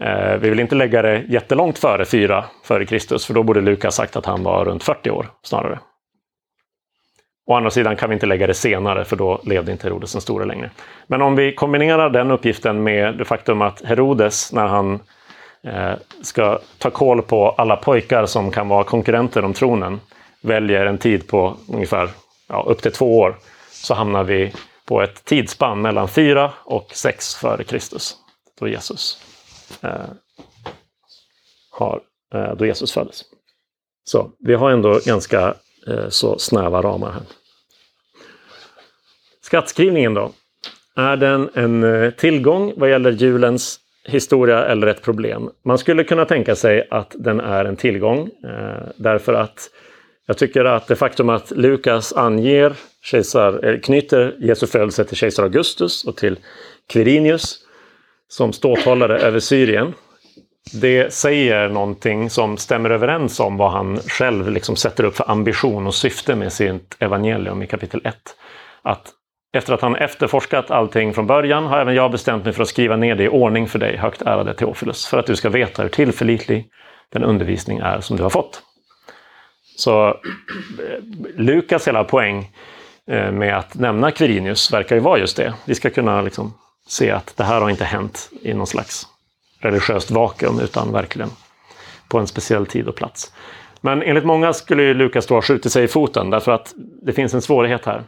eh, 0.00 0.36
vi 0.36 0.50
vill 0.50 0.60
inte 0.60 0.74
lägga 0.74 1.02
det 1.02 1.24
jättelångt 1.28 1.78
före 1.78 2.04
4 2.04 2.44
före 2.64 2.86
Kristus, 2.86 3.26
för 3.26 3.34
då 3.34 3.42
borde 3.42 3.60
Lukas 3.60 3.94
sagt 3.94 4.16
att 4.16 4.26
han 4.26 4.42
var 4.42 4.64
runt 4.64 4.82
40 4.82 5.10
år 5.10 5.26
snarare. 5.42 5.80
Å 7.46 7.54
andra 7.54 7.70
sidan 7.70 7.96
kan 7.96 8.10
vi 8.10 8.14
inte 8.14 8.26
lägga 8.26 8.46
det 8.46 8.54
senare, 8.54 9.04
för 9.04 9.16
då 9.16 9.40
levde 9.44 9.72
inte 9.72 9.86
Herodes 9.86 10.12
den 10.12 10.20
store 10.20 10.44
längre. 10.44 10.70
Men 11.06 11.22
om 11.22 11.36
vi 11.36 11.54
kombinerar 11.54 12.10
den 12.10 12.30
uppgiften 12.30 12.82
med 12.82 13.18
det 13.18 13.24
faktum 13.24 13.62
att 13.62 13.84
Herodes, 13.84 14.52
när 14.52 14.66
han 14.66 15.00
Eh, 15.62 15.94
ska 16.22 16.58
ta 16.78 16.90
koll 16.90 17.22
på 17.22 17.50
alla 17.50 17.76
pojkar 17.76 18.26
som 18.26 18.50
kan 18.50 18.68
vara 18.68 18.84
konkurrenter 18.84 19.44
om 19.44 19.54
tronen, 19.54 20.00
väljer 20.40 20.86
en 20.86 20.98
tid 20.98 21.28
på 21.28 21.56
ungefär 21.68 22.10
ja, 22.48 22.64
upp 22.68 22.82
till 22.82 22.92
två 22.92 23.18
år, 23.18 23.38
så 23.70 23.94
hamnar 23.94 24.24
vi 24.24 24.52
på 24.84 25.02
ett 25.02 25.24
tidsspann 25.24 25.82
mellan 25.82 26.08
4 26.08 26.52
och 26.64 26.90
6 26.92 27.34
före 27.34 27.64
Kristus, 27.64 28.16
då 28.60 28.68
Jesus, 28.68 29.22
eh, 29.82 29.90
har, 31.70 32.00
eh, 32.34 32.54
då 32.54 32.66
Jesus 32.66 32.92
föddes. 32.92 33.24
Så 34.04 34.30
vi 34.38 34.54
har 34.54 34.70
ändå 34.70 35.00
ganska 35.04 35.54
eh, 35.86 36.08
så 36.08 36.38
snäva 36.38 36.82
ramar 36.82 37.12
här. 37.12 37.22
Skattskrivningen 39.42 40.14
då. 40.14 40.32
Är 40.96 41.16
den 41.16 41.50
en 41.54 41.84
eh, 41.84 42.10
tillgång 42.10 42.72
vad 42.76 42.90
gäller 42.90 43.10
julens 43.10 43.80
historia 44.04 44.64
eller 44.64 44.86
ett 44.86 45.02
problem? 45.02 45.50
Man 45.64 45.78
skulle 45.78 46.04
kunna 46.04 46.24
tänka 46.24 46.56
sig 46.56 46.88
att 46.90 47.14
den 47.18 47.40
är 47.40 47.64
en 47.64 47.76
tillgång 47.76 48.30
eh, 48.44 48.88
därför 48.96 49.34
att 49.34 49.70
jag 50.26 50.38
tycker 50.38 50.64
att 50.64 50.86
det 50.86 50.96
faktum 50.96 51.28
att 51.28 51.50
Lukas 51.50 52.12
anger 52.12 52.76
kejsar, 53.02 53.66
eh, 53.68 53.80
knyter 53.80 54.36
Jesu 54.38 54.66
födelse 54.66 55.04
till 55.04 55.16
kejsar 55.16 55.42
Augustus 55.42 56.04
och 56.04 56.16
till 56.16 56.38
Quirinius 56.88 57.58
som 58.28 58.52
ståthållare 58.52 59.18
över 59.18 59.40
Syrien. 59.40 59.94
Det 60.72 61.12
säger 61.12 61.68
någonting 61.68 62.30
som 62.30 62.56
stämmer 62.56 62.90
överens 62.90 63.40
om 63.40 63.56
vad 63.56 63.72
han 63.72 63.98
själv 63.98 64.50
liksom 64.50 64.76
sätter 64.76 65.04
upp 65.04 65.16
för 65.16 65.30
ambition 65.30 65.86
och 65.86 65.94
syfte 65.94 66.36
med 66.36 66.52
sitt 66.52 66.96
evangelium 66.98 67.62
i 67.62 67.66
kapitel 67.66 68.00
1. 68.04 68.14
Att 68.82 69.12
efter 69.52 69.72
att 69.72 69.80
han 69.80 69.96
efterforskat 69.96 70.70
allting 70.70 71.14
från 71.14 71.26
början 71.26 71.66
har 71.66 71.78
även 71.78 71.94
jag 71.94 72.10
bestämt 72.10 72.44
mig 72.44 72.52
för 72.52 72.62
att 72.62 72.68
skriva 72.68 72.96
ner 72.96 73.14
det 73.14 73.24
i 73.24 73.28
ordning 73.28 73.68
för 73.68 73.78
dig, 73.78 73.96
högt 73.96 74.22
ärade 74.22 74.54
Teofilus, 74.54 75.06
för 75.06 75.18
att 75.18 75.26
du 75.26 75.36
ska 75.36 75.48
veta 75.48 75.82
hur 75.82 75.88
tillförlitlig 75.88 76.68
den 77.12 77.24
undervisning 77.24 77.78
är 77.78 78.00
som 78.00 78.16
du 78.16 78.22
har 78.22 78.30
fått. 78.30 78.62
Så 79.76 80.08
eh, 80.08 80.14
Lukas 81.36 81.88
hela 81.88 82.04
poäng 82.04 82.50
eh, 83.06 83.32
med 83.32 83.56
att 83.56 83.74
nämna 83.74 84.10
Quirinius 84.10 84.72
verkar 84.72 84.96
ju 84.96 85.02
vara 85.02 85.18
just 85.18 85.36
det. 85.36 85.54
Vi 85.64 85.74
ska 85.74 85.90
kunna 85.90 86.22
liksom 86.22 86.54
se 86.88 87.10
att 87.10 87.36
det 87.36 87.44
här 87.44 87.60
har 87.60 87.70
inte 87.70 87.84
hänt 87.84 88.30
i 88.42 88.54
någon 88.54 88.66
slags 88.66 89.06
religiöst 89.58 90.10
vakuum 90.10 90.60
utan 90.60 90.92
verkligen 90.92 91.30
på 92.08 92.18
en 92.18 92.26
speciell 92.26 92.66
tid 92.66 92.88
och 92.88 92.96
plats. 92.96 93.32
Men 93.80 94.02
enligt 94.02 94.24
många 94.24 94.52
skulle 94.52 94.94
Lukas 94.94 95.26
då 95.26 95.34
ha 95.34 95.42
skjutit 95.42 95.72
sig 95.72 95.84
i 95.84 95.88
foten 95.88 96.30
därför 96.30 96.52
att 96.52 96.74
det 97.02 97.12
finns 97.12 97.34
en 97.34 97.42
svårighet 97.42 97.86
här. 97.86 98.04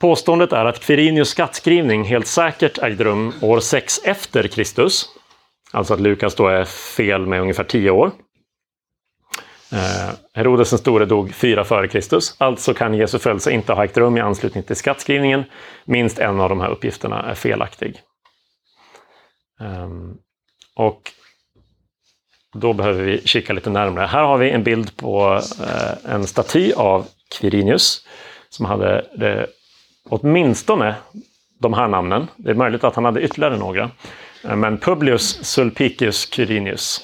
Påståendet 0.00 0.52
är 0.52 0.64
att 0.64 0.80
Quirinius 0.80 1.28
skattskrivning 1.28 2.04
helt 2.04 2.26
säkert 2.26 2.78
ägde 2.78 3.04
rum 3.04 3.32
år 3.40 3.60
6 3.60 4.00
efter 4.04 4.48
Kristus. 4.48 5.06
Alltså 5.72 5.94
att 5.94 6.00
Lukas 6.00 6.34
då 6.34 6.48
är 6.48 6.64
fel 6.64 7.26
med 7.26 7.40
ungefär 7.40 7.64
10 7.64 7.90
år. 7.90 8.12
Eh, 9.72 10.10
Herodes 10.34 10.70
den 10.70 10.78
store 10.78 11.04
dog 11.04 11.34
4 11.34 11.64
före 11.64 11.88
Kristus. 11.88 12.34
Alltså 12.38 12.74
kan 12.74 12.94
Jesu 12.94 13.18
födelse 13.18 13.52
inte 13.52 13.72
ha 13.72 13.84
ägt 13.84 13.96
rum 13.96 14.16
i 14.16 14.20
anslutning 14.20 14.62
till 14.62 14.76
skattskrivningen. 14.76 15.44
Minst 15.84 16.18
en 16.18 16.40
av 16.40 16.48
de 16.48 16.60
här 16.60 16.70
uppgifterna 16.70 17.22
är 17.22 17.34
felaktig. 17.34 18.00
Ehm, 19.60 20.16
och 20.76 21.12
då 22.54 22.72
behöver 22.72 23.02
vi 23.02 23.22
kika 23.24 23.52
lite 23.52 23.70
närmare. 23.70 24.06
Här 24.06 24.22
har 24.22 24.38
vi 24.38 24.50
en 24.50 24.64
bild 24.64 24.96
på 24.96 25.40
eh, 25.60 26.12
en 26.14 26.26
staty 26.26 26.72
av 26.72 27.06
Quirinius 27.40 28.06
som 28.48 28.64
hade 28.64 29.06
det, 29.14 29.46
åtminstone 30.08 30.94
de 31.60 31.74
här 31.74 31.88
namnen. 31.88 32.26
Det 32.36 32.50
är 32.50 32.54
möjligt 32.54 32.84
att 32.84 32.94
han 32.94 33.04
hade 33.04 33.22
ytterligare 33.22 33.56
några. 33.56 33.90
Eh, 34.44 34.56
men 34.56 34.78
Publius 34.78 35.44
Sulpicius 35.44 36.26
Quirinius 36.26 37.00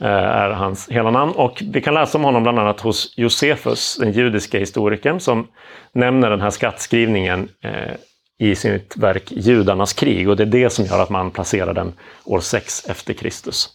eh, 0.00 0.08
är 0.08 0.50
hans 0.50 0.88
hela 0.88 1.10
namn. 1.10 1.32
Och 1.32 1.62
vi 1.72 1.80
kan 1.80 1.94
läsa 1.94 2.18
om 2.18 2.24
honom 2.24 2.42
bland 2.42 2.58
annat 2.58 2.80
hos 2.80 3.14
Josefus, 3.16 3.96
den 4.00 4.12
judiska 4.12 4.58
historikern, 4.58 5.20
som 5.20 5.48
nämner 5.92 6.30
den 6.30 6.40
här 6.40 6.50
skattskrivningen 6.50 7.48
eh, 7.62 7.94
i 8.38 8.54
sitt 8.54 8.96
verk 8.96 9.32
Judarnas 9.32 9.92
krig. 9.92 10.28
Och 10.28 10.36
det 10.36 10.42
är 10.42 10.46
det 10.46 10.70
som 10.70 10.84
gör 10.84 11.02
att 11.02 11.10
man 11.10 11.30
placerar 11.30 11.74
den 11.74 11.92
år 12.24 12.40
6 12.40 12.88
efter 12.88 13.14
Kristus. 13.14 13.70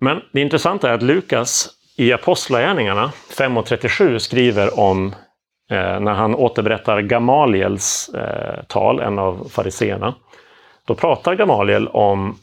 Men 0.00 0.20
det 0.32 0.40
intressanta 0.40 0.90
är 0.90 0.94
att 0.94 1.02
Lukas 1.02 1.68
i 1.96 2.12
Apostlagärningarna 2.12 3.12
5.37 3.30 4.18
skriver 4.18 4.80
om 4.80 5.14
Eh, 5.70 6.00
när 6.00 6.12
han 6.12 6.34
återberättar 6.34 7.00
Gamaliels 7.00 8.08
eh, 8.08 8.64
tal, 8.68 9.00
en 9.00 9.18
av 9.18 9.48
fariseerna. 9.50 10.14
Då 10.86 10.94
pratar 10.94 11.34
Gamaliel 11.34 11.88
om, 11.88 12.38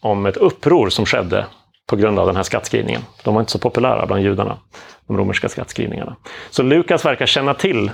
om 0.00 0.26
ett 0.26 0.36
uppror 0.36 0.88
som 0.88 1.06
skedde 1.06 1.46
på 1.86 1.96
grund 1.96 2.18
av 2.18 2.26
den 2.26 2.36
här 2.36 2.42
skattskrivningen. 2.42 3.02
De 3.24 3.34
var 3.34 3.40
inte 3.40 3.52
så 3.52 3.58
populära 3.58 4.06
bland 4.06 4.22
judarna, 4.22 4.58
de 5.06 5.16
romerska 5.18 5.48
skattskrivningarna. 5.48 6.16
Så 6.50 6.62
Lukas 6.62 7.04
verkar 7.04 7.26
känna 7.26 7.54
till 7.54 7.90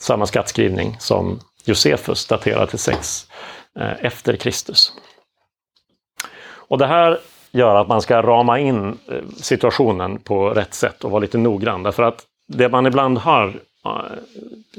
samma 0.00 0.26
skattskrivning 0.26 0.96
som 0.98 1.40
Josefus 1.64 2.26
daterad 2.26 2.68
till 2.68 2.78
6 2.78 3.26
eh, 3.80 4.04
efter 4.04 4.36
Kristus. 4.36 4.92
Och 6.68 6.78
det 6.78 6.86
här 6.86 7.18
gör 7.50 7.74
att 7.74 7.88
man 7.88 8.02
ska 8.02 8.22
rama 8.22 8.58
in 8.58 8.98
eh, 9.08 9.22
situationen 9.36 10.18
på 10.18 10.50
rätt 10.50 10.74
sätt 10.74 11.04
och 11.04 11.10
vara 11.10 11.20
lite 11.20 11.38
noggrann. 11.38 11.82
Därför 11.82 12.02
att 12.02 12.24
det 12.48 12.68
man 12.68 12.86
ibland 12.86 13.18
har, 13.18 13.54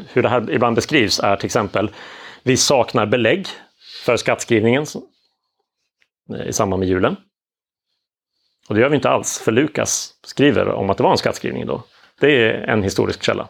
hur 0.07 0.23
det 0.23 0.29
här 0.29 0.51
ibland 0.51 0.75
beskrivs 0.75 1.19
är 1.19 1.35
till 1.35 1.45
exempel, 1.45 1.89
vi 2.43 2.57
saknar 2.57 3.05
belägg 3.05 3.47
för 4.05 4.17
skattskrivningen 4.17 4.85
i 6.45 6.53
samband 6.53 6.79
med 6.79 6.89
julen. 6.89 7.15
Och 8.67 8.75
det 8.75 8.81
gör 8.81 8.89
vi 8.89 8.95
inte 8.95 9.09
alls, 9.09 9.39
för 9.39 9.51
Lukas 9.51 10.13
skriver 10.23 10.67
om 10.67 10.89
att 10.89 10.97
det 10.97 11.03
var 11.03 11.11
en 11.11 11.17
skattskrivning 11.17 11.65
då. 11.65 11.83
Det 12.19 12.45
är 12.45 12.53
en 12.53 12.83
historisk 12.83 13.23
källa. 13.23 13.47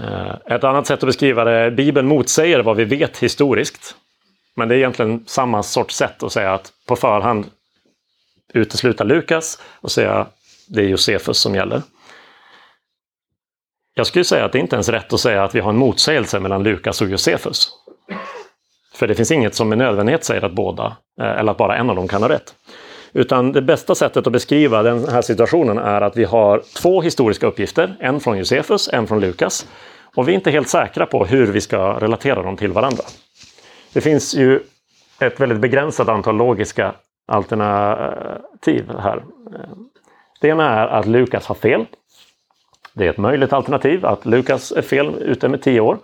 Eh, 0.00 0.34
ett 0.46 0.64
annat 0.64 0.86
sätt 0.86 1.02
att 1.02 1.06
beskriva 1.06 1.44
det, 1.44 1.70
Bibeln 1.70 2.08
motsäger 2.08 2.60
vad 2.60 2.76
vi 2.76 2.84
vet 2.84 3.18
historiskt. 3.18 3.96
Men 4.54 4.68
det 4.68 4.74
är 4.74 4.78
egentligen 4.78 5.24
samma 5.26 5.62
sorts 5.62 5.96
sätt 5.96 6.22
att 6.22 6.32
säga 6.32 6.54
att 6.54 6.72
på 6.86 6.96
förhand 6.96 7.46
utesluta 8.54 9.04
Lukas 9.04 9.62
och 9.80 9.92
säga 9.92 10.26
det 10.68 10.80
är 10.80 10.88
Josefus 10.88 11.38
som 11.38 11.54
gäller. 11.54 11.82
Jag 13.94 14.06
skulle 14.06 14.24
säga 14.24 14.44
att 14.44 14.52
det 14.52 14.58
inte 14.58 14.76
ens 14.76 14.88
är 14.88 14.92
rätt 14.92 15.12
att 15.12 15.20
säga 15.20 15.44
att 15.44 15.54
vi 15.54 15.60
har 15.60 15.70
en 15.70 15.76
motsägelse 15.76 16.40
mellan 16.40 16.62
Lukas 16.62 17.00
och 17.00 17.08
Josefus. 17.08 17.68
För 18.94 19.06
det 19.06 19.14
finns 19.14 19.30
inget 19.30 19.54
som 19.54 19.68
med 19.68 19.78
nödvändighet 19.78 20.24
säger 20.24 20.44
att 20.44 20.52
båda, 20.52 20.96
eh, 21.20 21.38
eller 21.38 21.52
att 21.52 21.58
bara 21.58 21.76
en 21.76 21.90
av 21.90 21.96
dem 21.96 22.08
kan 22.08 22.22
ha 22.22 22.28
rätt. 22.28 22.54
Utan 23.12 23.52
det 23.52 23.62
bästa 23.62 23.94
sättet 23.94 24.26
att 24.26 24.32
beskriva 24.32 24.82
den 24.82 25.08
här 25.08 25.22
situationen 25.22 25.78
är 25.78 26.00
att 26.00 26.16
vi 26.16 26.24
har 26.24 26.62
två 26.76 27.02
historiska 27.02 27.46
uppgifter, 27.46 27.96
en 28.00 28.20
från 28.20 28.38
Josefus, 28.38 28.88
en 28.92 29.06
från 29.06 29.20
Lukas. 29.20 29.66
Och 30.16 30.28
vi 30.28 30.32
är 30.32 30.34
inte 30.34 30.50
helt 30.50 30.68
säkra 30.68 31.06
på 31.06 31.24
hur 31.24 31.46
vi 31.46 31.60
ska 31.60 32.00
relatera 32.00 32.42
dem 32.42 32.56
till 32.56 32.72
varandra. 32.72 33.04
Det 33.92 34.00
finns 34.00 34.34
ju 34.34 34.60
ett 35.20 35.40
väldigt 35.40 35.58
begränsat 35.58 36.08
antal 36.08 36.36
logiska 36.36 36.94
alternativ 37.26 38.90
här. 38.98 39.16
Eh, 39.16 39.70
det 40.40 40.48
ena 40.48 40.70
är 40.70 40.86
att 40.86 41.06
Lukas 41.06 41.46
har 41.46 41.54
fel. 41.54 41.86
Det 42.94 43.06
är 43.06 43.10
ett 43.10 43.18
möjligt 43.18 43.52
alternativ 43.52 44.06
att 44.06 44.26
Lukas 44.26 44.72
är 44.72 44.82
fel 44.82 45.14
ute 45.20 45.48
med 45.48 45.62
tio 45.62 45.80
år. 45.80 45.98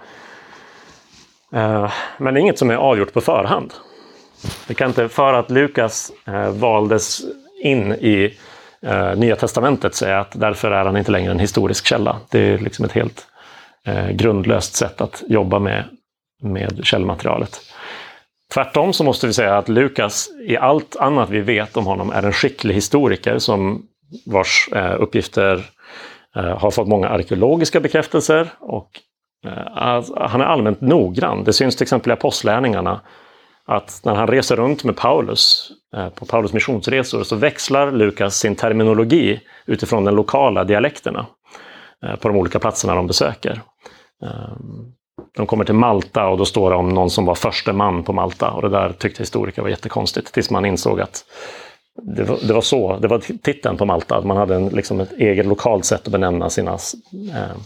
Eh, 1.52 1.92
men 2.18 2.34
det 2.34 2.40
är 2.40 2.42
inget 2.42 2.58
som 2.58 2.70
är 2.70 2.74
avgjort 2.74 3.12
på 3.12 3.20
förhand. 3.20 3.72
Det 4.66 4.74
kan 4.74 4.88
inte, 4.88 5.08
för 5.08 5.32
att 5.32 5.50
Lukas 5.50 6.12
eh, 6.26 6.50
valdes 6.50 7.20
in 7.62 7.92
i 7.92 8.38
eh, 8.82 9.16
Nya 9.16 9.36
Testamentet 9.36 9.94
säga 9.94 10.20
att 10.20 10.40
därför 10.40 10.70
är 10.70 10.84
han 10.84 10.96
inte 10.96 11.12
längre 11.12 11.30
en 11.30 11.38
historisk 11.38 11.86
källa. 11.86 12.16
Det 12.30 12.38
är 12.38 12.58
liksom 12.58 12.84
ett 12.84 12.92
helt 12.92 13.26
grundlöst 14.12 14.74
sätt 14.74 15.00
att 15.00 15.22
jobba 15.28 15.58
med, 15.58 15.84
med 16.42 16.80
källmaterialet. 16.82 17.60
Tvärtom 18.54 18.92
så 18.92 19.04
måste 19.04 19.26
vi 19.26 19.32
säga 19.32 19.58
att 19.58 19.68
Lukas 19.68 20.28
i 20.48 20.56
allt 20.56 20.96
annat 20.96 21.30
vi 21.30 21.40
vet 21.40 21.76
om 21.76 21.86
honom 21.86 22.10
är 22.10 22.22
en 22.22 22.32
skicklig 22.32 22.74
historiker 22.74 23.38
som 23.38 23.82
vars 24.26 24.68
uppgifter 24.98 25.64
Eh, 26.36 26.58
har 26.58 26.70
fått 26.70 26.88
många 26.88 27.08
arkeologiska 27.08 27.80
bekräftelser 27.80 28.48
och 28.60 28.90
eh, 29.46 30.02
han 30.16 30.40
är 30.40 30.44
allmänt 30.44 30.80
noggrann. 30.80 31.44
Det 31.44 31.52
syns 31.52 31.76
till 31.76 31.82
exempel 31.82 32.10
i 32.10 32.12
Apostlärningarna 32.12 33.00
att 33.66 34.00
när 34.04 34.14
han 34.14 34.26
reser 34.26 34.56
runt 34.56 34.84
med 34.84 34.96
Paulus 34.96 35.70
eh, 35.96 36.08
på 36.08 36.26
Paulus 36.26 36.52
missionsresor 36.52 37.22
så 37.22 37.36
växlar 37.36 37.92
Lukas 37.92 38.38
sin 38.38 38.56
terminologi 38.56 39.40
utifrån 39.66 40.04
de 40.04 40.14
lokala 40.14 40.64
dialekterna 40.64 41.26
på 42.20 42.28
de 42.28 42.36
olika 42.36 42.58
platserna 42.58 42.94
de 42.94 43.06
besöker. 43.06 43.60
De 45.36 45.46
kommer 45.46 45.64
till 45.64 45.74
Malta 45.74 46.28
och 46.28 46.38
då 46.38 46.44
står 46.44 46.70
det 46.70 46.76
om 46.76 46.88
någon 46.88 47.10
som 47.10 47.24
var 47.24 47.34
förste 47.34 47.72
man 47.72 48.02
på 48.02 48.12
Malta 48.12 48.50
och 48.50 48.62
det 48.62 48.68
där 48.68 48.92
tyckte 48.92 49.22
historiker 49.22 49.62
var 49.62 49.68
jättekonstigt 49.68 50.32
tills 50.32 50.50
man 50.50 50.64
insåg 50.64 51.00
att 51.00 51.24
det 52.02 52.22
var, 52.22 52.38
det 52.42 52.52
var 52.52 52.60
så, 52.60 52.98
det 52.98 53.08
var 53.08 53.18
titeln 53.42 53.76
på 53.76 53.84
Malta, 53.84 54.16
att 54.16 54.24
man 54.24 54.36
hade 54.36 54.54
en, 54.54 54.68
liksom 54.68 55.00
ett 55.00 55.12
eget 55.12 55.46
lokalt 55.46 55.84
sätt 55.84 56.06
att 56.06 56.12
benämna 56.12 56.50
sina 56.50 56.72
eh, 56.72 57.56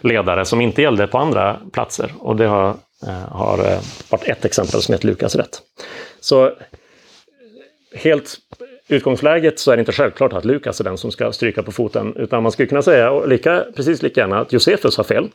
ledare 0.00 0.44
som 0.44 0.60
inte 0.60 0.82
gällde 0.82 1.06
på 1.06 1.18
andra 1.18 1.56
platser. 1.72 2.12
Och 2.18 2.36
det 2.36 2.46
har 2.46 2.74
Eh, 3.06 3.28
har 3.28 3.58
eh, 3.58 3.80
varit 4.10 4.28
ett 4.28 4.44
exempel 4.44 4.82
som 4.82 4.92
heter 4.92 5.06
Lukas 5.06 5.36
rätt. 5.36 5.62
Så 6.20 6.52
helt 7.94 8.36
utgångsläget 8.88 9.58
så 9.58 9.70
är 9.70 9.76
det 9.76 9.80
inte 9.80 9.92
självklart 9.92 10.32
att 10.32 10.44
Lukas 10.44 10.80
är 10.80 10.84
den 10.84 10.98
som 10.98 11.12
ska 11.12 11.32
stryka 11.32 11.62
på 11.62 11.72
foten. 11.72 12.16
Utan 12.16 12.42
man 12.42 12.52
skulle 12.52 12.68
kunna 12.68 12.82
säga 12.82 13.24
lika, 13.24 13.64
precis 13.76 14.02
lika 14.02 14.20
gärna 14.20 14.40
att 14.40 14.52
Josefus 14.52 14.96
har 14.96 15.04
fel. 15.04 15.28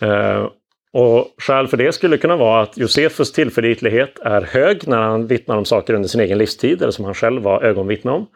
Eh, 0.00 0.48
och 0.94 1.34
skäl 1.38 1.68
för 1.68 1.76
det 1.76 1.92
skulle 1.92 2.18
kunna 2.18 2.36
vara 2.36 2.62
att 2.62 2.76
Josefus 2.76 3.32
tillförlitlighet 3.32 4.18
är 4.18 4.42
hög 4.42 4.88
när 4.88 4.98
han 4.98 5.26
vittnar 5.26 5.56
om 5.56 5.64
saker 5.64 5.94
under 5.94 6.08
sin 6.08 6.20
egen 6.20 6.38
livstid 6.38 6.82
eller 6.82 6.92
som 6.92 7.04
han 7.04 7.14
själv 7.14 7.42
var 7.42 7.62
ögonvittne 7.62 8.10
om. 8.10 8.26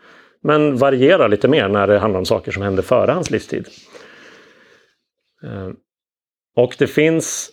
Men 0.43 0.77
varierar 0.77 1.29
lite 1.29 1.49
mer 1.49 1.69
när 1.69 1.87
det 1.87 1.99
handlar 1.99 2.19
om 2.19 2.25
saker 2.25 2.53
som 2.53 2.63
hände 2.63 2.83
före 2.83 3.13
hans 3.13 3.31
livstid. 3.31 3.69
Ehm, 5.45 5.77
och 6.57 6.75
det 6.79 6.87
finns 6.87 7.51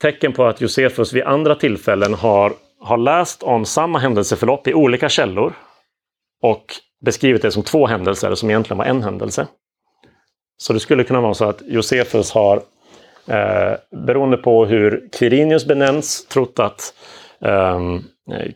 tecken 0.00 0.32
på 0.32 0.44
att 0.44 0.60
Josefus 0.60 1.12
vid 1.12 1.22
andra 1.22 1.54
tillfällen 1.54 2.14
har, 2.14 2.52
har 2.80 2.98
läst 2.98 3.42
om 3.42 3.64
samma 3.64 3.98
händelseförlopp 3.98 4.68
i 4.68 4.74
olika 4.74 5.08
källor 5.08 5.52
och 6.42 6.64
beskrivit 7.04 7.42
det 7.42 7.50
som 7.50 7.62
två 7.62 7.86
händelser 7.86 8.34
som 8.34 8.50
egentligen 8.50 8.78
var 8.78 8.84
en 8.84 9.02
händelse. 9.02 9.46
Så 10.56 10.72
det 10.72 10.80
skulle 10.80 11.04
kunna 11.04 11.20
vara 11.20 11.34
så 11.34 11.44
att 11.44 11.62
Josefus 11.66 12.30
har, 12.30 12.62
eh, 13.26 13.72
beroende 14.06 14.36
på 14.36 14.66
hur 14.66 15.08
Quirinius 15.12 15.66
benämns, 15.66 16.26
trott 16.26 16.58
att 16.58 16.94
eh, 17.44 17.80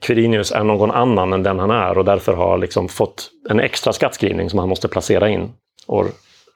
Quirinius 0.00 0.52
är 0.52 0.64
någon 0.64 0.90
annan 0.90 1.32
än 1.32 1.42
den 1.42 1.58
han 1.58 1.70
är 1.70 1.98
och 1.98 2.04
därför 2.04 2.32
har 2.32 2.58
liksom 2.58 2.88
fått 2.88 3.30
en 3.50 3.60
extra 3.60 3.92
skattskrivning 3.92 4.50
som 4.50 4.58
han 4.58 4.68
måste 4.68 4.88
placera 4.88 5.28
in 5.28 5.52
år 5.86 6.06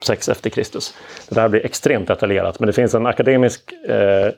6 0.03 0.29
efter 0.29 0.49
Kristus. 0.49 0.93
Det 1.29 1.35
där 1.35 1.49
blir 1.49 1.65
extremt 1.65 2.07
detaljerat, 2.07 2.59
men 2.59 2.67
det 2.67 2.73
finns 2.73 2.93
en 2.93 3.05
akademisk 3.05 3.73
eh, 3.87 4.31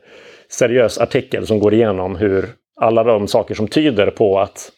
seriös 0.49 0.97
artikel 0.97 1.47
som 1.47 1.59
går 1.59 1.73
igenom 1.73 2.15
hur 2.15 2.49
alla 2.75 3.03
de 3.03 3.27
saker 3.27 3.55
som 3.55 3.67
tyder 3.67 4.11
på 4.11 4.39
att 4.39 4.71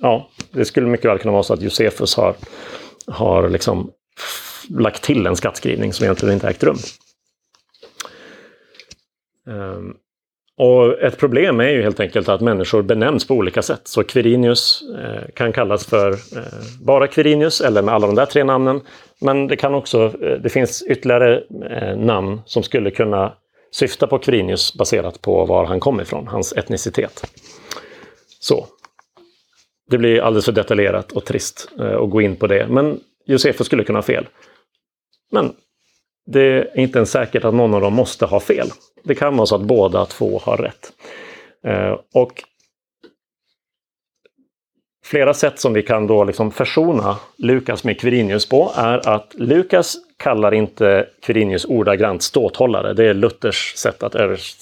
ja, 0.00 0.28
det 0.50 0.64
skulle 0.64 0.86
mycket 0.86 1.10
väl 1.10 1.18
kunna 1.18 1.32
vara 1.32 1.42
så 1.42 1.54
att 1.54 1.62
Josefus 1.62 2.16
har, 2.16 2.34
har 3.06 3.48
liksom 3.48 3.90
lagt 4.70 5.02
till 5.02 5.26
en 5.26 5.36
skattskrivning 5.36 5.92
som 5.92 6.04
egentligen 6.04 6.34
inte 6.34 6.48
ägt 6.48 6.64
rum. 6.64 6.76
Ehm, 9.48 9.94
och 10.56 11.02
ett 11.02 11.18
problem 11.18 11.60
är 11.60 11.68
ju 11.68 11.82
helt 11.82 12.00
enkelt 12.00 12.28
att 12.28 12.40
människor 12.40 12.82
benämns 12.82 13.26
på 13.26 13.34
olika 13.34 13.62
sätt. 13.62 13.80
Så 13.84 14.04
Quirinius 14.04 14.82
eh, 14.98 15.30
kan 15.34 15.52
kallas 15.52 15.86
för 15.86 16.12
eh, 16.12 16.42
bara 16.80 17.06
Quirinius 17.06 17.60
eller 17.60 17.82
med 17.82 17.94
alla 17.94 18.06
de 18.06 18.16
där 18.16 18.26
tre 18.26 18.44
namnen. 18.44 18.80
Men 19.20 19.46
det 19.46 19.56
kan 19.56 19.74
också, 19.74 20.12
eh, 20.22 20.38
det 20.38 20.48
finns 20.48 20.82
ytterligare 20.82 21.42
eh, 21.70 21.96
namn 21.96 22.40
som 22.46 22.62
skulle 22.62 22.90
kunna 22.90 23.32
syfta 23.72 24.06
på 24.06 24.18
Quirinius 24.18 24.74
baserat 24.74 25.22
på 25.22 25.44
var 25.44 25.64
han 25.64 25.80
kom 25.80 26.00
ifrån, 26.00 26.28
hans 26.28 26.52
etnicitet. 26.52 27.24
Så. 28.40 28.66
Det 29.90 29.98
blir 29.98 30.20
alldeles 30.20 30.44
för 30.44 30.52
detaljerat 30.52 31.12
och 31.12 31.24
trist 31.24 31.68
eh, 31.78 31.96
att 31.96 32.10
gå 32.10 32.20
in 32.20 32.36
på 32.36 32.46
det. 32.46 32.66
Men 32.68 33.00
Josefus 33.26 33.66
skulle 33.66 33.84
kunna 33.84 33.98
ha 33.98 34.02
fel. 34.02 34.26
Men 35.32 35.52
det 36.26 36.40
är 36.40 36.78
inte 36.80 36.98
ens 36.98 37.10
säkert 37.10 37.44
att 37.44 37.54
någon 37.54 37.74
av 37.74 37.80
dem 37.80 37.94
måste 37.94 38.26
ha 38.26 38.40
fel. 38.40 38.68
Det 39.04 39.14
kan 39.14 39.36
vara 39.36 39.46
så 39.46 39.54
att 39.54 39.62
båda 39.62 40.06
två 40.06 40.40
har 40.44 40.56
rätt. 40.56 40.92
Eh, 41.66 41.98
och 42.14 42.44
flera 45.04 45.34
sätt 45.34 45.60
som 45.60 45.72
vi 45.72 45.82
kan 45.82 46.06
då 46.06 46.24
liksom 46.24 46.50
försona 46.50 47.16
Lukas 47.36 47.84
med 47.84 48.00
Quirinius 48.00 48.48
på 48.48 48.72
är 48.76 49.08
att 49.08 49.34
Lukas 49.34 49.96
kallar 50.16 50.54
inte 50.54 51.06
Quirinius 51.22 51.64
ordagrant 51.64 52.22
ståthållare. 52.22 52.92
Det 52.92 53.04
är 53.04 53.14
Luthers 53.14 53.74
sätt 53.76 54.02
att, 54.02 54.14
övers 54.14 54.56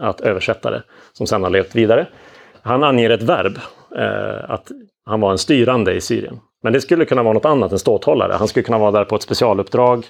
att 0.00 0.20
översätta 0.20 0.70
det, 0.70 0.82
som 1.12 1.26
sedan 1.26 1.42
har 1.42 1.50
levt 1.50 1.74
vidare. 1.74 2.06
Han 2.62 2.84
anger 2.84 3.10
ett 3.10 3.22
verb, 3.22 3.58
eh, 3.96 4.50
att 4.50 4.70
han 5.06 5.20
var 5.20 5.32
en 5.32 5.38
styrande 5.38 5.94
i 5.94 6.00
Syrien. 6.00 6.40
Men 6.62 6.72
det 6.72 6.80
skulle 6.80 7.04
kunna 7.04 7.22
vara 7.22 7.34
något 7.34 7.44
annat 7.44 7.72
än 7.72 7.78
ståthållare. 7.78 8.32
Han 8.32 8.48
skulle 8.48 8.62
kunna 8.62 8.78
vara 8.78 8.90
där 8.90 9.04
på 9.04 9.16
ett 9.16 9.22
specialuppdrag. 9.22 10.06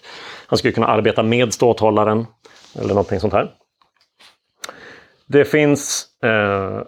Han 0.47 0.59
skulle 0.59 0.73
kunna 0.73 0.87
arbeta 0.87 1.23
med 1.23 1.53
ståthållaren. 1.53 2.27
Eller 2.75 2.89
någonting 2.89 3.21
sånt 3.21 3.33
här. 3.33 3.51
Det 5.27 5.45
finns 5.45 6.07
eh, 6.23 6.83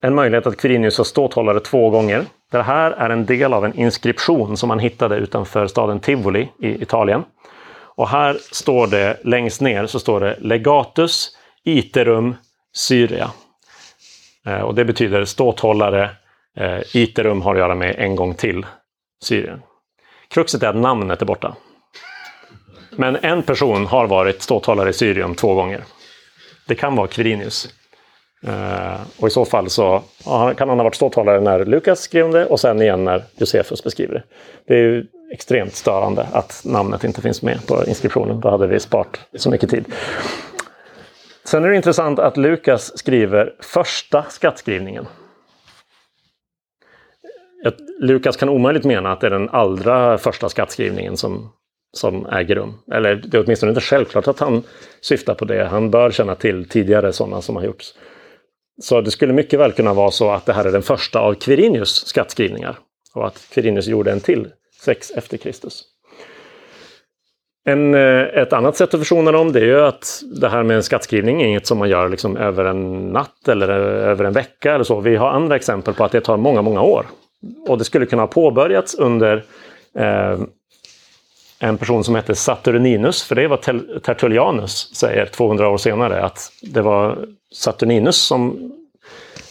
en 0.00 0.14
möjlighet 0.14 0.46
att 0.46 0.56
Quirinius 0.56 0.98
har 0.98 1.04
ståthållare 1.04 1.60
två 1.60 1.90
gånger. 1.90 2.24
Det 2.50 2.62
här 2.62 2.90
är 2.90 3.10
en 3.10 3.26
del 3.26 3.54
av 3.54 3.64
en 3.64 3.74
inskription 3.74 4.56
som 4.56 4.68
man 4.68 4.78
hittade 4.78 5.16
utanför 5.16 5.66
staden 5.66 6.00
Tivoli 6.00 6.48
i 6.58 6.82
Italien. 6.82 7.24
Och 7.98 8.08
här 8.08 8.36
står 8.52 8.86
det 8.86 9.20
längst 9.24 9.60
ner 9.60 9.86
så 9.86 10.00
står 10.00 10.20
det 10.20 10.36
Legatus 10.40 11.36
Iterum 11.64 12.34
Syria. 12.76 13.30
Eh, 14.46 14.60
och 14.60 14.74
det 14.74 14.84
betyder 14.84 15.24
ståthållare. 15.24 16.10
Eh, 16.56 16.96
iterum 16.96 17.42
har 17.42 17.54
att 17.54 17.58
göra 17.58 17.74
med 17.74 17.94
en 17.98 18.16
gång 18.16 18.34
till 18.34 18.66
Syrien. 19.22 19.62
Kruxet 20.28 20.62
är 20.62 20.68
att 20.68 20.76
namnet 20.76 21.22
är 21.22 21.26
borta. 21.26 21.56
Men 22.98 23.16
en 23.16 23.42
person 23.42 23.86
har 23.86 24.06
varit 24.06 24.42
ståthållare 24.42 24.90
i 24.90 24.92
Syrien 24.92 25.34
två 25.34 25.54
gånger. 25.54 25.84
Det 26.66 26.74
kan 26.74 26.96
vara 26.96 27.06
Quirinius. 27.06 27.68
Uh, 28.46 28.92
eh, 28.92 29.00
och 29.20 29.28
i 29.28 29.30
så 29.30 29.44
fall 29.44 29.70
så 29.70 30.02
ja, 30.24 30.54
kan 30.54 30.68
han 30.68 30.78
ha 30.78 30.84
varit 30.84 30.94
ståthållare 30.94 31.40
när 31.40 31.64
Lukas 31.64 32.00
skrev 32.00 32.30
det 32.30 32.46
och 32.46 32.60
sen 32.60 32.82
igen 32.82 33.04
när 33.04 33.24
Josefus 33.36 33.84
beskriver 33.84 34.14
det. 34.14 34.22
Det 34.66 34.74
är 34.74 34.78
ju 34.78 35.06
extremt 35.32 35.74
störande 35.74 36.26
att 36.32 36.62
namnet 36.64 37.04
inte 37.04 37.22
finns 37.22 37.42
med 37.42 37.66
på 37.66 37.84
inskriptionen. 37.86 38.40
Då 38.40 38.50
hade 38.50 38.66
vi 38.66 38.80
sparat 38.80 39.20
så 39.36 39.50
mycket 39.50 39.70
tid. 39.70 39.84
Sen 41.44 41.64
är 41.64 41.68
det 41.68 41.76
intressant 41.76 42.18
att 42.18 42.36
Lukas 42.36 42.98
skriver 42.98 43.54
första 43.60 44.24
skattskrivningen. 44.28 45.06
Lukas 48.00 48.36
kan 48.36 48.48
omöjligt 48.48 48.84
mena 48.84 49.12
att 49.12 49.20
det 49.20 49.26
är 49.26 49.30
den 49.30 49.48
allra 49.48 50.18
första 50.18 50.48
skattskrivningen 50.48 51.16
som 51.16 51.52
som 51.92 52.26
äger 52.26 52.54
rum. 52.54 52.74
Eller 52.92 53.14
det 53.14 53.38
är 53.38 53.44
åtminstone 53.44 53.70
inte 53.70 53.80
självklart 53.80 54.28
att 54.28 54.38
han 54.38 54.62
syftar 55.00 55.34
på 55.34 55.44
det. 55.44 55.64
Han 55.64 55.90
bör 55.90 56.10
känna 56.10 56.34
till 56.34 56.68
tidigare 56.68 57.12
sådana 57.12 57.42
som 57.42 57.56
har 57.56 57.62
gjorts. 57.62 57.94
Så 58.82 59.00
det 59.00 59.10
skulle 59.10 59.32
mycket 59.32 59.60
väl 59.60 59.72
kunna 59.72 59.94
vara 59.94 60.10
så 60.10 60.30
att 60.30 60.46
det 60.46 60.52
här 60.52 60.64
är 60.64 60.72
den 60.72 60.82
första 60.82 61.20
av 61.20 61.34
Quirinius 61.34 62.06
skattskrivningar. 62.06 62.78
Och 63.14 63.26
att 63.26 63.48
Quirinius 63.54 63.86
gjorde 63.86 64.12
en 64.12 64.20
till 64.20 64.48
sex 64.84 65.10
efter 65.10 65.36
Kristus. 65.36 65.84
En, 67.64 67.94
eh, 67.94 68.20
ett 68.20 68.52
annat 68.52 68.76
sätt 68.76 68.94
att 68.94 69.00
försona 69.00 69.32
dem 69.32 69.52
det 69.52 69.60
är 69.60 69.64
ju 69.64 69.80
att 69.80 70.22
det 70.40 70.48
här 70.48 70.62
med 70.62 70.76
en 70.76 70.82
skattskrivning 70.82 71.42
är 71.42 71.46
inget 71.46 71.66
som 71.66 71.78
man 71.78 71.88
gör 71.88 72.08
liksom 72.08 72.36
över 72.36 72.64
en 72.64 73.08
natt 73.08 73.48
eller 73.48 73.68
eh, 73.68 74.08
över 74.08 74.24
en 74.24 74.32
vecka 74.32 74.74
eller 74.74 74.84
så. 74.84 75.00
Vi 75.00 75.16
har 75.16 75.30
andra 75.30 75.56
exempel 75.56 75.94
på 75.94 76.04
att 76.04 76.12
det 76.12 76.20
tar 76.20 76.36
många, 76.36 76.62
många 76.62 76.82
år. 76.82 77.06
Och 77.68 77.78
det 77.78 77.84
skulle 77.84 78.06
kunna 78.06 78.22
ha 78.22 78.26
påbörjats 78.26 78.94
under 78.94 79.44
eh, 79.98 80.38
en 81.60 81.78
person 81.78 82.04
som 82.04 82.14
hette 82.14 82.34
Saturninus, 82.34 83.22
för 83.22 83.34
det 83.34 83.42
är 83.42 83.48
vad 83.48 83.62
Tertullianus 84.02 84.94
säger 84.94 85.26
200 85.26 85.68
år 85.68 85.78
senare, 85.78 86.22
att 86.22 86.52
det 86.62 86.82
var 86.82 87.28
Saturninus 87.52 88.16
som 88.16 88.72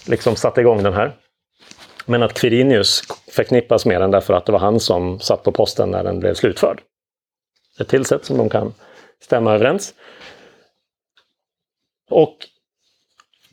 liksom 0.07 0.35
satte 0.35 0.61
igång 0.61 0.83
den 0.83 0.93
här. 0.93 1.11
Men 2.05 2.23
att 2.23 2.33
Quirinius 2.33 3.01
förknippas 3.31 3.85
med 3.85 4.01
den 4.01 4.11
därför 4.11 4.33
att 4.33 4.45
det 4.45 4.51
var 4.51 4.59
han 4.59 4.79
som 4.79 5.19
satt 5.19 5.43
på 5.43 5.51
posten 5.51 5.91
när 5.91 6.03
den 6.03 6.19
blev 6.19 6.33
slutförd. 6.33 6.81
Ett 7.79 7.87
till 7.87 8.05
sätt 8.05 8.25
som 8.25 8.37
de 8.37 8.49
kan 8.49 8.73
stämma 9.21 9.53
överens. 9.53 9.93
Och 12.09 12.37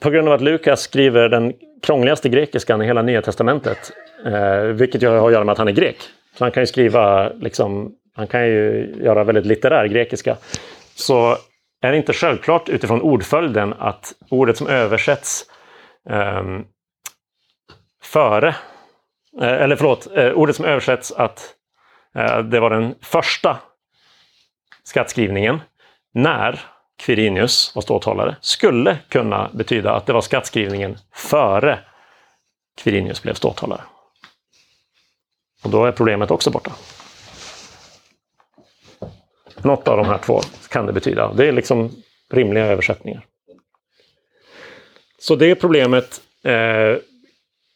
på 0.00 0.10
grund 0.10 0.28
av 0.28 0.34
att 0.34 0.40
Lukas 0.40 0.80
skriver 0.80 1.28
den 1.28 1.52
krångligaste 1.82 2.28
grekiskan 2.28 2.82
i 2.82 2.86
hela 2.86 3.02
Nya 3.02 3.22
Testamentet, 3.22 3.92
eh, 4.26 4.58
vilket 4.58 5.02
ju 5.02 5.08
har 5.08 5.26
att 5.26 5.32
göra 5.32 5.44
med 5.44 5.52
att 5.52 5.58
han 5.58 5.68
är 5.68 5.72
grek. 5.72 5.96
Så 6.38 6.44
han 6.44 6.52
kan 6.52 6.62
ju 6.62 6.66
skriva 6.66 7.28
liksom 7.28 7.94
han 8.14 8.26
kan 8.26 8.46
ju 8.46 8.94
göra 9.00 9.24
väldigt 9.24 9.46
litterär 9.46 9.86
grekiska. 9.86 10.36
Så 10.94 11.36
är 11.80 11.90
det 11.90 11.96
inte 11.96 12.12
självklart 12.12 12.68
utifrån 12.68 13.00
ordföljden 13.00 13.74
att 13.78 14.12
ordet 14.30 14.56
som 14.56 14.66
översätts 14.66 15.44
um, 16.10 16.66
före, 18.02 18.48
eh, 19.40 19.62
eller 19.62 19.76
förlåt, 19.76 20.16
eh, 20.16 20.32
ordet 20.32 20.56
som 20.56 20.64
översätts 20.64 21.12
att 21.12 21.54
uh, 22.18 22.38
det 22.38 22.60
var 22.60 22.70
den 22.70 22.94
första 23.00 23.58
skattskrivningen 24.84 25.60
när 26.14 26.60
Quirinius 26.98 27.72
var 27.74 27.82
ståthållare 27.82 28.36
skulle 28.40 28.98
kunna 29.08 29.50
betyda 29.52 29.92
att 29.92 30.06
det 30.06 30.12
var 30.12 30.20
skattskrivningen 30.20 30.98
före 31.12 31.78
Quirinius 32.76 33.22
blev 33.22 33.34
ståthållare. 33.34 33.80
Och 35.64 35.70
då 35.70 35.84
är 35.84 35.92
problemet 35.92 36.30
också 36.30 36.50
borta. 36.50 36.72
Något 39.64 39.88
av 39.88 39.96
de 39.96 40.06
här 40.06 40.18
två 40.18 40.40
kan 40.68 40.86
det 40.86 40.92
betyda. 40.92 41.32
Det 41.32 41.48
är 41.48 41.52
liksom 41.52 41.90
rimliga 42.30 42.66
översättningar. 42.66 43.24
Så 45.18 45.36
det 45.36 45.54
problemet 45.54 46.20
eh, 46.44 46.96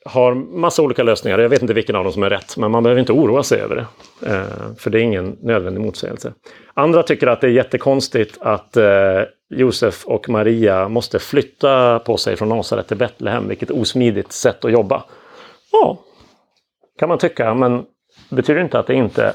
har 0.05 0.35
massa 0.35 0.83
olika 0.83 1.03
lösningar. 1.03 1.39
Jag 1.39 1.49
vet 1.49 1.63
inte 1.63 1.75
vilken 1.75 1.97
av 1.97 2.05
dem 2.05 2.13
som 2.13 2.23
är 2.23 2.31
rätt, 2.31 2.57
men 2.57 2.71
man 2.71 2.83
behöver 2.83 3.01
inte 3.01 3.13
oroa 3.13 3.43
sig 3.43 3.61
över 3.61 3.77
det. 3.77 3.87
Eh, 4.31 4.75
för 4.79 4.91
det 4.91 5.01
är 5.01 5.03
ingen 5.03 5.37
nödvändig 5.43 5.81
motsägelse. 5.81 6.33
Andra 6.75 7.03
tycker 7.03 7.27
att 7.27 7.41
det 7.41 7.47
är 7.47 7.51
jättekonstigt 7.51 8.39
att 8.41 8.77
eh, 8.77 9.23
Josef 9.51 10.05
och 10.07 10.29
Maria 10.29 10.89
måste 10.89 11.19
flytta 11.19 11.99
på 11.99 12.17
sig 12.17 12.37
från 12.37 12.49
Nasaret 12.49 12.89
till 12.89 12.97
Betlehem, 12.97 13.49
vilket 13.49 13.71
osmidigt 13.71 14.33
sätt 14.33 14.65
att 14.65 14.73
jobba. 14.73 15.05
Ja, 15.73 15.99
kan 16.99 17.09
man 17.09 17.19
tycka, 17.19 17.55
men 17.55 17.85
det 18.29 18.37
betyder 18.37 18.61
inte 18.61 18.79
att 18.79 18.87
det 18.87 18.95
inte 18.95 19.35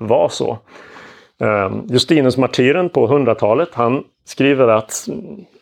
var 0.00 0.28
så. 0.28 0.58
Ehm, 1.40 1.86
Justinus 1.88 2.36
martyren 2.36 2.88
på 2.88 3.08
100-talet, 3.08 3.68
han 3.72 4.04
skriver 4.24 4.68
att 4.68 5.08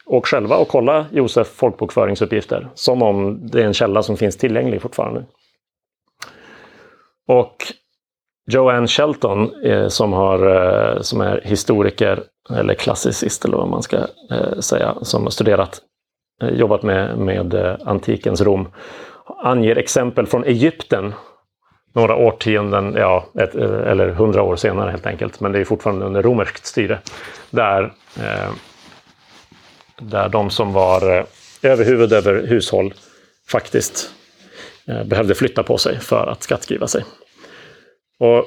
åk 0.07 0.27
själva 0.27 0.57
och 0.57 0.69
kolla 0.69 1.07
Josef 1.13 1.47
folkbokföringsuppgifter. 1.47 2.69
Som 2.75 3.03
om 3.03 3.49
det 3.49 3.61
är 3.61 3.67
en 3.67 3.75
källa 3.75 4.03
som 4.03 4.17
finns 4.17 4.37
tillgänglig 4.37 4.83
fortfarande. 4.83 5.25
Och 7.29 7.57
Joanne 8.51 8.87
Shelton 8.87 9.65
eh, 9.65 9.89
som, 9.89 10.13
har, 10.13 10.47
eh, 10.47 11.01
som 11.01 11.21
är 11.21 11.41
historiker, 11.45 12.23
eller 12.51 12.75
klassicist 12.75 13.45
eller 13.45 13.57
vad 13.57 13.69
man 13.69 13.83
ska 13.83 13.97
eh, 14.31 14.59
säga, 14.61 14.95
som 15.03 15.23
har 15.23 15.31
studerat, 15.31 15.81
jobbat 16.53 16.83
med, 16.83 17.19
med 17.19 17.55
antikens 17.85 18.41
Rom, 18.41 18.69
anger 19.43 19.77
exempel 19.77 20.27
från 20.27 20.45
Egypten 20.45 21.13
några 21.97 22.17
årtionden, 22.17 22.95
ja, 22.97 23.27
ett, 23.35 23.55
eller 23.55 24.09
hundra 24.09 24.43
år 24.43 24.57
senare 24.57 24.91
helt 24.91 25.07
enkelt, 25.07 25.41
men 25.41 25.53
det 25.53 25.59
är 25.59 25.65
fortfarande 25.65 26.07
under 26.07 26.23
romerskt 26.23 26.67
styre, 26.67 26.99
där, 27.51 27.83
eh, 28.17 28.51
där 29.99 30.29
de 30.29 30.51
som 30.51 30.73
var 30.73 31.19
eh, 31.19 31.25
överhuvud 31.63 32.13
över 32.13 32.47
hushåll 32.47 32.95
faktiskt 33.49 34.11
eh, 34.89 35.05
behövde 35.05 35.35
flytta 35.35 35.63
på 35.63 35.79
sig 35.79 36.01
för 36.01 36.27
att 36.27 36.43
skattskriva 36.43 36.87
sig. 36.87 37.05
Och 38.21 38.45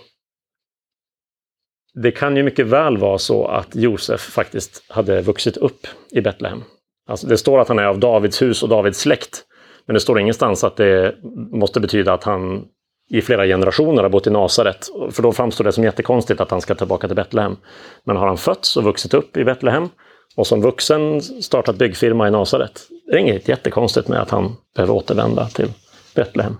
det 1.93 2.11
kan 2.11 2.37
ju 2.37 2.43
mycket 2.43 2.65
väl 2.65 2.97
vara 2.97 3.17
så 3.17 3.47
att 3.47 3.75
Josef 3.75 4.21
faktiskt 4.21 4.83
hade 4.87 5.21
vuxit 5.21 5.57
upp 5.57 5.87
i 6.11 6.21
Betlehem. 6.21 6.63
Alltså 7.07 7.27
det 7.27 7.37
står 7.37 7.59
att 7.59 7.67
han 7.67 7.79
är 7.79 7.85
av 7.85 7.99
Davids 7.99 8.41
hus 8.41 8.63
och 8.63 8.69
Davids 8.69 8.99
släkt. 8.99 9.45
Men 9.85 9.93
det 9.93 9.99
står 9.99 10.19
ingenstans 10.19 10.63
att 10.63 10.77
det 10.77 11.15
måste 11.51 11.79
betyda 11.79 12.13
att 12.13 12.23
han 12.23 12.65
i 13.09 13.21
flera 13.21 13.45
generationer 13.45 14.03
har 14.03 14.09
bott 14.09 14.27
i 14.27 14.29
Nasaret. 14.29 14.87
För 15.11 15.23
då 15.23 15.31
framstår 15.31 15.63
det 15.63 15.71
som 15.71 15.83
jättekonstigt 15.83 16.41
att 16.41 16.51
han 16.51 16.61
ska 16.61 16.75
tillbaka 16.75 17.07
till 17.07 17.15
Betlehem. 17.15 17.57
Men 18.03 18.17
har 18.17 18.27
han 18.27 18.37
fötts 18.37 18.77
och 18.77 18.83
vuxit 18.83 19.13
upp 19.13 19.37
i 19.37 19.43
Betlehem 19.43 19.89
och 20.35 20.47
som 20.47 20.61
vuxen 20.61 21.21
startat 21.21 21.75
byggfirma 21.75 22.27
i 22.27 22.31
Nasaret. 22.31 22.87
Det 23.05 23.11
är 23.11 23.17
inget 23.17 23.47
jättekonstigt 23.47 24.07
med 24.07 24.21
att 24.21 24.29
han 24.29 24.55
behöver 24.75 24.93
återvända 24.93 25.45
till 25.45 25.71
Betlehem. 26.15 26.57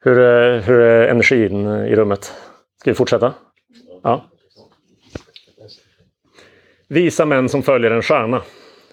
Hur 0.00 0.18
är, 0.18 0.60
hur 0.60 0.80
är 0.80 1.08
energin 1.08 1.66
i 1.66 1.96
rummet? 1.96 2.32
Ska 2.80 2.90
vi 2.90 2.94
fortsätta? 2.94 3.32
Ja. 4.02 4.24
Visa 6.88 7.24
män 7.24 7.48
som 7.48 7.62
följer 7.62 7.90
en 7.90 8.02
stjärna. 8.02 8.42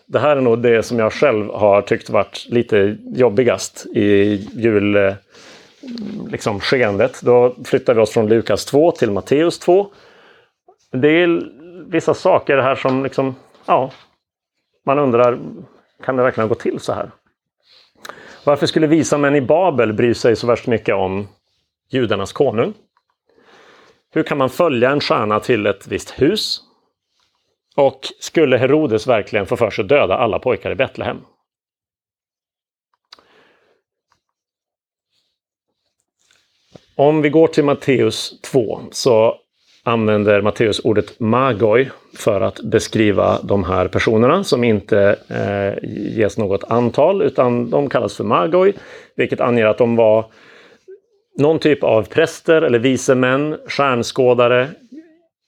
Det 0.10 0.20
här 0.20 0.38
är 0.38 0.42
nog 0.42 0.60
det 0.60 0.84
som 0.84 1.00
jag 1.00 1.14
själv 1.14 1.50
har 1.50 1.82
tyckt 1.82 2.10
varit 2.10 2.46
lite 2.50 2.98
jobbigast 3.04 3.86
i 3.86 4.36
jul 4.54 4.96
eh, 4.96 5.14
liksom, 6.32 6.60
skeendet. 6.60 7.22
Då 7.22 7.56
flyttar 7.66 7.94
vi 7.94 8.02
oss 8.02 8.12
från 8.12 8.28
Lukas 8.28 8.66
2 8.66 8.92
till 8.92 9.12
Matteus 9.12 9.60
2. 9.60 9.88
Det 10.92 11.08
är 11.08 11.42
vissa 11.88 12.14
saker 12.14 12.58
här 12.58 12.76
som 12.76 13.04
liksom, 13.04 13.36
ja, 13.66 13.92
man 14.86 15.00
undrar, 15.00 15.40
kan 16.04 16.16
det 16.16 16.24
verkligen 16.24 16.48
gå 16.48 16.56
till 16.56 16.80
så 16.80 16.94
här? 16.94 17.12
Varför 18.44 18.66
skulle 18.66 18.88
visa 18.88 19.18
män 19.18 19.36
i 19.36 19.42
Babel 19.42 19.94
bry 19.94 20.14
sig 20.14 20.36
så 20.36 20.48
värst 20.48 20.68
mycket 20.68 20.96
om 20.96 21.28
judarnas 21.90 22.34
konung? 22.34 22.74
Hur 24.14 24.24
kan 24.24 24.38
man 24.38 24.50
följa 24.50 24.92
en 24.92 25.00
stjärna 25.00 25.40
till 25.40 25.66
ett 25.66 25.88
visst 25.88 26.22
hus? 26.22 26.67
Och 27.78 28.00
skulle 28.20 28.58
Herodes 28.58 29.08
verkligen 29.08 29.46
få 29.46 29.58
för 29.58 29.70
sig 29.70 29.84
att 29.84 29.90
döda 29.90 30.18
alla 30.18 30.40
pojkar 30.40 30.72
i 30.72 30.76
Betlehem? 30.76 31.18
Om 36.96 37.22
vi 37.22 37.30
går 37.30 37.48
till 37.48 37.64
Matteus 37.64 38.42
2 38.42 38.82
så 38.92 39.36
använder 39.84 40.42
Matteus 40.42 40.80
ordet 40.80 41.20
magoi 41.20 41.90
för 42.18 42.42
att 42.42 42.62
beskriva 42.62 43.40
de 43.44 43.64
här 43.64 43.88
personerna 43.88 44.44
som 44.44 44.64
inte 44.64 45.20
eh, 45.28 45.90
ges 46.18 46.38
något 46.38 46.64
antal 46.64 47.22
utan 47.22 47.70
de 47.70 47.90
kallas 47.90 48.18
för 48.18 48.24
magoi, 48.24 48.74
vilket 49.16 49.42
anger 49.42 49.66
att 49.66 49.78
de 49.78 49.96
var 49.96 50.26
någon 51.38 51.60
typ 51.60 51.84
av 51.84 52.04
präster 52.04 52.62
eller 52.62 52.80
vise 52.80 53.16
män, 53.16 53.58
stjärnskådare, 53.68 54.68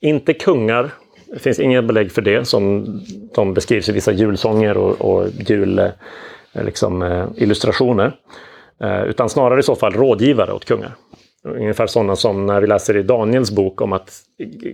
inte 0.01 0.33
kungar. 0.33 0.89
Det 1.33 1.39
finns 1.39 1.59
inga 1.59 1.81
belägg 1.81 2.11
för 2.11 2.21
det 2.21 2.45
som 2.45 2.85
de 3.35 3.53
beskrivs 3.53 3.89
i 3.89 3.91
vissa 3.91 4.11
julsånger 4.11 4.77
och, 4.77 5.01
och 5.01 5.27
julillustrationer. 5.47 5.95
Eh, 6.55 6.63
liksom, 6.65 7.01
eh, 8.81 8.97
eh, 8.97 9.03
utan 9.03 9.29
snarare 9.29 9.59
i 9.59 9.63
så 9.63 9.75
fall 9.75 9.93
rådgivare 9.93 10.53
åt 10.53 10.65
kungar. 10.65 10.95
Ungefär 11.43 11.87
sådana 11.87 12.15
som 12.15 12.45
när 12.45 12.61
vi 12.61 12.67
läser 12.67 12.97
i 12.97 13.03
Daniels 13.03 13.51
bok 13.51 13.81
om 13.81 13.93
att 13.93 14.21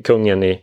kungen 0.04 0.44
i, 0.44 0.62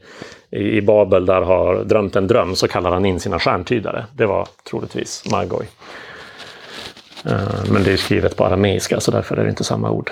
i 0.51 0.81
Babel 0.81 1.27
där 1.27 1.43
har 1.43 1.85
drömt 1.85 2.17
en 2.17 2.27
dröm 2.27 2.55
så 2.55 2.69
kallar 2.69 2.91
han 2.91 3.05
in 3.05 3.21
sina 3.21 3.39
stjärntydare. 3.39 4.05
Det 4.17 4.27
var 4.27 4.49
troligtvis 4.71 5.31
Magoi. 5.31 5.67
Eh, 7.27 7.73
men 7.73 7.83
det 7.83 7.93
är 7.93 7.97
skrivet 7.97 8.37
på 8.37 8.45
arameiska 8.45 9.01
så 9.01 9.11
därför 9.11 9.37
är 9.37 9.45
det 9.45 9.51
inte 9.51 9.65
samma 9.65 9.91
ord. 9.91 10.11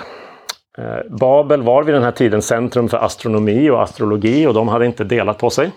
Eh, 0.81 1.17
Babel 1.19 1.61
var 1.61 1.83
vid 1.83 1.95
den 1.95 2.03
här 2.03 2.11
tiden 2.11 2.41
centrum 2.41 2.89
för 2.89 2.97
astronomi 2.97 3.69
och 3.69 3.83
astrologi 3.83 4.47
och 4.47 4.53
de 4.53 4.67
hade 4.67 4.85
inte 4.85 5.03
delat 5.03 5.37
på 5.37 5.49
sig. 5.49 5.71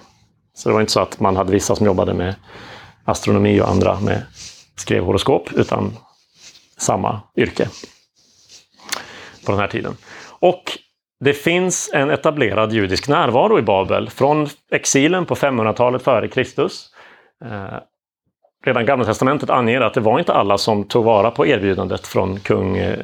Så 0.55 0.69
det 0.69 0.73
var 0.73 0.81
inte 0.81 0.93
så 0.93 1.01
att 1.01 1.21
man 1.21 1.37
hade 1.37 1.53
vissa 1.53 1.77
som 1.77 1.87
jobbade 1.87 2.15
med 2.15 2.35
astronomi 3.05 3.61
och 3.61 3.69
andra 3.69 4.01
med 4.01 4.23
skrev 4.77 5.05
horoskop, 5.05 5.53
utan 5.53 5.97
samma 6.79 7.21
yrke 7.37 7.69
på 9.47 9.53
den 9.53 9.61
här 9.61 9.69
tiden. 9.69 9.97
Och 10.29 10.79
det 11.21 11.33
finns 11.33 11.91
en 11.93 12.11
etablerad 12.11 12.73
judisk 12.73 13.09
närvaro 13.09 13.59
i 13.59 13.63
Babel 13.63 14.11
från 14.11 14.49
exilen 14.73 15.27
på 15.27 15.35
500-talet 15.35 16.03
före 16.03 16.29
Kristus. 16.29 16.91
Eh, 17.45 17.79
Redan 18.67 18.87
Gamla 18.87 19.05
Testamentet 19.05 19.51
anger 19.51 19.81
att 19.81 19.95
det 19.95 20.01
var 20.01 20.19
inte 20.19 20.33
alla 20.33 20.59
som 20.59 20.85
tog 20.85 21.05
vara 21.05 21.31
på 21.31 21.47
erbjudandet 21.47 22.07
från 22.07 22.41
kung 22.41 22.77
eh, 22.77 22.99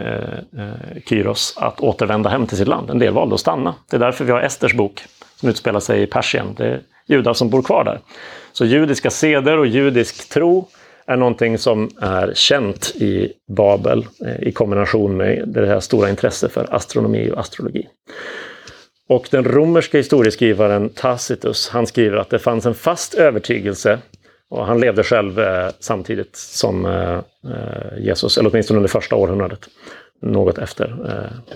eh, 0.59 1.03
Kyros 1.07 1.55
att 1.57 1.81
återvända 1.81 2.31
hem 2.31 2.47
till 2.47 2.57
sitt 2.57 2.69
land. 2.69 2.91
En 2.91 2.99
del 2.99 3.13
valde 3.13 3.35
att 3.35 3.41
stanna. 3.41 3.75
Det 3.91 3.97
är 3.97 4.01
därför 4.01 4.25
vi 4.25 4.33
har 4.33 4.41
Esters 4.41 4.75
bok 4.75 5.03
som 5.37 5.49
utspelar 5.49 5.81
sig 5.81 6.03
i 6.03 6.07
Persien. 6.07 6.47
Det 6.57 6.67
är 6.67 6.81
judar 7.07 7.33
som 7.33 7.51
bor 7.51 7.63
kvar 7.63 7.85
där. 7.85 8.01
Så 8.53 8.65
judiska 8.65 9.11
seder 9.11 9.59
och 9.59 9.67
judisk 9.67 10.29
tro 10.29 10.69
är 11.07 11.17
någonting 11.17 11.59
som 11.59 11.91
är 12.01 12.33
känt 12.35 12.93
i 12.95 13.33
Babel 13.57 14.07
eh, 14.27 14.49
i 14.49 14.53
kombination 14.53 15.17
med 15.17 15.49
det 15.49 15.67
här 15.67 15.81
stora 15.81 16.11
intresset 16.11 16.53
för 16.53 16.75
astronomi 16.75 17.31
och 17.31 17.41
astrologi. 17.41 17.87
Och 19.09 19.29
den 19.31 19.45
romerska 19.45 19.99
historieskrivaren 19.99 20.89
Tacitus, 20.89 21.69
han 21.69 21.87
skriver 21.87 22.17
att 22.17 22.31
det 22.31 22.39
fanns 22.39 22.67
en 22.67 22.75
fast 22.75 23.15
övertygelse 23.15 23.99
och 24.51 24.67
han 24.67 24.81
levde 24.81 25.03
själv 25.03 25.41
eh, 25.41 25.69
samtidigt 25.81 26.37
som 26.37 26.87
eh, 26.87 27.19
eh, 27.53 27.99
Jesus, 27.99 28.39
eller 28.39 28.51
åtminstone 28.51 28.77
under 28.77 28.89
första 28.89 29.17
århundradet. 29.17 29.69
Något 30.23 30.59
efter. 30.59 30.85
Eh. 31.09 31.55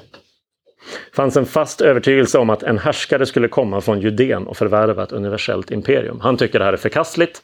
fanns 1.13 1.37
en 1.37 1.47
fast 1.47 1.81
övertygelse 1.81 2.39
om 2.39 2.51
att 2.51 2.63
en 2.63 2.79
härskare 2.79 3.27
skulle 3.27 3.49
komma 3.49 3.81
från 3.81 4.01
Judén 4.01 4.47
och 4.47 4.57
förvärva 4.57 5.03
ett 5.03 5.13
universellt 5.13 5.71
imperium. 5.71 6.21
Han 6.21 6.37
tycker 6.37 6.59
det 6.59 6.65
här 6.65 6.73
är 6.73 6.77
förkastligt. 6.77 7.43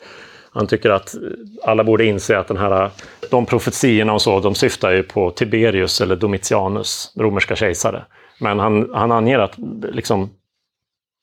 Han 0.53 0.67
tycker 0.67 0.91
att 0.91 1.15
eh, 1.15 1.21
alla 1.65 1.85
borde 1.85 2.05
inse 2.05 2.39
att 2.39 2.49
den 2.49 2.57
här, 2.57 2.85
eh, 2.85 2.91
de 3.31 3.47
profetiorna 3.47 4.13
och 4.13 4.23
så, 4.23 4.41
de 4.41 4.55
syftar 4.55 4.91
ju 4.91 5.03
på 5.03 5.31
Tiberius 5.31 6.01
eller 6.01 6.17
Domitianus, 6.17 7.13
romerska 7.17 7.57
kejsare. 7.57 8.05
Men 8.41 8.59
han, 8.59 8.91
han 8.95 9.13
anger 9.13 9.39
att 9.39 9.55
liksom, 9.93 10.31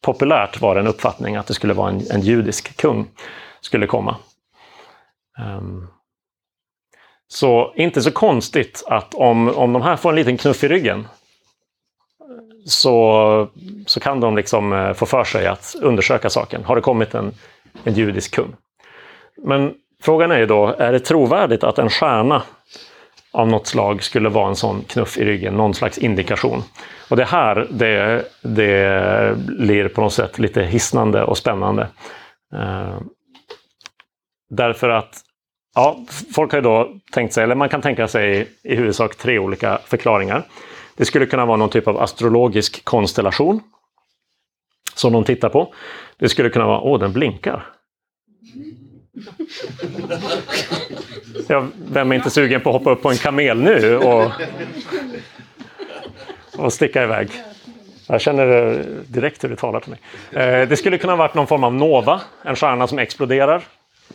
populärt 0.03 0.61
var 0.61 0.75
det 0.75 0.81
en 0.81 0.87
uppfattning 0.87 1.35
att 1.35 1.47
det 1.47 1.53
skulle 1.53 1.73
vara 1.73 1.89
en, 1.89 2.01
en 2.11 2.21
judisk 2.21 2.77
kung 2.77 3.07
skulle 3.61 3.87
komma. 3.87 4.15
Um, 5.57 5.87
så 7.27 7.73
inte 7.75 8.01
så 8.01 8.11
konstigt 8.11 8.83
att 8.87 9.13
om, 9.13 9.49
om 9.49 9.73
de 9.73 9.81
här 9.81 9.95
får 9.95 10.09
en 10.09 10.15
liten 10.15 10.37
knuff 10.37 10.63
i 10.63 10.67
ryggen 10.67 11.07
så, 12.65 13.47
så 13.85 13.99
kan 13.99 14.19
de 14.19 14.35
liksom 14.35 14.73
eh, 14.73 14.93
få 14.93 15.05
för 15.05 15.23
sig 15.23 15.47
att 15.47 15.75
undersöka 15.81 16.29
saken. 16.29 16.63
Har 16.63 16.75
det 16.75 16.81
kommit 16.81 17.15
en, 17.15 17.33
en 17.83 17.93
judisk 17.93 18.35
kung? 18.35 18.55
Men 19.37 19.73
frågan 20.01 20.31
är 20.31 20.37
ju 20.39 20.45
då, 20.45 20.67
är 20.67 20.91
det 20.91 20.99
trovärdigt 20.99 21.63
att 21.63 21.79
en 21.79 21.89
stjärna 21.89 22.43
av 23.31 23.47
något 23.47 23.67
slag 23.67 24.03
skulle 24.03 24.29
vara 24.29 24.47
en 24.47 24.55
sån 24.55 24.83
knuff 24.83 25.17
i 25.17 25.25
ryggen, 25.25 25.53
någon 25.53 25.73
slags 25.73 25.97
indikation? 25.97 26.63
Och 27.09 27.17
det 27.17 27.25
här, 27.25 27.67
det, 27.69 28.25
det 28.41 29.35
blir 29.37 29.87
på 29.87 30.01
något 30.01 30.13
sätt 30.13 30.39
lite 30.39 30.63
hisnande 30.63 31.23
och 31.23 31.37
spännande. 31.37 31.87
Ehm, 32.53 33.09
Därför 34.49 34.89
att 34.89 35.21
ja, 35.75 35.99
folk 36.35 36.51
har 36.51 36.57
ju 36.57 36.63
då 36.63 36.93
tänkt 37.11 37.33
sig, 37.33 37.43
eller 37.43 37.55
man 37.55 37.69
kan 37.69 37.81
tänka 37.81 38.07
sig 38.07 38.47
i 38.63 38.75
huvudsak 38.75 39.15
tre 39.15 39.39
olika 39.39 39.79
förklaringar. 39.85 40.43
Det 40.95 41.05
skulle 41.05 41.25
kunna 41.25 41.45
vara 41.45 41.57
någon 41.57 41.69
typ 41.69 41.87
av 41.87 41.97
astrologisk 42.01 42.85
konstellation 42.85 43.61
som 44.93 45.13
de 45.13 45.23
tittar 45.23 45.49
på. 45.49 45.73
Det 46.17 46.29
skulle 46.29 46.49
kunna 46.49 46.65
vara, 46.65 46.79
åh 46.79 46.99
den 46.99 47.13
blinkar. 47.13 47.65
Ja, 51.49 51.67
vem 51.91 52.11
är 52.11 52.15
inte 52.15 52.29
sugen 52.29 52.61
på 52.61 52.69
att 52.69 52.75
hoppa 52.75 52.91
upp 52.91 53.01
på 53.01 53.09
en 53.09 53.17
kamel 53.17 53.61
nu 53.61 53.97
och, 53.97 54.31
och 56.57 56.73
sticka 56.73 57.03
iväg? 57.03 57.29
Jag 58.07 58.21
känner 58.21 58.85
direkt 59.07 59.43
hur 59.43 59.49
det 59.49 59.55
talar 59.55 59.79
till 59.79 59.89
mig. 59.89 59.99
Eh, 60.31 60.67
det 60.67 60.77
skulle 60.77 60.97
kunna 60.97 61.15
varit 61.15 61.33
någon 61.33 61.47
form 61.47 61.63
av 61.63 61.73
nova, 61.73 62.21
en 62.43 62.55
stjärna 62.55 62.87
som 62.87 62.99
exploderar. 62.99 63.63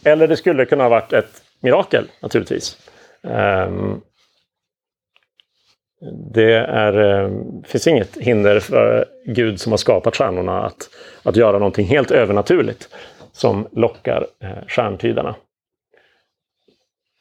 Eller 0.04 0.28
det 0.28 0.36
skulle 0.36 0.64
kunna 0.66 0.84
ha 0.84 0.90
varit 0.90 1.12
ett 1.12 1.42
mirakel 1.60 2.10
naturligtvis. 2.20 2.76
Um, 3.22 4.00
det 6.34 6.54
är, 6.54 6.98
um, 7.24 7.62
finns 7.66 7.86
inget 7.86 8.16
hinder 8.16 8.60
för 8.60 9.06
Gud 9.26 9.60
som 9.60 9.72
har 9.72 9.76
skapat 9.76 10.16
stjärnorna 10.16 10.62
att, 10.62 10.90
att 11.22 11.36
göra 11.36 11.58
någonting 11.58 11.86
helt 11.86 12.10
övernaturligt 12.10 12.88
som 13.32 13.68
lockar 13.72 14.26
uh, 14.44 14.66
stjärntydarna. 14.68 15.34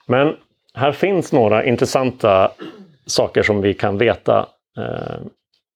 Men 0.07 0.35
här 0.73 0.91
finns 0.91 1.31
några 1.31 1.65
intressanta 1.65 2.51
saker 3.05 3.43
som 3.43 3.61
vi 3.61 3.73
kan 3.73 3.97
veta 3.97 4.47
uh, 4.77 5.21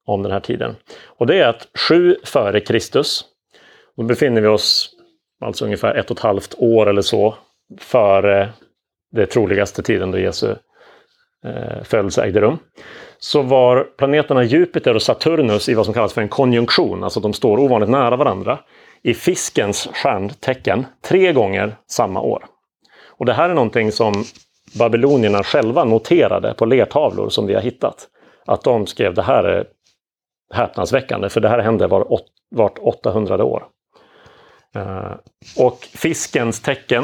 om 0.06 0.24
den 0.24 0.32
här 0.32 0.39
tiden. 0.39 0.76
Och 1.04 1.28
det 1.28 1.39
är 1.39 1.48
att 1.48 1.68
7 1.89 2.16
före 2.24 2.60
Kristus, 2.60 3.26
då 3.98 4.04
befinner 4.04 4.41
vi 4.41 4.48
oss 4.48 4.95
alltså 5.42 5.66
ungefär 5.66 5.96
ett 5.96 6.12
och 6.12 6.18
ett 6.18 6.24
halvt 6.24 6.56
år 6.58 6.90
eller 6.90 7.02
så 7.02 7.36
före 7.80 8.50
det 9.12 9.26
troligaste 9.26 9.84
tiden 9.84 10.12
då 10.12 10.20
Jesu 10.20 10.56
eh, 11.46 11.84
födelse 11.84 12.24
ägde 12.24 12.42
rum. 12.42 12.58
Så 13.18 13.42
var 13.42 13.84
planeterna 13.98 14.44
Jupiter 14.44 14.96
och 14.96 15.02
Saturnus 15.02 15.70
i 15.70 15.74
vad 15.74 15.86
som 15.86 15.94
kallas 15.94 16.14
för 16.14 16.22
en 16.22 16.30
konjunktion, 16.30 17.04
alltså 17.04 17.20
de 17.20 17.34
står 17.34 17.60
ovanligt 17.60 17.90
nära 17.90 18.16
varandra, 18.16 18.60
i 19.04 19.14
fiskens 19.14 19.90
stjärntecken 19.94 20.86
tre 21.02 21.34
gånger 21.34 21.76
samma 21.88 22.22
år. 22.22 22.46
Och 23.08 23.26
det 23.26 23.34
här 23.34 23.50
är 23.50 23.54
någonting 23.54 23.92
som 23.92 24.14
babylonierna 24.80 25.44
själva 25.44 25.84
noterade 25.84 26.54
på 26.54 26.66
lertavlor 26.66 27.30
som 27.30 27.48
vi 27.48 27.54
har 27.54 27.62
hittat. 27.62 28.08
Att 28.46 28.64
de 28.64 28.88
skrev 28.88 29.14
det 29.14 29.22
här 29.22 29.44
är 29.44 29.66
häpnadsväckande, 30.54 31.30
för 31.30 31.42
det 31.42 31.50
här 31.50 31.60
hände 31.60 31.88
var, 31.88 32.20
vart 32.56 32.78
800 32.80 33.44
år. 33.44 33.68
Eh, 34.76 35.11
och 35.57 35.88
fiskens 35.93 36.59
tecken, 36.59 37.03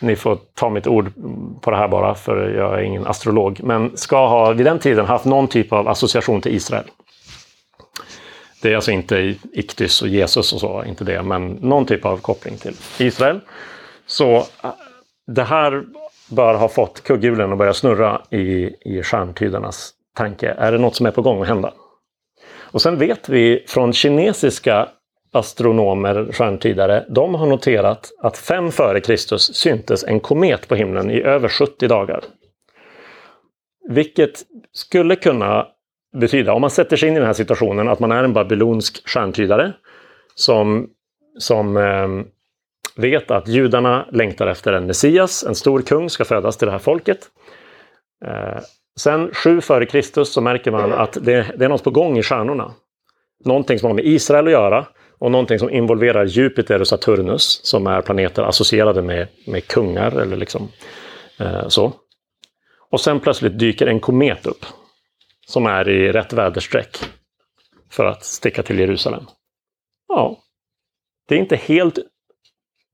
ni 0.00 0.16
får 0.16 0.38
ta 0.54 0.70
mitt 0.70 0.86
ord 0.86 1.12
på 1.60 1.70
det 1.70 1.76
här 1.76 1.88
bara, 1.88 2.14
för 2.14 2.50
jag 2.50 2.78
är 2.78 2.82
ingen 2.82 3.06
astrolog, 3.06 3.60
men 3.62 3.96
ska 3.96 4.28
ha 4.28 4.52
vid 4.52 4.66
den 4.66 4.78
tiden 4.78 5.06
haft 5.06 5.24
någon 5.24 5.48
typ 5.48 5.72
av 5.72 5.88
association 5.88 6.40
till 6.40 6.54
Israel. 6.54 6.84
Det 8.62 8.72
är 8.72 8.76
alltså 8.76 8.90
inte 8.90 9.34
Iktys 9.52 10.02
och 10.02 10.08
Jesus 10.08 10.52
och 10.52 10.60
så, 10.60 10.84
inte 10.84 11.04
det, 11.04 11.22
men 11.22 11.48
någon 11.48 11.86
typ 11.86 12.04
av 12.04 12.16
koppling 12.16 12.56
till 12.56 12.74
Israel. 12.98 13.40
Så 14.06 14.36
eh, 14.36 14.44
det 15.26 15.44
här 15.44 15.84
bör 16.30 16.54
ha 16.54 16.68
fått 16.68 17.02
kugghjulen 17.02 17.52
att 17.52 17.58
börja 17.58 17.74
snurra 17.74 18.22
i, 18.30 18.74
i 18.80 19.02
stjärntydarnas 19.02 19.94
tanke. 20.16 20.54
Är 20.58 20.72
det 20.72 20.78
något 20.78 20.96
som 20.96 21.06
är 21.06 21.10
på 21.10 21.22
gång 21.22 21.42
att 21.42 21.48
hända? 21.48 21.72
Och 22.70 22.82
sen 22.82 22.98
vet 22.98 23.28
vi 23.28 23.64
från 23.68 23.92
kinesiska 23.92 24.88
astronomer, 25.32 26.32
stjärntydare, 26.32 27.04
de 27.08 27.34
har 27.34 27.46
noterat 27.46 28.10
att 28.18 28.38
fem 28.38 28.70
före 28.70 29.00
Kristus 29.00 29.54
syntes 29.54 30.04
en 30.04 30.20
komet 30.20 30.68
på 30.68 30.74
himlen 30.74 31.10
i 31.10 31.22
över 31.22 31.48
70 31.48 31.88
dagar. 31.88 32.24
Vilket 33.88 34.42
skulle 34.72 35.16
kunna 35.16 35.66
betyda, 36.16 36.52
om 36.52 36.60
man 36.60 36.70
sätter 36.70 36.96
sig 36.96 37.08
in 37.08 37.14
i 37.14 37.18
den 37.18 37.26
här 37.26 37.32
situationen, 37.32 37.88
att 37.88 38.00
man 38.00 38.12
är 38.12 38.24
en 38.24 38.32
babylonsk 38.32 39.08
stjärntydare 39.08 39.72
som, 40.34 40.90
som 41.38 41.76
eh, 41.76 42.08
vet 42.96 43.30
att 43.30 43.48
judarna 43.48 44.06
längtar 44.12 44.46
efter 44.46 44.72
en 44.72 44.86
Messias, 44.86 45.44
en 45.44 45.54
stor 45.54 45.82
kung 45.82 46.10
ska 46.10 46.24
födas 46.24 46.56
till 46.56 46.66
det 46.66 46.72
här 46.72 46.78
folket. 46.78 47.18
Eh, 48.24 48.62
sen 49.00 49.30
7 49.34 49.60
före 49.60 49.86
Kristus 49.86 50.32
så 50.32 50.40
märker 50.40 50.70
man 50.70 50.92
att 50.92 51.12
det, 51.12 51.46
det, 51.56 51.64
är 51.64 51.68
något 51.68 51.84
på 51.84 51.90
gång 51.90 52.18
i 52.18 52.22
stjärnorna. 52.22 52.72
Någonting 53.44 53.78
som 53.78 53.86
har 53.86 53.94
med 53.94 54.04
Israel 54.04 54.46
att 54.46 54.52
göra 54.52 54.86
och 55.18 55.30
någonting 55.30 55.58
som 55.58 55.70
involverar 55.70 56.24
Jupiter 56.24 56.80
och 56.80 56.88
Saturnus 56.88 57.60
som 57.64 57.86
är 57.86 58.02
planeter 58.02 58.42
associerade 58.42 59.02
med, 59.02 59.28
med 59.46 59.66
kungar 59.66 60.20
eller 60.20 60.36
liksom 60.36 60.68
eh, 61.38 61.68
så. 61.68 61.92
Och 62.90 63.00
sen 63.00 63.20
plötsligt 63.20 63.58
dyker 63.58 63.86
en 63.86 64.00
komet 64.00 64.46
upp 64.46 64.66
som 65.46 65.66
är 65.66 65.88
i 65.88 66.12
rätt 66.12 66.32
väderstreck 66.32 66.98
för 67.90 68.04
att 68.04 68.24
sticka 68.24 68.62
till 68.62 68.78
Jerusalem. 68.78 69.24
Ja, 70.08 70.38
det 71.28 71.34
är 71.34 71.38
inte 71.38 71.56
helt 71.56 71.98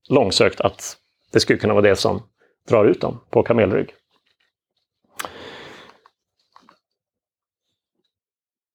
långsökt 0.09 0.61
att 0.61 0.97
det 1.31 1.39
skulle 1.39 1.59
kunna 1.59 1.73
vara 1.73 1.89
det 1.89 1.95
som 1.95 2.23
drar 2.69 2.85
ut 2.85 3.01
dem 3.01 3.21
på 3.29 3.43
kamelrygg. 3.43 3.93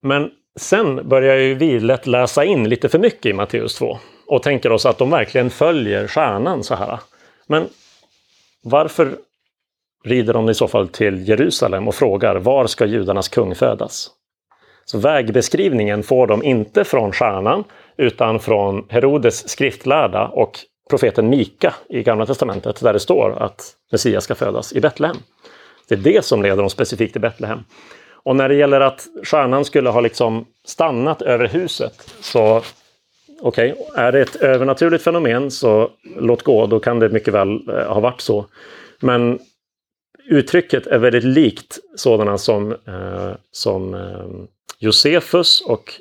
Men 0.02 0.30
sen 0.60 1.08
börjar 1.08 1.36
ju 1.36 1.54
vi 1.54 1.80
lätt 1.80 2.06
läsa 2.06 2.44
in 2.44 2.68
lite 2.68 2.88
för 2.88 2.98
mycket 2.98 3.26
i 3.26 3.32
Matteus 3.32 3.74
2 3.74 3.98
och 4.26 4.42
tänker 4.42 4.72
oss 4.72 4.86
att 4.86 4.98
de 4.98 5.10
verkligen 5.10 5.50
följer 5.50 6.06
stjärnan 6.06 6.64
så 6.64 6.74
här. 6.74 6.98
Men 7.46 7.68
varför 8.62 9.16
rider 10.04 10.32
de 10.32 10.50
i 10.50 10.54
så 10.54 10.68
fall 10.68 10.88
till 10.88 11.28
Jerusalem 11.28 11.88
och 11.88 11.94
frågar 11.94 12.36
var 12.36 12.66
ska 12.66 12.86
judarnas 12.86 13.28
kung 13.28 13.54
födas? 13.54 14.10
Så 14.84 14.98
vägbeskrivningen 14.98 16.02
får 16.02 16.26
de 16.26 16.44
inte 16.44 16.84
från 16.84 17.12
stjärnan 17.12 17.64
utan 17.96 18.40
från 18.40 18.86
Herodes 18.88 19.48
skriftlärda 19.48 20.28
och 20.28 20.58
profeten 20.90 21.28
Mika 21.28 21.74
i 21.88 22.02
Gamla 22.02 22.26
Testamentet 22.26 22.80
där 22.80 22.92
det 22.92 23.00
står 23.00 23.42
att 23.42 23.74
Messias 23.92 24.24
ska 24.24 24.34
födas 24.34 24.72
i 24.72 24.80
Betlehem. 24.80 25.16
Det 25.88 25.94
är 25.94 25.98
det 25.98 26.24
som 26.24 26.42
leder 26.42 26.56
dem 26.56 26.70
specifikt 26.70 27.12
till 27.12 27.20
Betlehem. 27.20 27.64
Och 28.22 28.36
när 28.36 28.48
det 28.48 28.54
gäller 28.54 28.80
att 28.80 29.06
stjärnan 29.24 29.64
skulle 29.64 29.90
ha 29.90 30.00
liksom 30.00 30.46
stannat 30.64 31.22
över 31.22 31.48
huset 31.48 32.14
så 32.20 32.62
okej, 33.40 33.72
okay, 33.72 34.04
är 34.04 34.12
det 34.12 34.20
ett 34.20 34.36
övernaturligt 34.36 35.04
fenomen 35.04 35.50
så 35.50 35.90
låt 36.16 36.42
gå, 36.42 36.66
då 36.66 36.80
kan 36.80 36.98
det 36.98 37.08
mycket 37.08 37.34
väl 37.34 37.68
eh, 37.68 37.92
ha 37.92 38.00
varit 38.00 38.20
så. 38.20 38.46
Men 39.00 39.38
uttrycket 40.28 40.86
är 40.86 40.98
väldigt 40.98 41.24
likt 41.24 41.78
sådana 41.96 42.38
som, 42.38 42.72
eh, 42.72 43.32
som 43.50 43.94
eh, 43.94 44.26
Josefus 44.78 45.60
och 45.60 46.00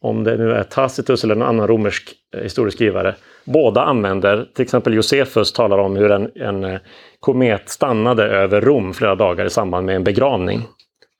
om 0.00 0.24
det 0.24 0.36
nu 0.36 0.52
är 0.52 0.62
Tacitus 0.62 1.24
eller 1.24 1.34
någon 1.34 1.48
annan 1.48 1.68
romersk 1.68 2.14
eh, 2.34 2.42
historieskrivare. 2.42 3.14
Båda 3.44 3.82
använder, 3.82 4.48
till 4.54 4.62
exempel 4.62 4.94
Josefus 4.94 5.52
talar 5.52 5.78
om 5.78 5.96
hur 5.96 6.10
en, 6.10 6.30
en 6.34 6.64
eh, 6.64 6.80
komet 7.20 7.68
stannade 7.68 8.24
över 8.24 8.60
Rom 8.60 8.94
flera 8.94 9.14
dagar 9.14 9.44
i 9.44 9.50
samband 9.50 9.86
med 9.86 9.96
en 9.96 10.04
begravning 10.04 10.62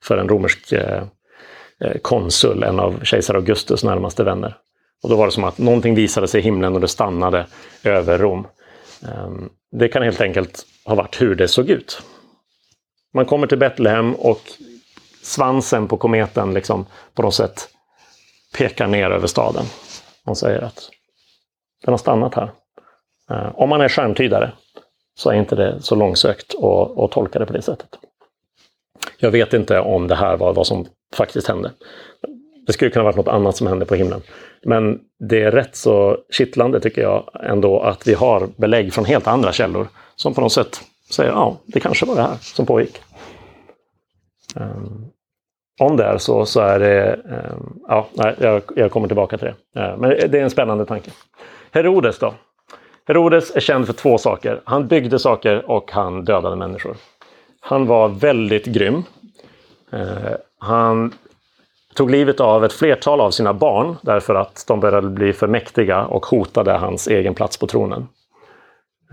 för 0.03 0.17
en 0.17 0.29
romersk 0.29 0.71
eh, 0.71 1.03
eh, 1.79 1.97
konsul, 2.01 2.63
en 2.63 2.79
av 2.79 3.03
kejsar 3.03 3.35
Augustus 3.35 3.83
närmaste 3.83 4.23
vänner. 4.23 4.57
Och 5.03 5.09
då 5.09 5.15
var 5.15 5.25
det 5.25 5.31
som 5.31 5.43
att 5.43 5.57
någonting 5.57 5.95
visade 5.95 6.27
sig 6.27 6.39
i 6.39 6.43
himlen 6.43 6.75
och 6.75 6.81
det 6.81 6.87
stannade 6.87 7.47
över 7.83 8.17
Rom. 8.17 8.47
Ehm, 9.01 9.49
det 9.71 9.87
kan 9.87 10.03
helt 10.03 10.21
enkelt 10.21 10.65
ha 10.85 10.95
varit 10.95 11.21
hur 11.21 11.35
det 11.35 11.47
såg 11.47 11.69
ut. 11.69 12.01
Man 13.13 13.25
kommer 13.25 13.47
till 13.47 13.57
Betlehem 13.57 14.15
och 14.15 14.41
svansen 15.21 15.87
på 15.87 15.97
kometen 15.97 16.53
liksom 16.53 16.85
på 17.13 17.21
något 17.21 17.35
sätt 17.35 17.69
pekar 18.57 18.87
ner 18.87 19.11
över 19.11 19.27
staden. 19.27 19.65
Man 20.25 20.35
säger 20.35 20.61
att 20.61 20.89
den 21.85 21.93
har 21.93 21.97
stannat 21.97 22.35
här. 22.35 22.51
Ehm, 23.29 23.51
om 23.55 23.69
man 23.69 23.81
är 23.81 23.89
stjärntydare 23.89 24.51
så 25.15 25.29
är 25.29 25.33
inte 25.33 25.55
det 25.55 25.81
så 25.81 25.95
långsökt 25.95 26.55
att, 26.55 26.99
att 26.99 27.11
tolka 27.11 27.39
det 27.39 27.45
på 27.45 27.53
det 27.53 27.61
sättet. 27.61 27.89
Jag 29.23 29.31
vet 29.31 29.53
inte 29.53 29.79
om 29.79 30.07
det 30.07 30.15
här 30.15 30.37
var 30.37 30.53
vad 30.53 30.67
som 30.67 30.85
faktiskt 31.15 31.47
hände. 31.47 31.71
Det 32.67 32.73
skulle 32.73 32.91
kunna 32.91 33.03
varit 33.03 33.15
något 33.15 33.27
annat 33.27 33.57
som 33.57 33.67
hände 33.67 33.85
på 33.85 33.95
himlen. 33.95 34.21
Men 34.63 34.99
det 35.19 35.43
är 35.43 35.51
rätt 35.51 35.75
så 35.75 36.17
kittlande 36.31 36.79
tycker 36.79 37.01
jag 37.01 37.29
ändå 37.43 37.79
att 37.79 38.07
vi 38.07 38.13
har 38.13 38.49
belägg 38.55 38.93
från 38.93 39.05
helt 39.05 39.27
andra 39.27 39.51
källor 39.51 39.87
som 40.15 40.33
på 40.33 40.41
något 40.41 40.51
sätt 40.51 40.81
säger 41.11 41.31
ja, 41.31 41.57
det 41.65 41.79
kanske 41.79 42.05
var 42.05 42.15
det 42.15 42.21
här 42.21 42.37
som 42.41 42.65
pågick. 42.65 43.01
Um, 44.55 45.05
om 45.81 45.97
det 45.97 46.03
är 46.03 46.17
så, 46.17 46.45
så 46.45 46.59
är 46.61 46.79
det... 46.79 47.19
Um, 47.25 47.79
ja, 47.87 48.07
jag, 48.39 48.61
jag, 48.75 48.91
kommer 48.91 49.07
tillbaka 49.07 49.37
till 49.37 49.47
det. 49.47 49.81
Uh, 49.81 49.97
men 49.97 50.09
det 50.09 50.39
är 50.39 50.43
en 50.43 50.49
spännande 50.49 50.85
tanke. 50.85 51.11
Herodes 51.71 52.19
då? 52.19 52.33
Herodes 53.07 53.55
är 53.55 53.59
känd 53.59 53.85
för 53.85 53.93
två 53.93 54.17
saker. 54.17 54.61
Han 54.63 54.87
byggde 54.87 55.19
saker 55.19 55.71
och 55.71 55.91
han 55.91 56.25
dödade 56.25 56.55
människor. 56.55 56.95
Han 57.65 57.85
var 57.85 58.09
väldigt 58.09 58.65
grym. 58.65 59.03
Eh, 59.91 60.33
han 60.59 61.13
tog 61.93 62.11
livet 62.11 62.39
av 62.39 62.65
ett 62.65 62.73
flertal 62.73 63.21
av 63.21 63.31
sina 63.31 63.53
barn 63.53 63.95
därför 64.01 64.35
att 64.35 64.63
de 64.67 64.79
började 64.79 65.09
bli 65.09 65.33
för 65.33 65.47
mäktiga 65.47 66.05
och 66.05 66.25
hotade 66.25 66.71
hans 66.71 67.07
egen 67.07 67.33
plats 67.33 67.57
på 67.57 67.67
tronen. 67.67 68.07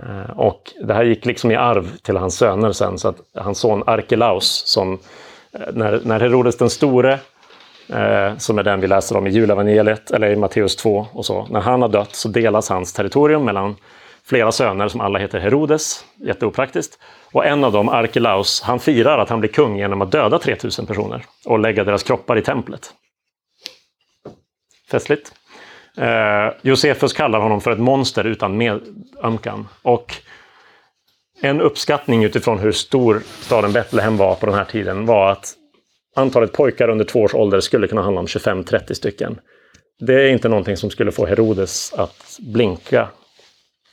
Eh, 0.02 0.30
och 0.30 0.72
det 0.82 0.94
här 0.94 1.04
gick 1.04 1.26
liksom 1.26 1.50
i 1.50 1.56
arv 1.56 1.96
till 1.96 2.16
hans 2.16 2.36
söner 2.36 2.72
sen, 2.72 2.98
så 2.98 3.08
att 3.08 3.16
hans 3.34 3.58
son 3.58 3.82
Arkelaus, 3.86 4.62
som 4.66 4.98
eh, 5.52 5.60
när, 5.72 6.00
när 6.04 6.20
Herodes 6.20 6.56
den 6.56 6.70
store, 6.70 7.12
eh, 7.88 8.36
som 8.36 8.58
är 8.58 8.62
den 8.62 8.80
vi 8.80 8.86
läser 8.86 9.16
om 9.16 9.26
i 9.26 9.30
julevangeliet, 9.30 10.10
eller 10.10 10.30
i 10.30 10.36
Matteus 10.36 10.76
2 10.76 11.06
och 11.12 11.26
så, 11.26 11.46
när 11.50 11.60
han 11.60 11.82
har 11.82 11.88
dött 11.88 12.14
så 12.14 12.28
delas 12.28 12.68
hans 12.68 12.92
territorium 12.92 13.44
mellan 13.44 13.76
flera 14.30 14.52
söner 14.52 14.88
som 14.88 15.00
alla 15.00 15.18
heter 15.18 15.38
Herodes, 15.38 16.04
jätteopraktiskt. 16.16 16.98
Och 17.32 17.46
en 17.46 17.64
av 17.64 17.72
dem, 17.72 17.88
Arkelaus, 17.88 18.62
han 18.62 18.80
firar 18.80 19.18
att 19.18 19.28
han 19.28 19.40
blir 19.40 19.50
kung 19.50 19.78
genom 19.78 20.02
att 20.02 20.12
döda 20.12 20.38
3000 20.38 20.86
personer 20.86 21.24
och 21.46 21.58
lägga 21.58 21.84
deras 21.84 22.02
kroppar 22.02 22.38
i 22.38 22.42
templet. 22.42 22.90
Festligt. 24.90 25.32
Eh, 25.96 26.52
Josefus 26.62 27.12
kallar 27.12 27.40
honom 27.40 27.60
för 27.60 27.70
ett 27.70 27.78
monster 27.78 28.24
utan 28.24 28.56
medömkan. 28.56 29.68
Och 29.82 30.14
en 31.40 31.60
uppskattning 31.60 32.24
utifrån 32.24 32.58
hur 32.58 32.72
stor 32.72 33.22
staden 33.40 33.72
Betlehem 33.72 34.16
var 34.16 34.34
på 34.34 34.46
den 34.46 34.54
här 34.54 34.64
tiden 34.64 35.06
var 35.06 35.30
att 35.30 35.54
antalet 36.16 36.52
pojkar 36.52 36.88
under 36.88 37.04
två 37.04 37.20
års 37.20 37.34
ålder 37.34 37.60
skulle 37.60 37.88
kunna 37.88 38.02
handla 38.02 38.20
om 38.20 38.26
25-30 38.26 38.94
stycken. 38.94 39.40
Det 39.98 40.14
är 40.14 40.28
inte 40.28 40.48
någonting 40.48 40.76
som 40.76 40.90
skulle 40.90 41.12
få 41.12 41.26
Herodes 41.26 41.92
att 41.92 42.38
blinka 42.38 43.08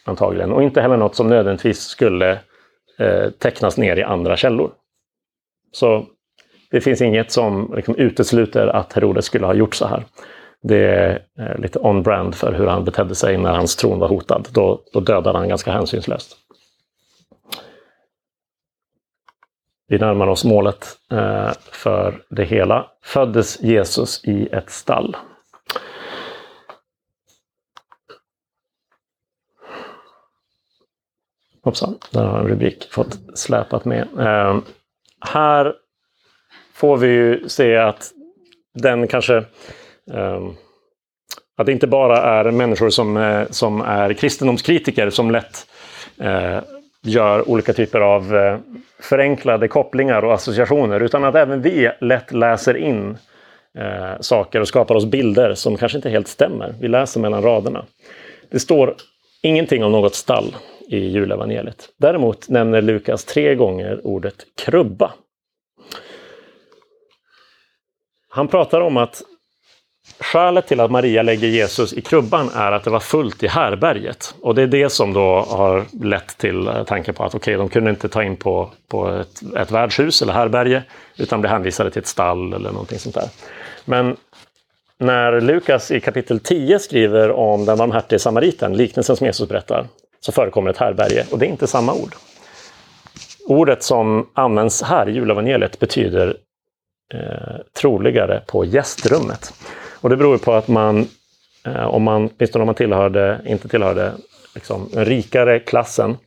antagligen. 0.07 0.51
Och 0.51 0.63
inte 0.63 0.81
heller 0.81 0.97
något 0.97 1.15
som 1.15 1.27
nödvändigtvis 1.27 1.79
skulle 1.79 2.39
eh, 2.99 3.29
tecknas 3.39 3.77
ner 3.77 3.95
i 3.95 4.03
andra 4.03 4.37
källor. 4.37 4.71
Så 5.71 6.05
det 6.71 6.81
finns 6.81 7.01
inget 7.01 7.31
som 7.31 7.73
liksom 7.75 7.95
utesluter 7.95 8.67
att 8.67 8.93
Herodes 8.93 9.25
skulle 9.25 9.45
ha 9.45 9.53
gjort 9.53 9.75
så 9.75 9.87
här. 9.87 10.03
Det 10.61 10.85
är 10.85 11.19
eh, 11.39 11.59
lite 11.59 11.79
on-brand 11.79 12.35
för 12.35 12.53
hur 12.53 12.67
han 12.67 12.85
betedde 12.85 13.15
sig 13.15 13.37
när 13.37 13.51
hans 13.51 13.75
tron 13.75 13.99
var 13.99 14.07
hotad. 14.07 14.47
Då, 14.51 14.81
då 14.93 14.99
dödade 14.99 15.37
han 15.37 15.49
ganska 15.49 15.71
hänsynslöst. 15.71 16.37
Vi 19.87 19.97
närmar 19.97 20.27
oss 20.27 20.45
målet 20.45 20.87
eh, 21.11 21.51
för 21.71 22.21
det 22.29 22.43
hela. 22.43 22.87
Föddes 23.03 23.61
Jesus 23.61 24.25
i 24.25 24.47
ett 24.51 24.69
stall. 24.69 25.17
Hoppsan, 31.67 31.97
där 32.11 32.23
har 32.23 32.39
en 32.39 32.47
rubrik 32.47 32.87
fått 32.91 33.19
släpat 33.33 33.85
med. 33.85 34.07
Eh, 34.19 34.57
här 35.21 35.73
får 36.73 36.97
vi 36.97 37.07
ju 37.07 37.49
se 37.49 37.77
att 37.77 38.11
den 38.73 39.07
kanske 39.07 39.37
eh, 40.13 40.41
att 41.57 41.65
det 41.65 41.71
inte 41.71 41.87
bara 41.87 42.17
är 42.17 42.51
människor 42.51 42.89
som, 42.89 43.17
eh, 43.17 43.47
som 43.49 43.81
är 43.81 44.13
kristendomskritiker 44.13 45.09
som 45.09 45.31
lätt 45.31 45.67
eh, 46.17 46.59
gör 47.03 47.49
olika 47.49 47.73
typer 47.73 47.99
av 47.99 48.35
eh, 48.35 48.57
förenklade 48.99 49.67
kopplingar 49.67 50.25
och 50.25 50.33
associationer 50.33 50.99
utan 50.99 51.23
att 51.23 51.35
även 51.35 51.61
vi 51.61 51.91
lätt 52.01 52.33
läser 52.33 52.77
in 52.77 53.17
eh, 53.77 54.19
saker 54.21 54.61
och 54.61 54.67
skapar 54.67 54.95
oss 54.95 55.05
bilder 55.05 55.53
som 55.53 55.77
kanske 55.77 55.97
inte 55.97 56.09
helt 56.09 56.27
stämmer. 56.27 56.75
Vi 56.79 56.87
läser 56.87 57.19
mellan 57.19 57.43
raderna. 57.43 57.85
Det 58.51 58.59
står 58.59 58.95
ingenting 59.41 59.83
om 59.83 59.91
något 59.91 60.15
stall 60.15 60.55
i 60.87 60.97
julevangeliet. 60.97 61.89
Däremot 61.97 62.49
nämner 62.49 62.81
Lukas 62.81 63.25
tre 63.25 63.55
gånger 63.55 64.07
ordet 64.07 64.35
krubba. 64.55 65.13
Han 68.29 68.47
pratar 68.47 68.81
om 68.81 68.97
att 68.97 69.23
Skälet 70.19 70.67
till 70.67 70.79
att 70.79 70.91
Maria 70.91 71.21
lägger 71.21 71.47
Jesus 71.47 71.93
i 71.93 72.01
krubban 72.01 72.49
är 72.55 72.71
att 72.71 72.83
det 72.83 72.89
var 72.89 72.99
fullt 72.99 73.43
i 73.43 73.47
härberget. 73.47 74.35
Och 74.41 74.55
det 74.55 74.61
är 74.61 74.67
det 74.67 74.89
som 74.89 75.13
då 75.13 75.39
har 75.49 75.85
lett 76.03 76.37
till 76.37 76.67
eh, 76.67 76.83
tanken 76.83 77.13
på 77.13 77.23
att 77.23 77.35
okej, 77.35 77.55
okay, 77.55 77.65
de 77.65 77.69
kunde 77.69 77.89
inte 77.89 78.09
ta 78.09 78.23
in 78.23 78.35
på, 78.35 78.69
på 78.87 79.09
ett, 79.09 79.55
ett 79.57 79.71
värdshus 79.71 80.21
eller 80.21 80.33
härberge, 80.33 80.83
utan 81.17 81.41
blev 81.41 81.51
hänvisade 81.51 81.91
till 81.91 81.99
ett 81.99 82.07
stall 82.07 82.53
eller 82.53 82.71
någonting 82.71 82.99
sånt 82.99 83.15
där. 83.15 83.29
Men 83.85 84.15
när 84.97 85.41
Lukas 85.41 85.91
i 85.91 85.99
kapitel 85.99 86.39
10 86.39 86.79
skriver 86.79 87.31
om 87.31 87.65
den 87.65 87.77
barmhärtige 87.77 88.19
samariten, 88.19 88.77
liknelsen 88.77 89.15
som 89.15 89.27
Jesus 89.27 89.49
berättar, 89.49 89.87
så 90.27 90.31
förekommer 90.31 90.69
ett 90.69 90.77
härberge 90.77 91.25
och 91.31 91.39
det 91.39 91.45
är 91.45 91.49
inte 91.49 91.67
samma 91.67 91.93
ord. 91.93 92.15
Ordet 93.45 93.83
som 93.83 94.29
används 94.33 94.81
här 94.81 95.09
i 95.09 95.11
julevangeliet 95.11 95.79
betyder 95.79 96.37
eh, 97.13 97.55
troligare 97.73 98.41
på 98.47 98.65
gästrummet. 98.65 99.53
Och 100.01 100.09
det 100.09 100.17
beror 100.17 100.37
på 100.37 100.53
att 100.53 100.67
man, 100.67 101.07
eh, 101.65 101.87
om 101.87 102.03
man, 102.03 102.29
åtminstone 102.37 102.61
om 102.61 102.65
man 102.65 102.75
tillhörde, 102.75 103.41
inte 103.45 103.67
tillhörde 103.67 104.11
liksom, 104.55 104.89
den 104.93 105.05
rikare 105.05 105.59
klassen, 105.59 106.17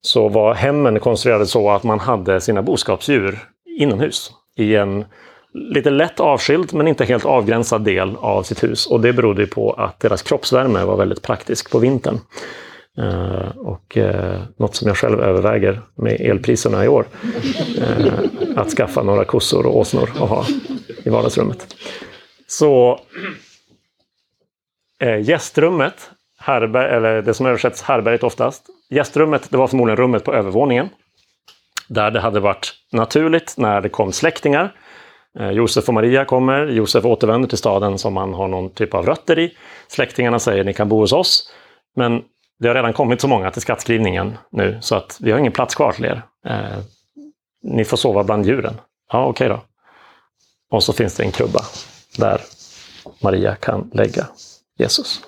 så 0.00 0.28
var 0.28 0.54
hemmen 0.54 1.00
konstruerade 1.00 1.46
så 1.46 1.70
att 1.70 1.82
man 1.82 2.00
hade 2.00 2.40
sina 2.40 2.62
boskapsdjur 2.62 3.38
inomhus 3.78 4.30
i 4.56 4.76
en 4.76 5.04
lite 5.52 5.90
lätt 5.90 6.20
avskild 6.20 6.74
men 6.74 6.88
inte 6.88 7.04
helt 7.04 7.24
avgränsad 7.24 7.84
del 7.84 8.16
av 8.16 8.42
sitt 8.42 8.64
hus. 8.64 8.86
Och 8.86 9.00
det 9.00 9.12
berodde 9.12 9.46
på 9.46 9.72
att 9.72 10.00
deras 10.00 10.22
kroppsvärme 10.22 10.84
var 10.84 10.96
väldigt 10.96 11.22
praktisk 11.22 11.70
på 11.70 11.78
vintern. 11.78 12.20
Eh, 12.98 13.48
och 13.56 13.96
eh, 13.96 14.40
något 14.56 14.76
som 14.76 14.88
jag 14.88 14.96
själv 14.96 15.20
överväger 15.20 15.82
med 15.94 16.20
elpriserna 16.20 16.84
i 16.84 16.88
år. 16.88 17.06
Eh, 17.80 18.12
att 18.56 18.70
skaffa 18.70 19.02
några 19.02 19.24
kossor 19.24 19.66
och 19.66 19.76
åsnor 19.76 20.10
att 20.10 20.28
ha 20.28 20.46
i 21.04 21.10
vardagsrummet. 21.10 21.76
Så 22.46 23.00
eh, 25.00 25.20
gästrummet, 25.20 26.10
härber, 26.38 26.84
eller 26.84 27.22
det 27.22 27.34
som 27.34 27.46
översätts 27.46 27.82
härberget 27.82 28.22
oftast. 28.22 28.66
Gästrummet, 28.90 29.50
det 29.50 29.56
var 29.56 29.66
förmodligen 29.66 29.96
rummet 29.96 30.24
på 30.24 30.34
övervåningen. 30.34 30.88
Där 31.88 32.10
det 32.10 32.20
hade 32.20 32.40
varit 32.40 32.72
naturligt 32.92 33.54
när 33.56 33.80
det 33.80 33.88
kom 33.88 34.12
släktingar. 34.12 34.72
Eh, 35.38 35.50
Josef 35.50 35.88
och 35.88 35.94
Maria 35.94 36.24
kommer, 36.24 36.66
Josef 36.66 37.04
återvänder 37.04 37.48
till 37.48 37.58
staden 37.58 37.98
som 37.98 38.16
han 38.16 38.34
har 38.34 38.48
någon 38.48 38.70
typ 38.70 38.94
av 38.94 39.06
rötter 39.06 39.38
i. 39.38 39.56
Släktingarna 39.88 40.38
säger 40.38 40.64
ni 40.64 40.74
kan 40.74 40.88
bo 40.88 41.00
hos 41.00 41.12
oss. 41.12 41.52
Men 41.96 42.22
det 42.58 42.68
har 42.68 42.74
redan 42.74 42.92
kommit 42.92 43.20
så 43.20 43.28
många 43.28 43.50
till 43.50 43.62
skattskrivningen 43.62 44.38
nu 44.50 44.78
så 44.80 44.94
att 44.94 45.18
vi 45.20 45.32
har 45.32 45.38
ingen 45.38 45.52
plats 45.52 45.74
kvar 45.74 45.92
till 45.92 46.04
er. 46.04 46.22
Eh, 46.46 46.78
ni 47.62 47.84
får 47.84 47.96
sova 47.96 48.24
bland 48.24 48.46
djuren. 48.46 48.80
Ja, 49.12 49.26
okej 49.26 49.30
okay 49.30 49.48
då. 49.48 49.60
Och 50.70 50.82
så 50.82 50.92
finns 50.92 51.16
det 51.16 51.22
en 51.22 51.32
krubba 51.32 51.60
där 52.18 52.40
Maria 53.22 53.54
kan 53.54 53.90
lägga 53.94 54.26
Jesus. 54.78 55.20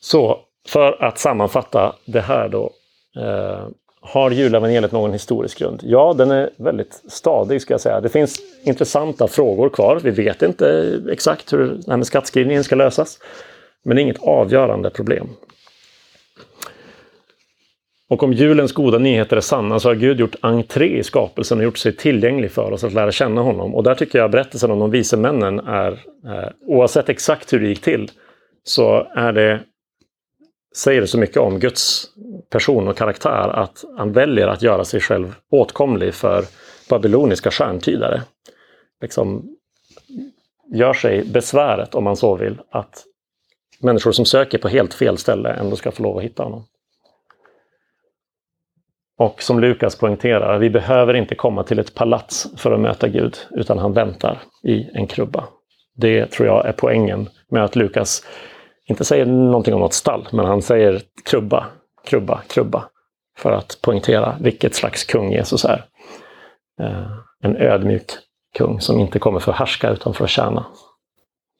Så 0.00 0.40
för 0.68 1.04
att 1.04 1.18
sammanfatta 1.18 1.94
det 2.04 2.20
här 2.20 2.48
då. 2.48 2.70
Eh, 3.16 3.68
har 4.00 4.30
julevangeliet 4.30 4.92
någon 4.92 5.12
historisk 5.12 5.58
grund? 5.58 5.80
Ja, 5.84 6.14
den 6.18 6.30
är 6.30 6.50
väldigt 6.56 7.02
stadig 7.08 7.62
ska 7.62 7.74
jag 7.74 7.80
säga. 7.80 8.00
Det 8.00 8.08
finns 8.08 8.40
intressanta 8.62 9.28
frågor 9.28 9.68
kvar. 9.68 10.00
Vi 10.02 10.10
vet 10.10 10.42
inte 10.42 10.98
exakt 11.10 11.52
hur 11.52 11.58
det 11.58 11.90
här 11.90 11.96
med 11.96 12.06
skattskrivningen 12.06 12.64
ska 12.64 12.74
lösas. 12.74 13.18
Men 13.84 13.96
det 13.96 14.00
är 14.00 14.04
inget 14.04 14.22
avgörande 14.22 14.90
problem. 14.90 15.28
Och 18.08 18.22
om 18.22 18.32
julens 18.32 18.72
goda 18.72 18.98
nyheter 18.98 19.36
är 19.36 19.40
sanna 19.40 19.80
så 19.80 19.88
har 19.88 19.94
Gud 19.94 20.20
gjort 20.20 20.36
entré 20.40 20.98
i 20.98 21.02
skapelsen 21.02 21.58
och 21.58 21.64
gjort 21.64 21.78
sig 21.78 21.96
tillgänglig 21.96 22.50
för 22.50 22.72
oss 22.72 22.84
att 22.84 22.92
lära 22.92 23.12
känna 23.12 23.40
honom. 23.40 23.74
Och 23.74 23.82
där 23.82 23.94
tycker 23.94 24.18
jag 24.18 24.30
berättelsen 24.30 24.70
om 24.70 24.78
de 24.78 24.90
vise 24.90 25.16
männen 25.16 25.58
är, 25.58 25.92
eh, 26.24 26.50
oavsett 26.66 27.08
exakt 27.08 27.52
hur 27.52 27.60
det 27.60 27.68
gick 27.68 27.80
till, 27.80 28.10
så 28.64 29.06
är 29.14 29.32
det, 29.32 29.60
säger 30.76 31.00
det 31.00 31.06
så 31.06 31.18
mycket 31.18 31.36
om 31.36 31.58
Guds 31.58 32.06
person 32.50 32.88
och 32.88 32.96
karaktär 32.96 33.48
att 33.48 33.84
han 33.96 34.12
väljer 34.12 34.48
att 34.48 34.62
göra 34.62 34.84
sig 34.84 35.00
själv 35.00 35.34
åtkomlig 35.50 36.14
för 36.14 36.44
babyloniska 36.88 37.50
stjärntydare. 37.50 38.22
Liksom 39.00 39.56
gör 40.74 40.92
sig 40.92 41.24
besväret, 41.24 41.94
om 41.94 42.04
man 42.04 42.16
så 42.16 42.36
vill, 42.36 42.60
att 42.70 43.04
människor 43.80 44.12
som 44.12 44.24
söker 44.24 44.58
på 44.58 44.68
helt 44.68 44.94
fel 44.94 45.18
ställe 45.18 45.50
ändå 45.50 45.76
ska 45.76 45.90
få 45.90 46.02
lov 46.02 46.18
att 46.18 46.24
hitta 46.24 46.42
honom. 46.42 46.64
Och 49.18 49.42
som 49.42 49.60
Lukas 49.60 49.96
poängterar, 49.96 50.58
vi 50.58 50.70
behöver 50.70 51.14
inte 51.14 51.34
komma 51.34 51.62
till 51.62 51.78
ett 51.78 51.94
palats 51.94 52.46
för 52.56 52.72
att 52.72 52.80
möta 52.80 53.08
Gud, 53.08 53.36
utan 53.50 53.78
han 53.78 53.92
väntar 53.92 54.38
i 54.64 54.90
en 54.94 55.06
krubba. 55.06 55.44
Det 55.96 56.26
tror 56.26 56.48
jag 56.48 56.66
är 56.66 56.72
poängen 56.72 57.28
med 57.50 57.64
att 57.64 57.76
Lukas 57.76 58.24
inte 58.86 59.04
säger 59.04 59.26
någonting 59.26 59.74
om 59.74 59.80
något 59.80 59.94
stall, 59.94 60.28
men 60.32 60.46
han 60.46 60.62
säger 60.62 61.02
krubba, 61.30 61.66
krubba, 62.04 62.42
krubba. 62.48 62.88
För 63.38 63.52
att 63.52 63.78
poängtera 63.82 64.36
vilket 64.40 64.74
slags 64.74 65.04
kung 65.04 65.32
Jesus 65.32 65.64
är. 65.64 65.84
Eh, 66.80 67.06
en 67.42 67.56
ödmjuk 67.56 68.04
kung 68.58 68.80
som 68.80 69.00
inte 69.00 69.18
kommer 69.18 69.40
för 69.40 69.52
att 69.52 69.58
härska 69.58 69.90
utan 69.90 70.14
för 70.14 70.24
att 70.24 70.30
tjäna. 70.30 70.66